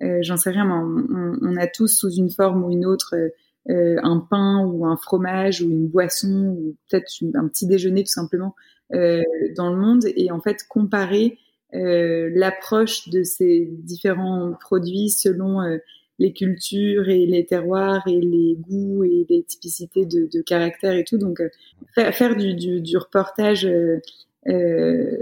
j'en 0.00 0.36
sais 0.36 0.50
rien, 0.50 0.68
on, 0.68 1.38
on, 1.40 1.56
a 1.56 1.66
tous 1.66 1.88
sous 1.88 2.10
une 2.10 2.30
forme 2.30 2.64
ou 2.64 2.70
une 2.70 2.84
autre 2.84 3.14
un 3.66 4.18
pain 4.18 4.62
ou 4.66 4.84
un 4.84 4.98
fromage 4.98 5.62
ou 5.62 5.70
une 5.70 5.88
boisson 5.88 6.54
ou 6.58 6.76
peut-être 6.90 7.10
un 7.34 7.48
petit 7.48 7.66
déjeuner 7.66 8.02
tout 8.02 8.12
simplement 8.12 8.54
dans 8.90 9.70
le 9.70 9.76
monde, 9.76 10.04
et 10.04 10.30
en 10.30 10.40
fait 10.40 10.66
comparer 10.68 11.38
l'approche 11.72 13.08
de 13.08 13.22
ces 13.22 13.70
différents 13.70 14.52
produits 14.60 15.08
selon 15.08 15.62
les 16.18 16.32
cultures 16.32 17.08
et 17.08 17.26
les 17.26 17.44
terroirs 17.44 18.06
et 18.06 18.20
les 18.20 18.56
goûts 18.58 19.04
et 19.04 19.26
les 19.28 19.42
typicités 19.42 20.06
de, 20.06 20.28
de 20.32 20.42
caractère 20.42 20.94
et 20.94 21.04
tout. 21.04 21.18
Donc, 21.18 21.40
euh, 21.40 21.48
faire, 22.12 22.36
du, 22.36 22.54
du, 22.54 22.80
du, 22.80 22.96
reportage, 22.96 23.66
euh, 23.66 24.00
euh 24.48 25.16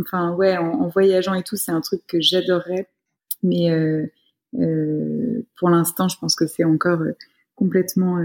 enfin 0.00 0.34
ouais, 0.34 0.56
en, 0.56 0.88
voyageant 0.88 1.34
et 1.34 1.42
tout, 1.42 1.56
c'est 1.56 1.72
un 1.72 1.80
truc 1.80 2.02
que 2.06 2.20
j'adorerais. 2.20 2.88
Mais 3.42 3.68
pour 5.56 5.68
l'instant, 5.68 6.08
je 6.08 6.18
pense 6.18 6.34
que 6.34 6.46
c'est 6.46 6.64
encore 6.64 7.02
complètement 7.54 8.24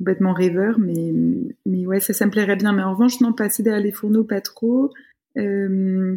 complètement 0.00 0.32
rêveur. 0.32 0.78
Mais 0.78 1.12
mais 1.66 1.86
ouais, 1.86 2.00
ça, 2.00 2.14
ça 2.14 2.24
me 2.26 2.30
plairait 2.30 2.56
bien. 2.56 2.72
Mais 2.72 2.82
en 2.82 2.92
revanche, 2.92 3.20
non, 3.20 3.32
passer 3.34 3.62
derrière 3.62 3.82
les 3.82 3.92
fourneaux, 3.92 4.24
pas 4.24 4.40
trop. 4.40 4.90
Euh, 5.36 6.16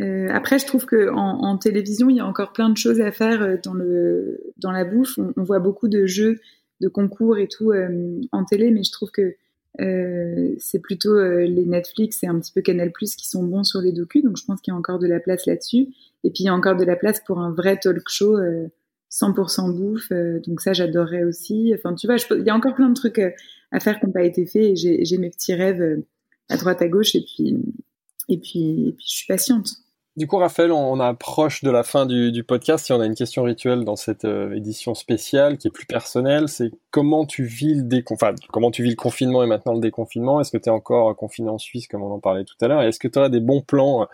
euh, 0.00 0.28
après, 0.32 0.58
je 0.58 0.66
trouve 0.66 0.86
que 0.86 1.08
en, 1.10 1.44
en, 1.44 1.56
télévision, 1.56 2.10
il 2.10 2.16
y 2.16 2.20
a 2.20 2.26
encore 2.26 2.52
plein 2.52 2.68
de 2.68 2.76
choses 2.76 3.00
à 3.00 3.12
faire 3.12 3.42
euh, 3.42 3.56
dans 3.62 3.74
le 3.74 4.40
dans 4.56 4.72
la 4.72 4.84
bouffe. 4.84 5.18
On, 5.18 5.32
on 5.36 5.44
voit 5.44 5.60
beaucoup 5.60 5.86
de 5.86 6.04
jeux, 6.04 6.40
de 6.80 6.88
concours 6.88 7.38
et 7.38 7.48
tout 7.48 7.72
euh, 7.72 8.20
en 8.32 8.44
télé, 8.44 8.70
mais 8.70 8.82
je 8.82 8.92
trouve 8.92 9.10
que 9.10 9.36
euh, 9.80 10.54
c'est 10.58 10.78
plutôt 10.80 11.14
euh, 11.14 11.44
les 11.46 11.64
Netflix 11.64 12.22
et 12.22 12.26
un 12.26 12.38
petit 12.38 12.52
peu 12.52 12.60
Canal 12.60 12.92
Plus 12.92 13.16
qui 13.16 13.28
sont 13.28 13.42
bons 13.42 13.64
sur 13.64 13.80
les 13.80 13.92
docus. 13.92 14.22
Donc, 14.22 14.36
je 14.36 14.44
pense 14.44 14.60
qu'il 14.60 14.72
y 14.72 14.74
a 14.74 14.78
encore 14.78 14.98
de 14.98 15.06
la 15.06 15.20
place 15.20 15.46
là-dessus. 15.46 15.88
Et 16.22 16.30
puis, 16.30 16.44
il 16.44 16.44
y 16.44 16.48
a 16.48 16.54
encore 16.54 16.76
de 16.76 16.84
la 16.84 16.96
place 16.96 17.20
pour 17.26 17.40
un 17.40 17.52
vrai 17.52 17.78
talk 17.78 18.08
show 18.08 18.38
100% 19.10 19.74
bouffe. 19.76 20.10
donc, 20.46 20.60
ça, 20.60 20.72
j'adorerais 20.72 21.24
aussi. 21.24 21.72
Enfin, 21.74 21.94
tu 21.94 22.06
vois, 22.06 22.16
je, 22.16 22.26
il 22.38 22.44
y 22.44 22.50
a 22.50 22.54
encore 22.54 22.74
plein 22.74 22.88
de 22.88 22.94
trucs 22.94 23.20
à 23.72 23.80
faire 23.80 23.98
qui 23.98 24.06
n'ont 24.06 24.12
pas 24.12 24.22
été 24.22 24.46
faits. 24.46 24.62
Et 24.62 25.04
j'ai 25.04 25.18
mes 25.18 25.30
petits 25.30 25.54
rêves 25.54 26.02
à 26.48 26.56
droite 26.56 26.80
à 26.80 26.88
gauche. 26.88 27.14
Et 27.16 27.22
puis, 27.22 27.56
et 28.28 28.38
puis, 28.38 28.88
et 28.88 28.92
puis, 28.92 29.06
je 29.06 29.16
suis 29.16 29.26
patiente. 29.26 29.70
Du 30.16 30.28
coup, 30.28 30.36
Raphaël, 30.36 30.70
on, 30.70 31.00
approche 31.00 31.64
de 31.64 31.70
la 31.70 31.82
fin 31.82 32.06
du, 32.06 32.44
podcast 32.44 32.88
et 32.88 32.92
on 32.92 33.00
a 33.00 33.06
une 33.06 33.16
question 33.16 33.42
rituelle 33.42 33.82
dans 33.84 33.96
cette 33.96 34.24
euh, 34.24 34.54
édition 34.54 34.94
spéciale 34.94 35.58
qui 35.58 35.66
est 35.66 35.72
plus 35.72 35.86
personnelle. 35.86 36.48
C'est 36.48 36.70
comment 36.92 37.26
tu 37.26 37.42
vis 37.44 37.74
le 37.74 38.02
comment 38.52 38.70
tu 38.70 38.84
vis 38.84 38.90
le 38.90 38.96
confinement 38.96 39.42
et 39.42 39.46
maintenant 39.46 39.74
le 39.74 39.80
déconfinement? 39.80 40.40
Est-ce 40.40 40.52
que 40.52 40.58
tu 40.58 40.68
es 40.68 40.72
encore 40.72 41.16
confiné 41.16 41.48
en 41.48 41.58
Suisse 41.58 41.88
comme 41.88 42.02
on 42.02 42.12
en 42.12 42.20
parlait 42.20 42.44
tout 42.44 42.54
à 42.60 42.68
l'heure? 42.68 42.82
Est-ce 42.82 43.00
que 43.00 43.08
tu 43.08 43.18
as 43.18 43.28
des 43.28 43.40
bons 43.40 43.62
plans 43.62 44.06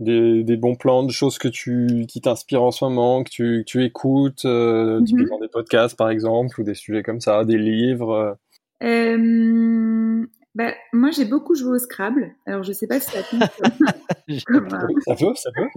des, 0.00 0.56
bons 0.56 0.74
plans 0.74 1.04
de 1.04 1.12
choses 1.12 1.38
que 1.38 1.48
tu 1.48 2.06
qui 2.08 2.20
t'inspirent 2.20 2.62
en 2.62 2.70
ce 2.70 2.84
moment, 2.84 3.22
que 3.22 3.30
tu, 3.30 3.64
tu 3.66 3.84
écoutes, 3.84 4.44
euh, 4.44 5.00
mm-hmm. 5.00 5.40
des 5.40 5.48
podcasts 5.48 5.96
par 5.96 6.10
exemple 6.10 6.60
ou 6.60 6.64
des 6.64 6.74
sujets 6.74 7.02
comme 7.02 7.20
ça, 7.20 7.44
des 7.44 7.58
livres. 7.58 8.36
Euh, 8.82 10.26
bah, 10.56 10.72
moi, 10.94 11.10
j'ai 11.10 11.26
beaucoup 11.26 11.54
joué 11.54 11.72
au 11.72 11.78
Scrabble. 11.78 12.34
Alors, 12.46 12.62
je 12.62 12.72
sais 12.72 12.86
pas 12.86 12.98
si 12.98 13.10
ça 13.10 13.22
compte. 13.24 13.42
comme, 14.46 14.70
Ça 14.70 15.14
peut, 15.14 15.34
ça 15.34 15.50
peut. 15.54 15.68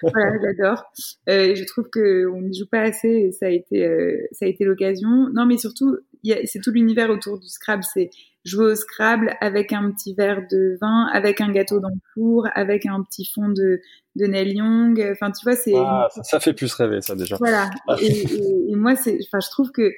voilà, 0.00 0.38
j'adore. 0.40 0.84
Euh, 1.28 1.56
je 1.56 1.64
trouve 1.64 1.90
que 1.90 2.28
on 2.28 2.40
n'y 2.42 2.56
joue 2.56 2.68
pas 2.70 2.82
assez 2.82 3.08
et 3.08 3.32
ça 3.32 3.46
a 3.46 3.48
été, 3.48 3.84
euh, 3.84 4.16
ça 4.30 4.44
a 4.44 4.48
été 4.48 4.64
l'occasion. 4.64 5.28
Non, 5.34 5.44
mais 5.44 5.58
surtout, 5.58 5.96
c'est 6.44 6.60
tout 6.62 6.70
l'univers 6.70 7.10
autour 7.10 7.40
du 7.40 7.48
Scrabble. 7.48 7.82
C'est 7.82 8.10
jouer 8.44 8.66
au 8.66 8.74
Scrabble 8.76 9.34
avec 9.40 9.72
un 9.72 9.90
petit 9.90 10.14
verre 10.14 10.42
de 10.48 10.78
vin, 10.80 11.08
avec 11.12 11.40
un 11.40 11.50
gâteau 11.50 11.80
dans 11.80 11.88
le 11.88 12.00
four, 12.14 12.46
avec 12.54 12.86
un 12.86 13.02
petit 13.02 13.24
fond 13.24 13.48
de, 13.48 13.80
de 14.14 14.26
Neil 14.26 14.54
Young. 14.54 15.04
Enfin, 15.10 15.32
tu 15.32 15.42
vois, 15.42 15.56
c'est. 15.56 15.74
Ah, 15.74 16.06
ça, 16.22 16.38
fait 16.38 16.54
plus 16.54 16.72
rêver, 16.74 17.00
ça 17.00 17.16
déjà. 17.16 17.38
Voilà. 17.40 17.70
et, 18.00 18.06
et, 18.06 18.70
et 18.70 18.76
moi, 18.76 18.94
c'est, 18.94 19.18
enfin, 19.26 19.40
je 19.40 19.50
trouve 19.50 19.72
que 19.72 19.90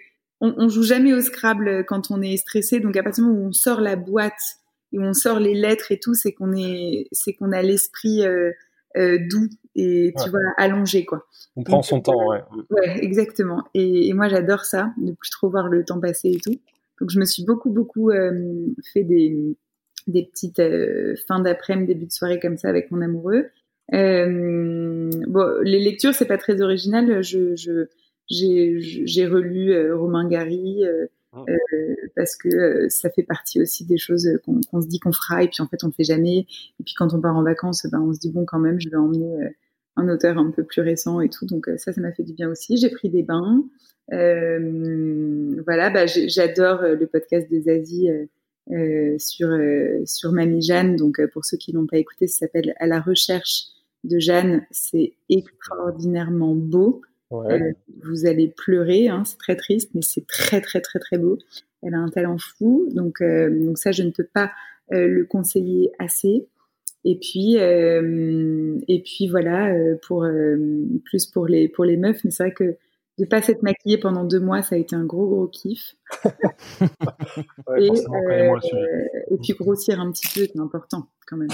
on, 0.44 0.54
on, 0.58 0.68
joue 0.68 0.82
jamais 0.82 1.14
au 1.14 1.20
Scrabble 1.20 1.84
quand 1.86 2.10
on 2.10 2.20
est 2.20 2.36
stressé. 2.36 2.80
Donc 2.80 2.96
à 2.96 3.02
partir 3.02 3.24
du 3.24 3.30
moment 3.30 3.44
où 3.44 3.48
on 3.48 3.52
sort 3.52 3.80
la 3.80 3.96
boîte 3.96 4.58
et 4.92 4.98
où 4.98 5.02
on 5.02 5.14
sort 5.14 5.40
les 5.40 5.54
lettres 5.54 5.90
et 5.90 5.98
tout, 5.98 6.14
c'est 6.14 6.32
qu'on 6.32 6.52
est, 6.54 7.08
c'est 7.12 7.32
qu'on 7.32 7.52
a 7.52 7.62
l'esprit 7.62 8.24
euh, 8.24 8.52
euh, 8.96 9.18
doux 9.28 9.48
et 9.74 10.12
tu 10.22 10.30
vois 10.30 10.40
allongé 10.56 11.04
quoi. 11.04 11.26
On 11.56 11.64
prend 11.64 11.82
son 11.82 12.00
temps, 12.00 12.28
ouais. 12.28 12.42
Ouais, 12.70 13.04
exactement. 13.04 13.64
Et, 13.74 14.12
moi 14.12 14.28
j'adore 14.28 14.64
ça, 14.64 14.92
ne 14.98 15.12
plus 15.12 15.30
trop 15.30 15.50
voir 15.50 15.68
le 15.68 15.84
temps 15.84 16.00
passer 16.00 16.30
et 16.30 16.40
tout. 16.40 16.60
Donc 17.00 17.10
je 17.10 17.18
me 17.18 17.24
suis 17.24 17.44
beaucoup 17.44 17.70
beaucoup 17.70 18.10
euh, 18.10 18.68
fait 18.92 19.02
des 19.02 19.56
des 20.06 20.24
petites 20.26 20.62
fins 21.26 21.40
d'après-midi, 21.40 21.94
début 21.94 22.06
de 22.06 22.12
soirée 22.12 22.38
comme 22.38 22.58
ça 22.58 22.68
avec 22.68 22.90
mon 22.90 23.00
amoureux. 23.00 23.46
bon, 23.90 25.60
les 25.62 25.80
lectures 25.80 26.14
c'est 26.14 26.26
pas 26.26 26.38
très 26.38 26.60
original. 26.60 27.22
Je, 27.22 27.56
je 27.56 27.88
j'ai 28.28 29.26
relu 29.26 29.72
euh, 29.72 29.96
Romain 29.96 30.28
Gary 30.28 30.84
euh, 30.84 31.06
ah. 31.32 31.44
euh, 31.48 31.94
parce 32.16 32.36
que 32.36 32.88
ça 32.88 33.10
fait 33.10 33.22
partie 33.22 33.60
aussi 33.60 33.84
des 33.84 33.98
choses 33.98 34.28
qu'on 34.44 34.80
se 34.80 34.86
dit 34.86 34.98
qu'on 34.98 35.12
fera 35.12 35.42
et 35.42 35.48
puis 35.48 35.62
en 35.62 35.68
fait 35.68 35.82
on 35.84 35.88
le 35.88 35.92
fait 35.92 36.04
jamais. 36.04 36.46
Et 36.80 36.84
puis 36.84 36.94
quand 36.96 37.12
on 37.14 37.20
part 37.20 37.36
en 37.36 37.42
vacances, 37.42 37.86
ben, 37.90 38.00
on 38.00 38.12
se 38.12 38.20
dit 38.20 38.30
bon 38.30 38.44
quand 38.44 38.58
même 38.58 38.80
je 38.80 38.88
vais 38.88 38.96
emmener 38.96 39.50
un 39.96 40.08
auteur 40.08 40.38
un 40.38 40.50
peu 40.50 40.64
plus 40.64 40.80
récent 40.80 41.20
et 41.20 41.28
tout. 41.28 41.46
Donc 41.46 41.68
ça, 41.76 41.92
ça 41.92 42.00
m'a 42.00 42.12
fait 42.12 42.22
du 42.22 42.32
bien 42.32 42.50
aussi. 42.50 42.76
J'ai 42.76 42.90
pris 42.90 43.10
des 43.10 43.22
bains. 43.22 43.64
Euh, 44.12 45.60
voilà, 45.64 45.90
bah, 45.90 46.06
j'adore 46.06 46.82
le 46.82 47.06
podcast 47.06 47.50
de 47.50 47.60
Zazie 47.60 48.10
euh, 48.70 49.16
sur 49.18 49.48
sur 50.06 50.32
Mamie 50.32 50.62
Jeanne. 50.62 50.96
Donc 50.96 51.20
pour 51.32 51.44
ceux 51.44 51.56
qui 51.56 51.72
l'ont 51.72 51.86
pas 51.86 51.98
écouté, 51.98 52.26
ça 52.26 52.46
s'appelle 52.46 52.74
À 52.78 52.86
la 52.86 53.00
recherche 53.00 53.66
de 54.04 54.18
Jeanne. 54.18 54.66
C'est 54.70 55.14
extraordinairement 55.28 56.54
beau. 56.54 57.02
Euh, 57.42 57.72
vous 58.02 58.26
allez 58.26 58.48
pleurer, 58.48 59.08
hein, 59.08 59.24
c'est 59.24 59.38
très 59.38 59.56
triste, 59.56 59.90
mais 59.94 60.02
c'est 60.02 60.26
très 60.26 60.60
très 60.60 60.80
très 60.80 60.98
très 60.98 61.18
beau. 61.18 61.38
Elle 61.82 61.94
a 61.94 61.98
un 61.98 62.08
talent 62.08 62.38
fou, 62.38 62.88
donc 62.92 63.20
euh, 63.20 63.50
donc 63.50 63.78
ça 63.78 63.92
je 63.92 64.02
ne 64.02 64.10
peux 64.10 64.26
pas 64.32 64.52
euh, 64.92 65.06
le 65.06 65.24
conseiller 65.24 65.92
assez. 65.98 66.46
Et 67.06 67.18
puis 67.18 67.56
et 67.56 69.02
puis 69.04 69.28
voilà 69.28 69.74
pour 70.06 70.26
plus 71.04 71.26
pour 71.26 71.46
les 71.46 71.68
pour 71.68 71.84
les 71.84 71.98
meufs, 71.98 72.24
mais 72.24 72.30
c'est 72.30 72.44
vrai 72.44 72.52
que 72.54 72.76
de 73.18 73.24
pas 73.24 73.42
s'être 73.42 73.62
maquillée 73.62 73.98
pendant 73.98 74.24
deux 74.24 74.40
mois, 74.40 74.62
ça 74.62 74.74
a 74.74 74.78
été 74.78 74.96
un 74.96 75.04
gros 75.04 75.26
gros 75.28 75.46
kiff. 75.46 75.94
et, 77.78 77.86
et, 77.86 79.36
puis 79.40 79.52
grossir 79.52 80.00
un 80.00 80.10
petit 80.10 80.26
peu, 80.34 80.46
c'est 80.52 80.58
important 80.58 81.06
quand 81.26 81.36
même. 81.36 81.48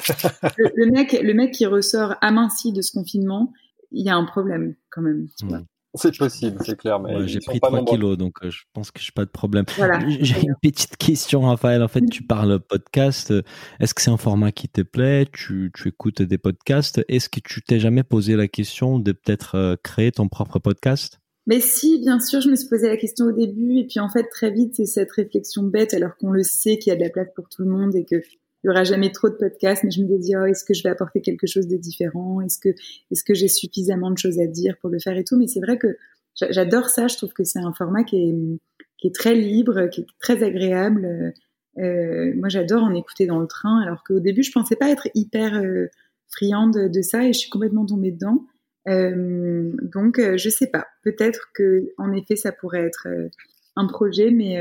le, 0.57 0.91
mec, 0.91 1.21
le 1.21 1.35
mec 1.35 1.53
qui 1.53 1.67
ressort 1.67 2.15
aminci 2.23 2.73
de 2.73 2.81
ce 2.81 2.93
confinement, 2.93 3.53
il 3.93 4.05
y 4.05 4.11
a 4.11 4.17
un 4.17 4.25
problème 4.25 4.75
quand 4.91 5.03
même. 5.03 5.27
Hmm. 5.43 5.65
C'est 5.95 6.17
possible, 6.17 6.57
c'est 6.65 6.77
clair. 6.77 7.01
Mais 7.01 7.27
j'ai 7.27 7.41
pris 7.41 7.59
3 7.59 7.85
kilos, 7.85 8.17
donc 8.17 8.45
euh, 8.45 8.51
je 8.51 8.63
pense 8.73 8.93
que 8.93 9.01
je 9.01 9.11
n'ai 9.11 9.15
pas 9.15 9.25
de 9.25 9.31
problème. 9.31 9.65
J'ai 10.21 10.41
une 10.41 10.55
petite 10.63 10.97
question, 10.97 11.41
Raphaël. 11.43 11.83
En 11.83 11.89
fait, 11.89 12.07
tu 12.07 12.23
parles 12.23 12.61
podcast. 12.61 13.35
Est-ce 13.81 13.93
que 13.93 14.01
c'est 14.01 14.11
un 14.11 14.17
format 14.17 14.53
qui 14.53 14.69
te 14.69 14.83
plaît? 14.83 15.27
Tu, 15.33 15.73
tu, 15.75 15.89
écoutes 15.89 16.23
des 16.23 16.39
podcasts. 16.39 17.01
Est-ce 17.09 17.29
que 17.29 17.41
tu 17.41 17.63
t'es 17.63 17.81
jamais 17.81 18.05
posé 18.05 18.37
la 18.37 18.47
question 18.47 19.01
de 19.01 19.11
peut-être 19.11 19.57
euh, 19.57 19.77
créer 19.83 20.13
ton 20.13 20.29
propre 20.29 20.61
podcast? 20.61 21.19
Mais 21.47 21.59
si, 21.59 21.99
bien 21.99 22.21
sûr, 22.21 22.41
je 22.41 22.49
me 22.49 22.55
suis 22.55 22.69
posé 22.69 22.89
la 22.89 22.97
question 22.97 23.27
au 23.27 23.33
début, 23.33 23.79
et 23.79 23.87
puis 23.87 23.99
en 23.99 24.09
fait, 24.09 24.29
très 24.29 24.53
vite, 24.53 24.77
c'est 24.77 24.87
cette 24.87 25.11
réflexion 25.11 25.65
bête, 25.65 25.95
alors 25.95 26.17
qu'on 26.17 26.31
le 26.31 26.45
sait 26.45 26.79
qu'il 26.79 26.93
y 26.93 26.95
a 26.95 26.97
de 26.97 27.03
la 27.03 27.11
place 27.11 27.29
pour 27.35 27.49
tout 27.49 27.63
le 27.63 27.71
monde 27.71 27.97
et 27.97 28.05
que 28.05 28.23
il 28.63 28.69
y 28.69 28.71
aura 28.71 28.85
jamais 28.85 29.11
trop 29.11 29.29
de 29.29 29.35
podcasts, 29.35 29.85
mais 29.85 29.91
je 29.91 30.03
me 30.03 30.19
disais, 30.19 30.37
oh, 30.37 30.45
est-ce 30.45 30.65
que 30.65 30.75
je 30.75 30.83
vais 30.83 30.91
apporter 30.91 31.21
quelque 31.21 31.47
chose 31.47 31.67
de 31.67 31.77
différent? 31.77 32.41
Est-ce 32.41 32.59
que, 32.59 32.69
est-ce 33.11 33.25
que 33.25 33.35
j'ai 33.35 33.49
suffisamment 33.49 34.11
de 34.11 34.19
choses 34.19 34.39
à 34.39 34.47
dire 34.47 34.77
pour 34.81 34.91
le 34.91 34.99
faire 34.99 35.17
et 35.17 35.25
tout? 35.25 35.39
Mais 35.39 35.47
c'est 35.47 35.61
vrai 35.61 35.79
que 35.79 35.97
j'adore 36.35 36.89
ça. 36.89 37.09
Je 37.09 37.17
trouve 37.17 37.33
que 37.33 37.45
c'est 37.45 37.59
un 37.59 37.73
format 37.73 38.05
qui 38.05 38.17
est, 38.17 38.35
qui 38.99 39.07
est 39.09 39.15
très 39.15 39.35
libre, 39.35 39.89
qui 39.89 40.03
est 40.03 40.07
très 40.21 40.43
agréable. 40.43 41.33
Euh, 41.79 42.33
moi, 42.37 42.49
j'adore 42.49 42.83
en 42.83 42.95
écouter 42.95 43.27
dans 43.27 43.39
le 43.39 43.47
train, 43.47 43.81
alors 43.81 44.03
qu'au 44.05 44.21
début, 44.21 44.43
je 44.43 44.53
pensais 44.53 44.77
pas 44.77 44.91
être 44.91 45.09
hyper 45.15 45.55
euh, 45.55 45.87
friande 46.29 46.91
de 46.91 47.03
ça, 47.03 47.25
et 47.25 47.33
je 47.33 47.39
suis 47.39 47.51
complètement 47.51 47.87
tombée 47.87 48.13
dedans. 48.13 48.47
Euh, 48.89 49.73
donc, 49.83 50.19
euh, 50.19 50.37
je 50.37 50.49
sais 50.49 50.67
pas. 50.67 50.87
Peut-être 51.03 51.51
que, 51.55 51.93
en 51.99 52.13
effet, 52.13 52.37
ça 52.37 52.53
pourrait 52.53 52.85
être 52.85 53.07
euh, 53.09 53.29
un 53.77 53.87
projet, 53.87 54.31
mais 54.31 54.59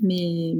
mais 0.00 0.54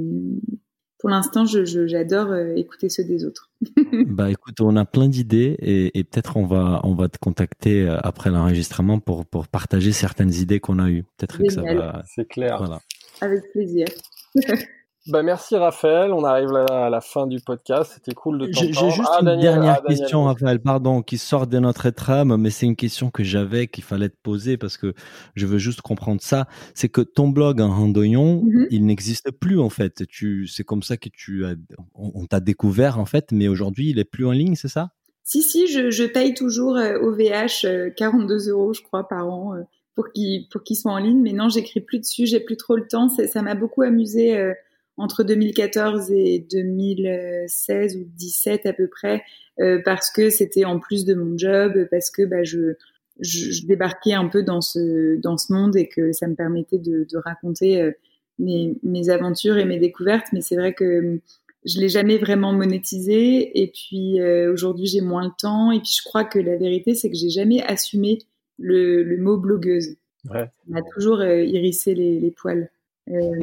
pour 1.03 1.09
l'instant, 1.09 1.43
j'adore 1.43 2.31
euh, 2.31 2.55
écouter 2.55 2.87
ceux 2.87 3.03
des 3.03 3.25
autres. 3.25 3.49
bah 4.07 4.31
écoute, 4.31 4.61
on 4.61 4.77
a 4.77 4.85
plein 4.85 5.09
d'idées 5.09 5.57
et, 5.59 5.99
et 5.99 6.05
peut-être 6.05 6.37
on 6.37 6.45
va 6.45 6.79
on 6.85 6.95
va 6.95 7.09
te 7.09 7.17
contacter 7.17 7.81
euh, 7.81 7.97
après 8.03 8.29
l'enregistrement 8.29 8.99
pour 8.99 9.25
pour 9.25 9.49
partager 9.49 9.91
certaines 9.91 10.33
idées 10.33 10.61
qu'on 10.61 10.79
a 10.79 10.89
eues. 10.89 11.03
Peut-être 11.17 11.39
que 11.39 11.49
ça 11.51 11.61
va. 11.61 12.03
C'est 12.05 12.25
clair. 12.25 12.57
Voilà. 12.57 12.79
Avec 13.19 13.51
plaisir. 13.51 13.85
Bah 15.09 15.21
merci 15.21 15.57
Raphaël, 15.57 16.13
on 16.13 16.23
arrive 16.23 16.55
à 16.55 16.89
la 16.89 17.01
fin 17.01 17.27
du 17.27 17.41
podcast, 17.41 17.91
c'était 17.95 18.13
cool 18.13 18.39
de 18.39 18.45
t'entendre. 18.45 18.71
J'ai 18.73 18.89
juste 18.89 19.09
Ah, 19.11 19.17
une 19.19 19.25
Daniel, 19.25 19.53
dernière 19.55 19.81
ah, 19.83 19.87
question, 19.87 20.23
Raphaël, 20.23 20.61
pardon, 20.61 21.01
qui 21.01 21.17
sort 21.17 21.45
de 21.45 21.59
notre 21.59 21.89
trame, 21.89 22.37
mais 22.37 22.49
c'est 22.49 22.65
une 22.65 22.77
question 22.77 23.11
que 23.11 23.21
j'avais, 23.21 23.67
qu'il 23.67 23.83
fallait 23.83 24.07
te 24.07 24.15
poser 24.23 24.55
parce 24.55 24.77
que 24.77 24.93
je 25.35 25.45
veux 25.45 25.57
juste 25.57 25.81
comprendre 25.81 26.21
ça. 26.21 26.47
C'est 26.73 26.87
que 26.87 27.01
ton 27.01 27.27
blog 27.27 27.59
en 27.59 27.69
randonnion, 27.75 28.43
Mhm. 28.45 28.67
il 28.71 28.85
n'existe 28.85 29.31
plus 29.31 29.59
en 29.59 29.69
fait. 29.69 30.07
Tu, 30.07 30.47
c'est 30.47 30.63
comme 30.63 30.83
ça 30.83 30.95
que 30.95 31.09
tu 31.11 31.45
as, 31.45 31.55
on, 31.95 32.11
on 32.15 32.25
t'a 32.25 32.39
découvert 32.39 32.97
en 32.97 33.05
fait, 33.05 33.33
mais 33.33 33.49
aujourd'hui 33.49 33.89
il 33.89 33.99
est 33.99 34.05
plus 34.05 34.25
en 34.25 34.31
ligne, 34.31 34.55
c'est 34.55 34.69
ça? 34.69 34.91
Si, 35.25 35.41
si, 35.41 35.67
je, 35.67 35.91
je 35.91 36.05
paye 36.05 36.33
toujours 36.33 36.77
euh, 36.77 36.97
OVH 37.01 37.65
euh, 37.65 37.89
42 37.89 38.49
euros, 38.49 38.73
je 38.73 38.81
crois, 38.81 39.05
par 39.07 39.27
an 39.27 39.53
euh, 39.55 39.63
pour 39.95 40.11
qu'il 40.13 40.47
pour 40.49 40.63
qu'il 40.63 40.77
soit 40.77 40.93
en 40.93 40.97
ligne. 40.97 41.21
Mais 41.21 41.33
non, 41.33 41.49
j'écris 41.49 41.81
plus 41.81 41.99
dessus, 41.99 42.25
j'ai 42.25 42.39
plus 42.39 42.55
trop 42.55 42.77
le 42.77 42.87
temps. 42.87 43.09
Ça 43.09 43.41
m'a 43.41 43.55
beaucoup 43.55 43.81
amusé 43.81 44.37
euh, 44.37 44.53
entre 44.97 45.23
2014 45.23 46.11
et 46.11 46.45
2016 46.51 47.97
ou 47.97 48.03
17 48.05 48.65
à 48.65 48.73
peu 48.73 48.87
près, 48.87 49.23
euh, 49.59 49.81
parce 49.83 50.11
que 50.11 50.29
c'était 50.29 50.65
en 50.65 50.79
plus 50.79 51.05
de 51.05 51.13
mon 51.13 51.37
job, 51.37 51.87
parce 51.91 52.11
que 52.11 52.23
bah, 52.23 52.43
je, 52.43 52.75
je, 53.19 53.51
je 53.51 53.65
débarquais 53.65 54.13
un 54.13 54.27
peu 54.27 54.43
dans 54.43 54.61
ce 54.61 55.15
dans 55.17 55.37
ce 55.37 55.53
monde 55.53 55.75
et 55.75 55.87
que 55.87 56.11
ça 56.11 56.27
me 56.27 56.35
permettait 56.35 56.77
de, 56.77 57.05
de 57.11 57.17
raconter 57.17 57.81
euh, 57.81 57.91
mes, 58.39 58.75
mes 58.83 59.09
aventures 59.09 59.57
et 59.57 59.65
mes 59.65 59.79
découvertes. 59.79 60.27
Mais 60.33 60.41
c'est 60.41 60.55
vrai 60.55 60.73
que 60.73 61.19
je 61.65 61.79
l'ai 61.79 61.89
jamais 61.89 62.17
vraiment 62.17 62.53
monétisé 62.53 63.61
et 63.61 63.67
puis 63.67 64.19
euh, 64.19 64.51
aujourd'hui 64.51 64.85
j'ai 64.85 65.01
moins 65.01 65.25
le 65.25 65.31
temps 65.39 65.71
et 65.71 65.79
puis 65.79 65.93
je 65.97 66.03
crois 66.03 66.25
que 66.25 66.39
la 66.39 66.57
vérité 66.57 66.93
c'est 66.93 67.09
que 67.09 67.15
j'ai 67.15 67.29
jamais 67.29 67.61
assumé 67.63 68.19
le, 68.57 69.03
le 69.03 69.17
mot 69.17 69.37
blogueuse. 69.37 69.95
Ouais. 70.29 70.45
Ça 70.45 70.63
m'a 70.67 70.81
toujours 70.93 71.19
euh, 71.19 71.37
hérissé 71.37 71.93
les, 71.93 72.19
les 72.19 72.31
poils. 72.31 72.69
Euh, 73.09 73.39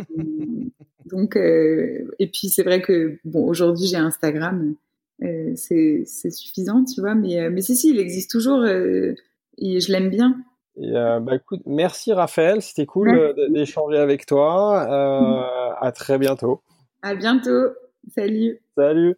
donc 1.06 1.36
euh, 1.36 2.10
et 2.18 2.28
puis 2.28 2.48
c'est 2.48 2.62
vrai 2.62 2.80
que 2.80 3.18
bon 3.24 3.46
aujourd'hui 3.46 3.86
j'ai 3.86 3.96
Instagram, 3.96 4.74
euh, 5.22 5.52
c'est 5.54 6.04
c'est 6.06 6.30
suffisant 6.30 6.84
tu 6.84 7.00
vois 7.00 7.14
mais 7.14 7.40
euh, 7.40 7.50
mais 7.50 7.60
si 7.60 7.76
si 7.76 7.90
il 7.90 7.98
existe 7.98 8.30
toujours 8.30 8.60
euh, 8.62 9.14
et 9.58 9.80
je 9.80 9.92
l'aime 9.92 10.10
bien. 10.10 10.42
Et, 10.76 10.96
euh, 10.96 11.20
bah 11.20 11.36
écoute, 11.36 11.60
merci 11.66 12.12
Raphaël, 12.12 12.62
c'était 12.62 12.86
cool 12.86 13.34
d'échanger 13.50 13.98
avec 13.98 14.24
toi. 14.24 14.86
Euh, 14.88 15.74
à 15.80 15.92
très 15.92 16.18
bientôt. 16.18 16.62
À 17.02 17.14
bientôt. 17.14 17.68
Salut. 18.14 18.60
Salut. 18.76 19.16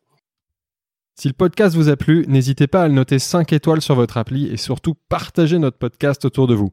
Si 1.15 1.29
le 1.29 1.35
podcast 1.35 1.77
vous 1.77 1.89
a 1.89 1.97
plu, 1.97 2.25
n'hésitez 2.27 2.67
pas 2.67 2.83
à 2.83 2.89
le 2.89 2.95
noter 2.95 3.19
5 3.19 3.53
étoiles 3.53 3.83
sur 3.83 3.95
votre 3.95 4.17
appli 4.17 4.49
et 4.49 4.57
surtout 4.57 4.95
partagez 5.09 5.59
notre 5.59 5.77
podcast 5.77 6.25
autour 6.25 6.47
de 6.47 6.55
vous. 6.55 6.73